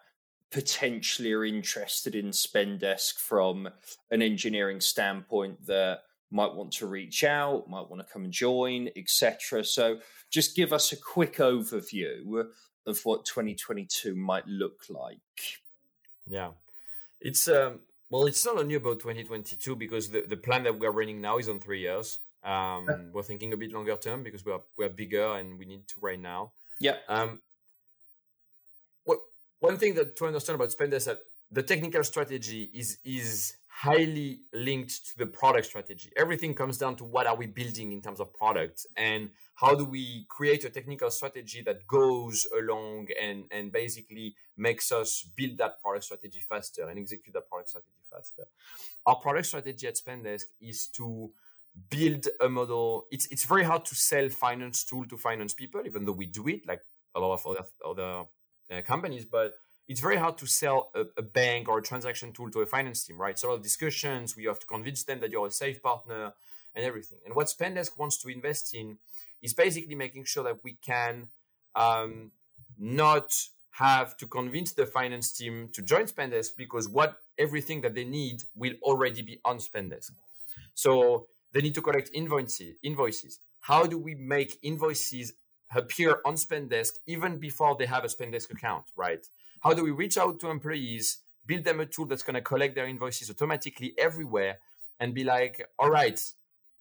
potentially 0.52 1.34
are 1.34 1.46
interested 1.46 2.16
in 2.16 2.28
Spendesk 2.28 3.16
from 3.16 3.70
an 4.12 4.22
engineering 4.22 4.80
standpoint 4.82 5.66
that 5.66 6.02
might 6.32 6.54
want 6.54 6.72
to 6.74 6.88
reach 6.88 7.24
out, 7.24 7.70
might 7.70 7.90
want 7.90 8.06
to 8.06 8.14
come 8.14 8.26
and 8.26 8.34
join, 8.34 8.90
etc. 8.96 9.64
So 9.64 10.00
just 10.32 10.56
give 10.56 10.74
us 10.74 10.92
a 10.92 10.98
quick 10.98 11.38
overview 11.38 12.46
of 12.86 13.00
what 13.04 13.26
2022 13.26 14.16
might 14.16 14.48
look 14.48 14.84
like? 14.90 15.62
Yeah, 16.28 16.52
it's 17.22 17.48
um, 17.48 17.80
well, 18.10 18.26
it's 18.26 18.46
not 18.46 18.58
only 18.58 18.76
about 18.76 19.00
2022 19.00 19.76
because 19.76 20.10
the, 20.10 20.22
the 20.22 20.38
plan 20.38 20.64
that 20.64 20.80
we're 20.80 20.92
running 20.92 21.20
now 21.22 21.38
is 21.38 21.50
on 21.50 21.60
three 21.60 21.82
years. 21.82 22.20
Um, 22.44 22.88
we're 23.14 23.24
thinking 23.24 23.54
a 23.54 23.58
bit 23.58 23.72
longer 23.72 23.96
term 23.96 24.22
because 24.22 24.46
we're 24.46 24.60
we're 24.78 24.90
bigger 24.90 25.36
and 25.36 25.58
we 25.58 25.66
need 25.66 25.88
to 25.88 25.96
right 26.02 26.20
now. 26.20 26.52
Yeah. 26.80 26.98
Um, 27.08 27.42
what 29.06 29.20
one 29.60 29.78
thing 29.78 29.96
that 29.96 30.16
to 30.18 30.28
understand 30.28 30.56
about 30.56 30.72
Spend 30.72 30.94
is 30.94 31.06
that 31.06 31.20
the 31.52 31.64
technical 31.64 32.04
strategy 32.04 32.70
is 32.74 32.98
is 33.06 33.56
highly 33.76 34.42
linked 34.54 35.08
to 35.08 35.18
the 35.18 35.26
product 35.26 35.66
strategy. 35.66 36.12
Everything 36.16 36.54
comes 36.54 36.78
down 36.78 36.96
to 36.96 37.04
what 37.04 37.26
are 37.26 37.36
we 37.36 37.48
building 37.48 37.92
in 37.92 38.02
terms 38.02 38.20
of 38.20 38.32
product 38.34 38.86
and 38.96 39.30
how 39.56 39.74
do 39.74 39.84
we 39.84 40.26
create 40.30 40.64
a 40.64 40.70
technical 40.70 41.10
strategy 41.10 41.64
that 41.66 41.88
goes 41.88 42.46
along 42.58 43.08
and, 43.22 43.46
and 43.52 43.72
basically 43.72 44.36
makes 44.56 44.92
us 44.92 45.28
build 45.36 45.58
that 45.58 45.82
product 45.82 46.06
strategy 46.06 46.40
faster 46.40 46.88
and 46.88 47.00
execute 47.00 47.34
that 47.34 47.50
product 47.50 47.70
strategy 47.70 48.04
faster. 48.12 48.44
Our 49.08 49.16
product 49.16 49.48
strategy 49.48 49.88
at 49.88 49.96
Spendesk 49.96 50.46
is 50.62 50.88
to 50.98 51.32
build 51.90 52.28
a 52.40 52.48
model. 52.48 53.08
It's 53.12 53.26
it's 53.32 53.46
very 53.46 53.64
hard 53.64 53.86
to 53.86 53.96
sell 53.96 54.30
finance 54.30 54.84
tool 54.84 55.06
to 55.06 55.18
finance 55.18 55.54
people, 55.56 55.82
even 55.86 56.06
though 56.06 56.12
we 56.12 56.28
do 56.28 56.48
it 56.48 56.68
like 56.68 56.82
a 57.16 57.20
lot 57.20 57.34
of 57.34 57.46
other 57.48 57.66
other 57.84 58.24
uh, 58.72 58.82
companies, 58.84 59.26
but 59.26 59.56
it's 59.88 60.00
very 60.00 60.18
hard 60.18 60.38
to 60.38 60.48
sell 60.48 60.92
a, 60.96 61.02
a, 61.18 61.22
bank 61.22 61.68
or 61.68 61.78
a 61.80 61.82
transaction 61.82 62.32
tool 62.32 62.50
to 62.52 62.62
a 62.62 62.66
finance 62.66 63.04
team, 63.04 63.20
right? 63.20 63.38
So 63.38 63.48
a 63.48 63.50
lot 63.50 63.56
of 63.56 63.64
discussions, 63.64 64.36
we 64.36 64.46
have 64.46 64.60
to 64.60 64.66
convince 64.66 65.04
them 65.04 65.20
that 65.20 65.30
you're 65.30 65.48
a 65.48 65.52
safe 65.52 65.82
partner 65.82 66.34
and 66.74 66.86
everything. 66.86 67.20
And 67.26 67.36
what 67.36 67.48
Spendesk 67.48 67.98
wants 67.98 68.18
to 68.20 68.30
invest 68.30 68.74
in 68.74 68.98
is 69.42 69.54
basically 69.54 69.96
making 69.96 70.24
sure 70.26 70.44
that 70.46 70.64
we 70.64 70.78
can 70.86 71.28
um, 71.76 72.32
not 72.78 73.34
have 73.72 74.16
to 74.18 74.28
convince 74.28 74.74
the 74.74 74.86
finance 74.86 75.32
team 75.32 75.70
to 75.74 75.82
join 75.82 76.06
Spendesk 76.06 76.52
because 76.58 76.88
what 76.88 77.18
everything 77.38 77.82
that 77.82 77.96
they 77.96 78.06
need 78.06 78.44
will 78.56 78.74
already 78.84 79.22
be 79.22 79.40
on 79.44 79.58
Spendesk. 79.58 80.12
So 80.76 81.28
they 81.54 81.62
need 81.62 81.76
to 81.76 81.82
collect 81.82 82.10
invoices. 82.14 82.76
Invoices. 82.84 83.40
How 83.62 83.86
do 83.86 83.98
we 83.98 84.16
make 84.16 84.60
invoices 84.62 85.34
appear 85.76 86.20
on 86.26 86.36
Spendesk 86.36 86.94
even 87.08 87.38
before 87.38 87.76
they 87.78 87.86
have 87.86 88.04
a 88.04 88.08
Spendesk 88.08 88.52
account, 88.52 88.86
right? 88.96 89.26
How 89.64 89.74
do 89.74 89.84
we 89.84 89.92
reach 89.92 90.18
out 90.18 90.40
to 90.42 90.50
employees, 90.50 91.20
build 91.46 91.64
them 91.64 91.80
a 91.80 91.86
tool 91.86 92.06
that's 92.06 92.24
going 92.24 92.36
to 92.36 92.42
collect 92.42 92.76
their 92.76 92.88
invoices 92.88 93.30
automatically 93.30 93.94
everywhere 93.98 94.58
and 95.00 95.14
be 95.14 95.24
like, 95.24 95.66
all 95.80 95.90
right, 95.90 96.20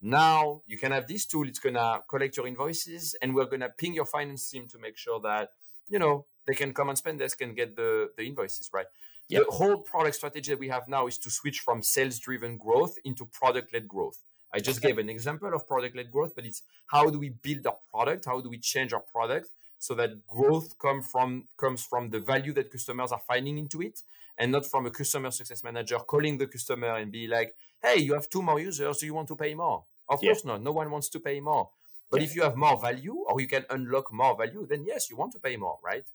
now 0.01 0.61
you 0.67 0.77
can 0.77 0.91
have 0.91 1.07
this 1.07 1.25
tool. 1.25 1.47
It's 1.47 1.59
going 1.59 1.75
to 1.75 2.01
collect 2.09 2.35
your 2.35 2.45
invoices 2.45 3.15
and 3.21 3.33
we're 3.33 3.45
going 3.45 3.61
to 3.61 3.69
ping 3.69 3.93
your 3.93 4.05
finance 4.05 4.49
team 4.49 4.67
to 4.67 4.79
make 4.79 4.97
sure 4.97 5.21
that, 5.21 5.49
you 5.87 5.97
know, 5.97 6.25
they 6.45 6.53
can 6.53 6.73
come 6.73 6.89
on 6.89 6.95
Spendesk 6.95 7.39
and 7.39 7.55
get 7.55 7.77
the, 7.77 8.09
the 8.17 8.23
invoices, 8.23 8.69
right? 8.73 8.87
Yep. 9.29 9.45
The 9.45 9.51
whole 9.51 9.77
product 9.77 10.15
strategy 10.17 10.51
that 10.51 10.59
we 10.59 10.67
have 10.67 10.89
now 10.89 11.07
is 11.07 11.17
to 11.19 11.29
switch 11.29 11.61
from 11.61 11.81
sales 11.81 12.19
driven 12.19 12.57
growth 12.57 12.95
into 13.05 13.25
product 13.25 13.73
led 13.73 13.87
growth. 13.87 14.19
I 14.53 14.59
just 14.59 14.79
okay. 14.79 14.89
gave 14.89 14.97
an 14.97 15.09
example 15.09 15.53
of 15.53 15.65
product 15.65 15.95
led 15.95 16.11
growth, 16.11 16.33
but 16.35 16.45
it's 16.45 16.63
how 16.87 17.09
do 17.09 17.17
we 17.17 17.29
build 17.29 17.65
our 17.65 17.77
product? 17.89 18.25
How 18.25 18.41
do 18.41 18.49
we 18.49 18.59
change 18.59 18.91
our 18.91 18.99
product 18.99 19.49
so 19.83 19.93
that 19.93 20.25
growth 20.25 20.79
come 20.79 21.01
from 21.01 21.45
comes 21.57 21.83
from 21.83 22.09
the 22.09 22.21
value 22.21 22.53
that 22.53 22.71
customers 22.71 23.11
are 23.11 23.19
finding 23.27 23.57
into 23.57 23.81
it 23.81 23.99
and 24.37 24.49
not 24.49 24.65
from 24.65 24.85
a 24.85 24.89
customer 24.89 25.29
success 25.29 25.61
manager 25.61 25.97
calling 25.97 26.37
the 26.37 26.47
customer 26.47 26.95
and 26.95 27.11
be 27.11 27.27
like 27.27 27.53
hey 27.83 27.97
you 27.97 28.13
have 28.13 28.29
two 28.29 28.41
more 28.41 28.61
users. 28.61 28.99
Do 28.99 29.05
you 29.05 29.13
want 29.13 29.27
to 29.27 29.35
pay 29.35 29.53
more? 29.53 29.83
Of 30.07 30.23
yeah. 30.23 30.29
course 30.29 30.45
not. 30.45 30.63
No 30.63 30.71
one 30.71 30.89
wants 30.89 31.09
to 31.09 31.19
pay 31.19 31.41
more. 31.41 31.69
But 32.09 32.21
yeah. 32.21 32.27
if 32.27 32.35
you 32.35 32.43
have 32.43 32.55
more 32.55 32.79
value 32.79 33.25
or 33.27 33.41
you 33.41 33.47
can 33.47 33.65
unlock 33.69 34.13
more 34.13 34.37
value 34.37 34.65
then 34.69 34.85
yes 34.85 35.09
you 35.09 35.17
want 35.17 35.33
to 35.33 35.39
pay 35.39 35.57
more 35.57 35.79
right? 35.83 36.07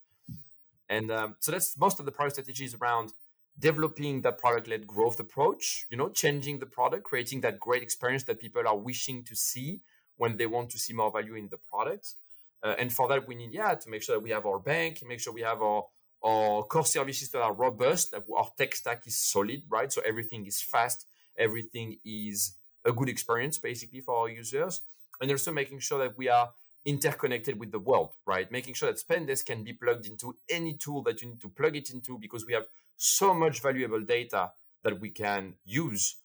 And 0.88 1.10
um, 1.10 1.36
so 1.38 1.52
that's 1.52 1.76
most 1.76 2.00
of 2.00 2.06
the 2.06 2.12
product 2.12 2.36
strategies 2.36 2.74
around 2.74 3.12
developing 3.58 4.22
that 4.22 4.38
product-led 4.38 4.86
growth 4.86 5.20
approach 5.20 5.84
you 5.90 5.98
know 5.98 6.08
changing 6.08 6.58
the 6.60 6.70
product 6.78 7.04
creating 7.04 7.42
that 7.42 7.60
great 7.60 7.82
experience 7.82 8.22
that 8.22 8.40
people 8.40 8.66
are 8.66 8.78
wishing 8.78 9.24
to 9.24 9.34
see 9.36 9.80
when 10.16 10.38
they 10.38 10.46
want 10.46 10.70
to 10.70 10.78
see 10.78 10.94
more 10.94 11.10
value 11.10 11.34
in 11.34 11.48
the 11.50 11.58
product 11.58 12.14
Uh, 12.62 12.74
and 12.78 12.92
for 12.92 13.09
that, 13.09 13.26
we 13.26 13.34
need, 13.34 13.52
yeah, 13.52 13.74
to 13.74 13.90
make 13.90 14.02
sure 14.02 14.16
that 14.16 14.22
we 14.22 14.30
have 14.30 14.46
our 14.46 14.59
bank, 14.59 15.02
make 15.06 15.20
sure 15.20 15.32
we 15.32 15.42
have 15.42 15.62
our, 15.62 15.84
our 16.24 16.62
core 16.64 16.84
services 16.84 17.30
that 17.30 17.40
are 17.40 17.52
robust, 17.52 18.11
that 18.11 18.24
our 18.36 18.48
tech 18.56 18.74
stack 18.74 19.06
is 19.06 19.18
solid, 19.18 19.62
right? 19.68 19.92
So 19.92 20.02
everything 20.04 20.46
is 20.46 20.61
fast, 20.61 21.06
everything 21.36 21.98
is 22.04 22.54
a 22.84 22.92
good 22.92 23.09
experience 23.09 23.59
basically 23.59 24.00
for 24.00 24.16
our 24.16 24.28
users. 24.28 24.80
And 25.20 25.30
also 25.30 25.52
making 25.52 25.80
sure 25.80 25.98
that 25.98 26.16
we 26.16 26.28
are 26.28 26.50
interconnected 26.84 27.59
with 27.59 27.70
the 27.70 27.78
world, 27.78 28.14
right? 28.24 28.50
Making 28.50 28.74
sure 28.74 28.90
that 28.90 29.02
Spendesk 29.04 29.46
can 29.46 29.62
be 29.62 29.72
plugged 29.72 30.06
into 30.06 30.36
any 30.48 30.74
tool 30.74 31.02
that 31.02 31.20
you 31.20 31.28
need 31.28 31.40
to 31.40 31.48
plug 31.48 31.76
it 31.76 31.90
into 31.90 32.18
because 32.18 32.46
we 32.46 32.54
have 32.54 32.64
so 32.96 33.34
much 33.34 33.61
valuable 33.61 34.00
data 34.00 34.52
that 34.82 35.00
we 35.00 35.11
can 35.11 35.54
use. 35.64 36.16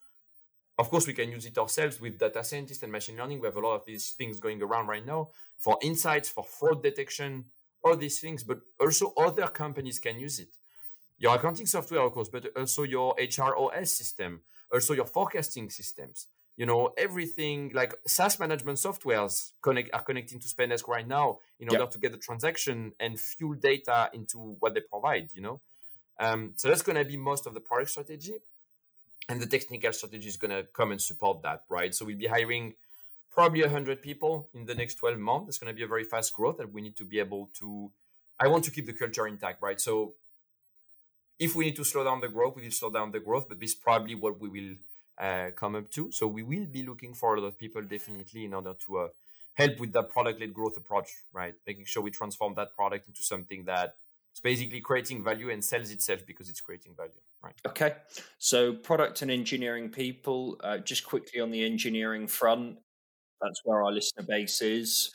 Of 0.78 0.90
course, 0.90 1.06
we 1.06 1.14
can 1.14 1.30
use 1.30 1.46
it 1.46 1.58
ourselves 1.58 2.02
with 2.02 2.18
data 2.18 2.44
scientists 2.44 2.82
and 2.82 2.92
machine 2.92 3.18
learning. 3.18 3.40
We 3.40 3.48
have 3.48 3.58
a 3.58 3.60
lot 3.60 3.76
of 3.76 3.86
these 3.86 4.12
things 4.12 4.40
going 4.40 4.62
around 4.62 4.88
right 4.88 5.06
now 5.06 5.30
for 5.60 5.78
insights, 5.84 6.30
for 6.30 6.44
fraud 6.44 6.82
detection, 6.82 7.46
all 7.84 7.96
these 7.96 8.20
things, 8.20 8.44
but 8.44 8.60
also 8.80 9.14
other 9.18 9.48
companies 9.48 10.00
can 10.00 10.20
use 10.20 10.40
it. 10.40 10.58
Your 11.20 11.36
accounting 11.36 11.68
software, 11.68 12.02
of 12.02 12.14
course, 12.14 12.30
but 12.30 12.48
also 12.58 12.84
your 12.84 13.16
HRIS 13.16 13.88
system, 13.88 14.42
also 14.74 14.94
your 14.94 15.06
forecasting 15.06 15.70
systems. 15.70 16.28
You 16.58 16.66
know, 16.66 16.92
everything 16.98 17.72
like 17.74 17.96
SaaS 18.06 18.40
management 18.40 18.78
softwares 18.78 19.54
connect 19.62 19.90
are 19.94 20.04
connecting 20.04 20.40
to 20.40 20.48
Spendesk 20.48 20.88
right 20.88 21.08
now 21.08 21.40
in 21.60 21.70
order 21.70 21.84
yep. 21.84 21.92
to 21.92 21.98
get 21.98 22.12
the 22.12 22.18
transaction 22.18 22.94
and 23.00 23.20
fuel 23.20 23.56
data 23.56 24.10
into 24.14 24.56
what 24.60 24.74
they 24.74 24.82
provide, 24.82 25.30
you 25.34 25.42
know. 25.42 25.62
Um, 26.20 26.54
so 26.58 26.68
that's 26.68 26.84
gonna 26.84 27.06
be 27.06 27.18
most 27.18 27.48
of 27.48 27.54
the 27.54 27.60
product 27.60 27.92
strategy. 27.92 28.36
And 29.30 29.42
the 29.42 29.48
technical 29.48 29.94
strategy 29.94 30.28
is 30.28 30.38
gonna 30.38 30.64
come 30.64 30.92
and 30.92 31.02
support 31.02 31.42
that, 31.44 31.64
right? 31.70 31.94
So 31.96 32.06
we'll 32.06 32.18
be 32.18 32.28
hiring 32.28 32.76
probably 33.34 33.62
100 33.62 34.02
people 34.02 34.48
in 34.54 34.66
the 34.66 34.76
next 34.76 34.96
12 34.96 35.18
months. 35.18 35.50
It's 35.50 35.58
going 35.58 35.74
to 35.74 35.76
be 35.76 35.84
a 35.84 35.88
very 35.88 36.04
fast 36.04 36.34
growth 36.34 36.60
and 36.60 36.74
we 36.74 36.82
need 36.82 36.96
to 36.98 37.06
be 37.06 37.20
able 37.20 37.50
to, 37.60 37.92
I 38.40 38.48
want 38.48 38.64
to 38.66 38.72
keep 38.72 38.86
the 38.86 38.94
culture 38.94 39.28
intact, 39.28 39.62
right? 39.62 39.82
So 39.82 40.14
if 41.40 41.56
we 41.56 41.66
need 41.66 41.76
to 41.78 41.84
slow 41.84 42.04
down 42.04 42.22
the 42.22 42.30
growth, 42.30 42.56
we 42.56 42.62
will 42.64 42.72
slow 42.72 42.92
down 42.92 43.12
the 43.12 43.20
growth, 43.20 43.48
but 43.50 43.60
this 43.60 43.72
is 43.72 43.76
probably 43.76 44.16
what 44.16 44.40
we 44.40 44.50
will 44.50 44.76
uh, 45.18 45.52
come 45.56 45.76
up 45.76 45.90
to. 45.92 46.12
So 46.12 46.28
we 46.28 46.44
will 46.44 46.66
be 46.66 46.84
looking 46.84 47.14
for 47.14 47.36
a 47.36 47.42
lot 47.42 47.48
of 47.48 47.58
people 47.58 47.82
definitely 47.82 48.46
in 48.46 48.54
order 48.54 48.74
to 48.86 48.98
uh, 49.00 49.08
help 49.56 49.80
with 49.80 49.94
that 49.94 50.10
product 50.10 50.40
led 50.40 50.54
growth 50.54 50.78
approach, 50.78 51.10
right? 51.32 51.56
Making 51.66 51.86
sure 51.86 52.04
we 52.04 52.12
transform 52.12 52.54
that 52.56 52.76
product 52.76 53.08
into 53.08 53.24
something 53.24 53.66
that 53.66 53.96
is 54.34 54.40
basically 54.40 54.82
creating 54.82 55.24
value 55.24 55.50
and 55.50 55.64
sells 55.64 55.92
itself 55.92 56.26
because 56.26 56.50
it's 56.50 56.62
creating 56.62 56.94
value, 56.96 57.12
right? 57.44 57.56
Okay. 57.68 57.94
So 58.40 58.74
product 58.74 59.22
and 59.22 59.32
engineering 59.32 59.90
people, 59.90 60.58
uh, 60.64 60.80
just 60.80 61.06
quickly 61.06 61.40
on 61.40 61.52
the 61.52 61.64
engineering 61.64 62.28
front, 62.28 62.78
that's 63.42 63.62
where 63.64 63.84
our 63.84 63.92
listener 63.92 64.26
base 64.28 64.62
is. 64.62 65.12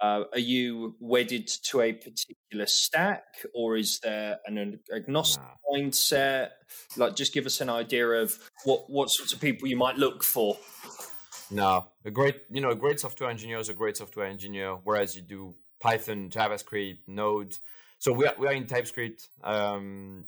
Uh, 0.00 0.24
are 0.32 0.38
you 0.38 0.94
wedded 1.00 1.48
to 1.64 1.80
a 1.80 1.92
particular 1.92 2.66
stack, 2.66 3.24
or 3.52 3.76
is 3.76 3.98
there 3.98 4.38
an 4.46 4.78
agnostic 4.94 5.42
nah. 5.42 5.76
mindset? 5.76 6.50
Like, 6.96 7.16
just 7.16 7.34
give 7.34 7.46
us 7.46 7.60
an 7.60 7.68
idea 7.68 8.06
of 8.06 8.38
what 8.64 8.88
what 8.88 9.10
sorts 9.10 9.32
of 9.32 9.40
people 9.40 9.66
you 9.66 9.76
might 9.76 9.96
look 9.96 10.22
for. 10.22 10.56
No, 11.50 11.86
a 12.04 12.12
great 12.12 12.42
you 12.48 12.60
know 12.60 12.70
a 12.70 12.76
great 12.76 13.00
software 13.00 13.28
engineer 13.28 13.58
is 13.58 13.70
a 13.70 13.74
great 13.74 13.96
software 13.96 14.26
engineer, 14.26 14.76
whereas 14.84 15.16
you 15.16 15.22
do 15.22 15.56
Python, 15.80 16.30
JavaScript, 16.30 16.98
Node. 17.08 17.58
So 17.98 18.12
we 18.12 18.26
are 18.26 18.34
we 18.38 18.46
are 18.46 18.52
in 18.52 18.66
TypeScript. 18.66 19.28
Um, 19.42 20.24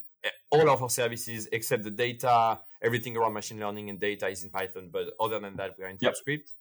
all 0.50 0.68
of 0.68 0.82
our 0.82 0.90
services 0.90 1.48
except 1.52 1.84
the 1.84 1.90
data, 1.90 2.58
everything 2.82 3.16
around 3.16 3.32
machine 3.32 3.58
learning 3.58 3.88
and 3.88 3.98
data 3.98 4.28
is 4.28 4.44
in 4.44 4.50
Python. 4.50 4.90
But 4.92 5.14
other 5.20 5.38
than 5.38 5.56
that, 5.56 5.76
we 5.78 5.84
are 5.84 5.88
in 5.88 5.96
yep. 6.00 6.12
TypeScript. 6.12 6.52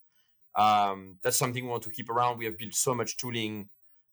Um, 0.56 1.16
that's 1.22 1.38
something 1.38 1.64
we 1.64 1.70
want 1.70 1.84
to 1.84 1.90
keep 1.90 2.10
around. 2.10 2.38
We 2.38 2.46
have 2.46 2.58
built 2.58 2.74
so 2.74 2.94
much 2.94 3.18
tooling 3.18 3.70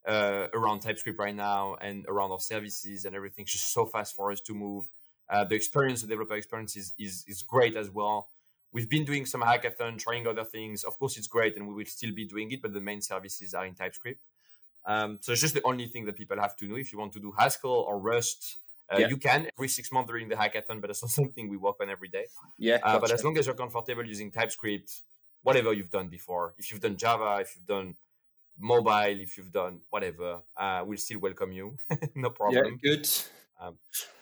uh, 0.06 0.46
around 0.54 0.80
TypeScript 0.80 1.18
right 1.18 1.34
now 1.34 1.76
and 1.80 2.04
around 2.08 2.30
our 2.30 2.40
services 2.40 3.04
and 3.04 3.14
everything's 3.14 3.52
just 3.52 3.72
so 3.72 3.86
fast 3.86 4.14
for 4.14 4.30
us 4.30 4.40
to 4.42 4.54
move. 4.54 4.88
Uh, 5.28 5.44
the 5.44 5.54
experience, 5.54 6.02
the 6.02 6.08
developer 6.08 6.36
experience 6.36 6.76
is, 6.76 6.94
is, 6.98 7.24
is 7.26 7.42
great 7.42 7.76
as 7.76 7.90
well. 7.90 8.28
We've 8.72 8.88
been 8.88 9.04
doing 9.04 9.26
some 9.26 9.40
hackathon, 9.40 9.98
trying 9.98 10.26
other 10.26 10.44
things. 10.44 10.84
Of 10.84 10.98
course, 10.98 11.16
it's 11.16 11.26
great 11.26 11.56
and 11.56 11.66
we 11.66 11.74
will 11.74 11.86
still 11.86 12.14
be 12.14 12.24
doing 12.24 12.52
it, 12.52 12.62
but 12.62 12.72
the 12.72 12.80
main 12.80 13.00
services 13.00 13.54
are 13.54 13.66
in 13.66 13.74
TypeScript. 13.74 14.20
Um, 14.86 15.18
so 15.20 15.32
it's 15.32 15.40
just 15.40 15.54
the 15.54 15.62
only 15.64 15.86
thing 15.86 16.06
that 16.06 16.16
people 16.16 16.38
have 16.40 16.56
to 16.56 16.66
know. 16.66 16.76
If 16.76 16.92
you 16.92 16.98
want 16.98 17.12
to 17.14 17.20
do 17.20 17.32
Haskell 17.36 17.84
or 17.88 17.98
Rust, 17.98 18.58
uh, 18.88 18.98
yeah. 18.98 19.08
You 19.08 19.16
can 19.16 19.48
every 19.58 19.68
six 19.68 19.90
months 19.90 20.08
during 20.08 20.28
the 20.28 20.36
hackathon, 20.36 20.80
but 20.80 20.90
it's 20.90 21.02
not 21.02 21.10
something 21.20 21.48
we 21.48 21.56
work 21.56 21.76
on 21.80 21.90
every 21.90 22.08
day. 22.08 22.26
Yeah. 22.58 22.78
Uh, 22.82 22.98
But 22.98 23.10
as 23.10 23.24
long 23.24 23.36
as 23.38 23.46
you're 23.46 23.54
comfortable 23.54 24.06
using 24.06 24.30
TypeScript, 24.30 25.02
whatever 25.42 25.72
you've 25.72 25.90
done 25.90 26.08
before. 26.08 26.54
If 26.58 26.70
you've 26.70 26.80
done 26.80 26.96
Java, 26.96 27.38
if 27.40 27.54
you've 27.54 27.66
done 27.66 27.96
mobile, 28.58 29.20
if 29.20 29.36
you've 29.36 29.52
done 29.52 29.80
whatever, 29.90 30.38
uh, 30.56 30.82
we'll 30.86 30.98
still 30.98 31.18
welcome 31.18 31.52
you. 31.52 31.76
no 32.14 32.30
problem. 32.30 32.78
Yeah, 32.82 32.90
good. 32.90 33.08
Um, 33.60 33.74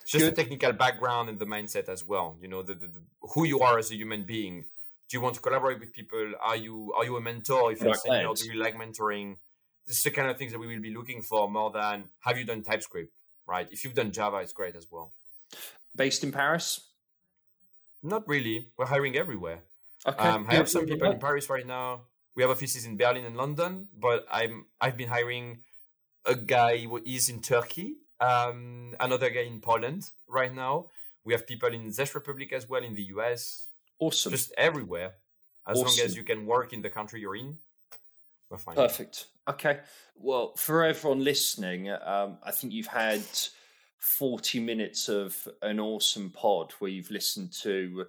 just 0.07 0.25
good. 0.25 0.33
the 0.33 0.43
technical 0.43 0.73
background 0.73 1.29
and 1.29 1.39
the 1.39 1.47
mindset 1.47 1.89
as 1.89 2.05
well. 2.05 2.37
You 2.41 2.49
know, 2.49 2.63
the, 2.63 2.75
the, 2.75 2.87
the, 2.87 3.01
who 3.21 3.45
you 3.45 3.61
are 3.61 3.79
as 3.79 3.91
a 3.91 3.97
human 3.97 4.25
being. 4.25 4.65
Do 5.09 5.17
you 5.17 5.21
want 5.21 5.35
to 5.35 5.41
collaborate 5.41 5.81
with 5.81 5.93
people? 5.93 6.33
Are 6.43 6.57
you 6.57 6.93
are 6.97 7.05
you 7.05 7.17
a 7.17 7.21
mentor? 7.21 7.73
If 7.73 7.83
you're 7.83 7.95
senior, 7.95 8.29
do 8.35 8.51
you 8.51 8.59
like 8.59 8.75
mentoring? 8.75 9.37
This 9.87 9.99
is 9.99 10.03
the 10.03 10.11
kind 10.11 10.31
of 10.31 10.39
things 10.39 10.53
that 10.53 10.59
we 10.59 10.67
will 10.67 10.81
be 10.81 10.95
looking 10.95 11.23
for 11.23 11.51
more 11.51 11.71
than 11.71 12.05
have 12.21 12.39
you 12.39 12.45
done 12.45 12.63
TypeScript, 12.63 13.13
right? 13.47 13.69
If 13.71 13.85
you've 13.85 13.95
done 13.95 14.13
Java, 14.13 14.39
it's 14.39 14.53
great 14.53 14.77
as 14.77 14.87
well. 14.91 15.13
Based 15.95 16.25
in 16.25 16.33
Paris? 16.33 16.81
Not 18.03 18.27
really. 18.29 18.69
We're 18.77 18.87
hiring 18.87 19.17
everywhere. 19.17 19.61
Okay. 20.07 20.29
Um, 20.29 20.47
I 20.49 20.55
have 20.55 20.69
some 20.69 20.87
people 20.87 21.11
in 21.11 21.19
Paris 21.19 21.49
right 21.49 21.67
now. 21.67 22.03
We 22.35 22.43
have 22.43 22.51
offices 22.51 22.85
in 22.85 22.97
Berlin 22.97 23.25
and 23.25 23.37
London, 23.37 23.89
but 23.99 24.27
I'm 24.31 24.67
I've 24.81 24.97
been 24.97 25.09
hiring 25.09 25.61
a 26.27 26.35
guy 26.35 26.79
who 26.79 27.01
is 27.05 27.29
in 27.29 27.41
Turkey, 27.41 27.97
um, 28.21 28.95
another 29.01 29.31
guy 29.31 29.43
in 29.43 29.61
Poland 29.61 30.11
right 30.29 30.53
now. 30.53 30.87
We 31.25 31.33
have 31.33 31.47
people 31.47 31.73
in 31.73 31.93
Czech 31.93 32.15
Republic 32.15 32.53
as 32.53 32.69
well, 32.69 32.83
in 32.83 32.95
the 32.95 33.05
US. 33.15 33.69
Awesome. 33.99 34.33
Just 34.33 34.53
everywhere. 34.59 35.15
As 35.67 35.79
awesome. 35.79 35.87
long 35.87 35.99
as 36.05 36.17
you 36.17 36.25
can 36.25 36.45
work 36.45 36.73
in 36.73 36.83
the 36.83 36.91
country 36.91 37.21
you're 37.21 37.37
in, 37.37 37.57
we're 38.51 38.59
fine. 38.59 38.75
Perfect. 38.75 39.27
Okay. 39.49 39.81
Well, 40.17 40.55
for 40.57 40.85
everyone 40.85 41.23
listening, 41.23 41.91
um, 41.91 42.39
I 42.43 42.51
think 42.51 42.73
you've 42.73 42.87
had 42.87 43.23
40 43.99 44.61
minutes 44.61 45.09
of 45.09 45.37
an 45.61 45.79
awesome 45.79 46.31
pod 46.31 46.73
where 46.79 46.91
you've 46.91 47.11
listened 47.11 47.53
to 47.61 48.07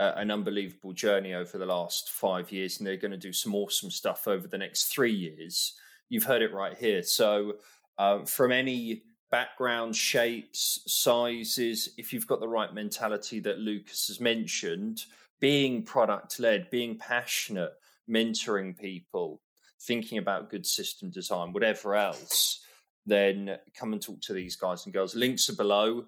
uh, 0.00 0.12
an 0.16 0.32
unbelievable 0.32 0.92
journey 0.92 1.34
over 1.34 1.58
the 1.58 1.66
last 1.66 2.10
five 2.10 2.50
years, 2.50 2.78
and 2.78 2.86
they're 2.86 2.96
going 2.96 3.12
to 3.12 3.16
do 3.16 3.32
some 3.32 3.54
awesome 3.54 3.90
stuff 3.90 4.26
over 4.26 4.48
the 4.48 4.58
next 4.58 4.86
three 4.86 5.12
years. 5.12 5.74
You've 6.08 6.24
heard 6.24 6.42
it 6.42 6.52
right 6.52 6.76
here. 6.76 7.02
So, 7.02 7.54
um, 7.98 8.26
from 8.26 8.50
any 8.50 9.02
background, 9.30 9.94
shapes, 9.94 10.80
sizes, 10.86 11.90
if 11.96 12.12
you've 12.12 12.26
got 12.26 12.40
the 12.40 12.48
right 12.48 12.74
mentality 12.74 13.38
that 13.40 13.60
Lucas 13.60 14.08
has 14.08 14.20
mentioned, 14.20 15.04
being 15.40 15.84
product 15.84 16.40
led, 16.40 16.68
being 16.70 16.98
passionate, 16.98 17.72
mentoring 18.10 18.76
people, 18.76 19.40
thinking 19.86 20.18
about 20.18 20.50
good 20.50 20.66
system 20.66 21.10
design, 21.10 21.52
whatever 21.52 21.94
else, 21.94 22.60
then 23.06 23.58
come 23.74 23.92
and 23.92 24.02
talk 24.02 24.20
to 24.22 24.32
these 24.32 24.56
guys 24.56 24.84
and 24.84 24.94
girls. 24.94 25.14
Links 25.14 25.48
are 25.50 25.56
below. 25.56 26.04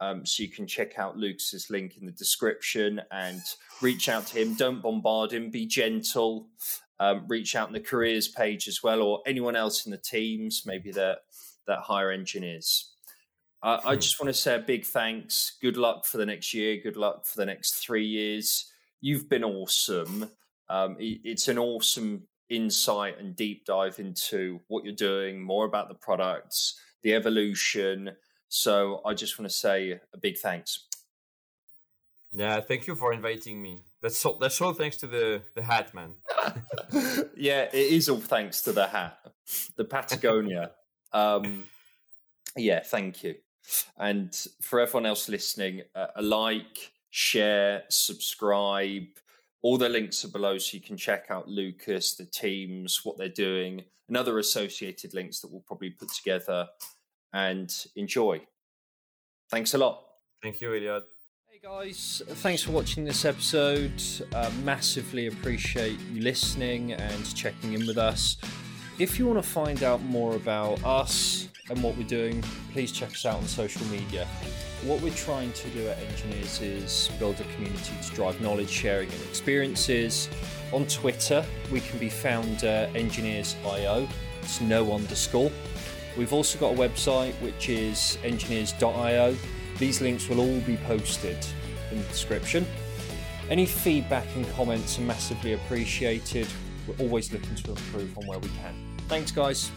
Um, 0.00 0.26
so 0.26 0.42
you 0.42 0.48
can 0.48 0.66
check 0.66 0.98
out 0.98 1.16
Lucas's 1.16 1.70
link 1.70 1.96
in 1.96 2.04
the 2.04 2.12
description 2.12 3.00
and 3.10 3.40
reach 3.80 4.08
out 4.08 4.26
to 4.26 4.38
him. 4.38 4.54
Don't 4.54 4.82
bombard 4.82 5.32
him. 5.32 5.50
Be 5.50 5.66
gentle. 5.66 6.48
Um, 7.00 7.24
reach 7.28 7.56
out 7.56 7.68
in 7.68 7.74
the 7.74 7.80
careers 7.80 8.28
page 8.28 8.68
as 8.68 8.82
well, 8.82 9.02
or 9.02 9.20
anyone 9.26 9.56
else 9.56 9.86
in 9.86 9.92
the 9.92 9.98
teams, 9.98 10.62
maybe 10.64 10.92
that 10.92 11.18
that 11.66 11.80
hire 11.80 12.10
engineers. 12.10 12.92
Uh, 13.62 13.80
I 13.84 13.94
hmm. 13.94 14.00
just 14.00 14.20
want 14.20 14.28
to 14.34 14.38
say 14.38 14.56
a 14.56 14.60
big 14.60 14.84
thanks. 14.84 15.56
Good 15.60 15.76
luck 15.76 16.04
for 16.04 16.18
the 16.18 16.26
next 16.26 16.52
year. 16.52 16.78
Good 16.82 16.96
luck 16.96 17.26
for 17.26 17.38
the 17.38 17.46
next 17.46 17.76
three 17.76 18.06
years. 18.06 18.70
You've 19.00 19.28
been 19.28 19.44
awesome. 19.44 20.30
Um, 20.68 20.96
it, 20.98 21.20
it's 21.24 21.48
an 21.48 21.58
awesome 21.58 22.24
insight 22.54 23.18
and 23.18 23.34
deep 23.34 23.64
dive 23.64 23.98
into 23.98 24.60
what 24.68 24.84
you're 24.84 24.94
doing, 24.94 25.42
more 25.42 25.64
about 25.64 25.88
the 25.88 25.94
products, 25.94 26.78
the 27.02 27.14
evolution, 27.14 28.12
so 28.48 29.00
I 29.04 29.14
just 29.14 29.36
want 29.38 29.50
to 29.50 29.56
say 29.56 30.00
a 30.12 30.16
big 30.18 30.38
thanks. 30.38 30.86
Yeah, 32.32 32.60
thank 32.60 32.86
you 32.86 32.94
for 32.94 33.12
inviting 33.12 33.60
me. 33.60 33.78
That's 34.00 34.24
all, 34.24 34.38
that's 34.38 34.60
all 34.60 34.72
thanks 34.72 34.96
to 34.98 35.06
the, 35.06 35.42
the 35.54 35.62
hat, 35.62 35.92
man. 35.92 36.14
yeah, 37.36 37.62
it 37.72 37.74
is 37.74 38.08
all 38.08 38.18
thanks 38.18 38.62
to 38.62 38.72
the 38.72 38.86
hat, 38.86 39.18
the 39.76 39.84
Patagonia. 39.84 40.70
um, 41.12 41.64
yeah, 42.56 42.80
thank 42.80 43.24
you. 43.24 43.34
And 43.96 44.32
for 44.60 44.80
everyone 44.80 45.06
else 45.06 45.28
listening, 45.28 45.82
uh, 45.94 46.08
a 46.16 46.22
like, 46.22 46.92
share, 47.10 47.84
subscribe. 47.88 49.06
All 49.64 49.78
the 49.78 49.88
links 49.88 50.22
are 50.26 50.28
below 50.28 50.58
so 50.58 50.74
you 50.74 50.82
can 50.82 50.98
check 50.98 51.28
out 51.30 51.48
Lucas, 51.48 52.16
the 52.16 52.26
teams, 52.26 53.00
what 53.02 53.16
they're 53.16 53.30
doing, 53.30 53.82
and 54.08 54.14
other 54.14 54.38
associated 54.38 55.14
links 55.14 55.40
that 55.40 55.50
we'll 55.50 55.62
probably 55.62 55.88
put 55.88 56.10
together 56.10 56.68
and 57.32 57.74
enjoy. 57.96 58.42
Thanks 59.50 59.72
a 59.72 59.78
lot. 59.78 60.04
Thank 60.42 60.60
you, 60.60 60.68
Elliot. 60.68 61.04
Hey 61.50 61.60
guys, 61.62 62.20
thanks 62.26 62.62
for 62.62 62.72
watching 62.72 63.06
this 63.06 63.24
episode. 63.24 64.02
Uh, 64.34 64.50
massively 64.64 65.28
appreciate 65.28 65.98
you 66.12 66.20
listening 66.20 66.92
and 66.92 67.34
checking 67.34 67.72
in 67.72 67.86
with 67.86 67.96
us. 67.96 68.36
If 68.98 69.18
you 69.18 69.26
want 69.26 69.42
to 69.42 69.48
find 69.48 69.82
out 69.82 70.02
more 70.02 70.36
about 70.36 70.84
us 70.84 71.48
and 71.70 71.82
what 71.82 71.96
we're 71.96 72.06
doing, 72.06 72.42
please 72.72 72.92
check 72.92 73.10
us 73.10 73.24
out 73.24 73.36
on 73.36 73.46
social 73.46 73.84
media. 73.86 74.26
What 74.84 75.00
we're 75.00 75.14
trying 75.14 75.52
to 75.52 75.68
do 75.70 75.88
at 75.88 75.98
Enginears 75.98 76.60
is 76.60 77.10
build 77.18 77.40
a 77.40 77.44
community 77.54 77.94
to 78.02 78.14
drive 78.14 78.40
knowledge 78.40 78.68
sharing 78.68 79.10
and 79.10 79.22
experiences. 79.22 80.28
On 80.72 80.86
Twitter, 80.86 81.44
we 81.72 81.80
can 81.80 81.98
be 81.98 82.10
found 82.10 82.58
Enginears.io. 82.58 84.06
It's 84.42 84.60
no 84.60 84.92
underscore. 84.92 85.50
We've 86.18 86.32
also 86.32 86.58
got 86.58 86.74
a 86.74 86.76
website 86.76 87.32
which 87.40 87.68
is 87.68 88.18
enginears.io. 88.22 89.36
These 89.78 90.00
links 90.00 90.28
will 90.28 90.40
all 90.40 90.60
be 90.60 90.76
posted 90.78 91.38
in 91.90 91.98
the 91.98 92.04
description. 92.08 92.66
Any 93.50 93.66
feedback 93.66 94.26
and 94.36 94.48
comments 94.52 94.98
are 94.98 95.02
massively 95.02 95.54
appreciated. 95.54 96.46
We're 96.86 97.06
always 97.06 97.32
looking 97.32 97.54
to 97.54 97.70
improve 97.70 98.16
on 98.18 98.26
where 98.26 98.38
we 98.38 98.48
can. 98.48 98.74
Thanks, 99.08 99.30
guys. 99.30 99.70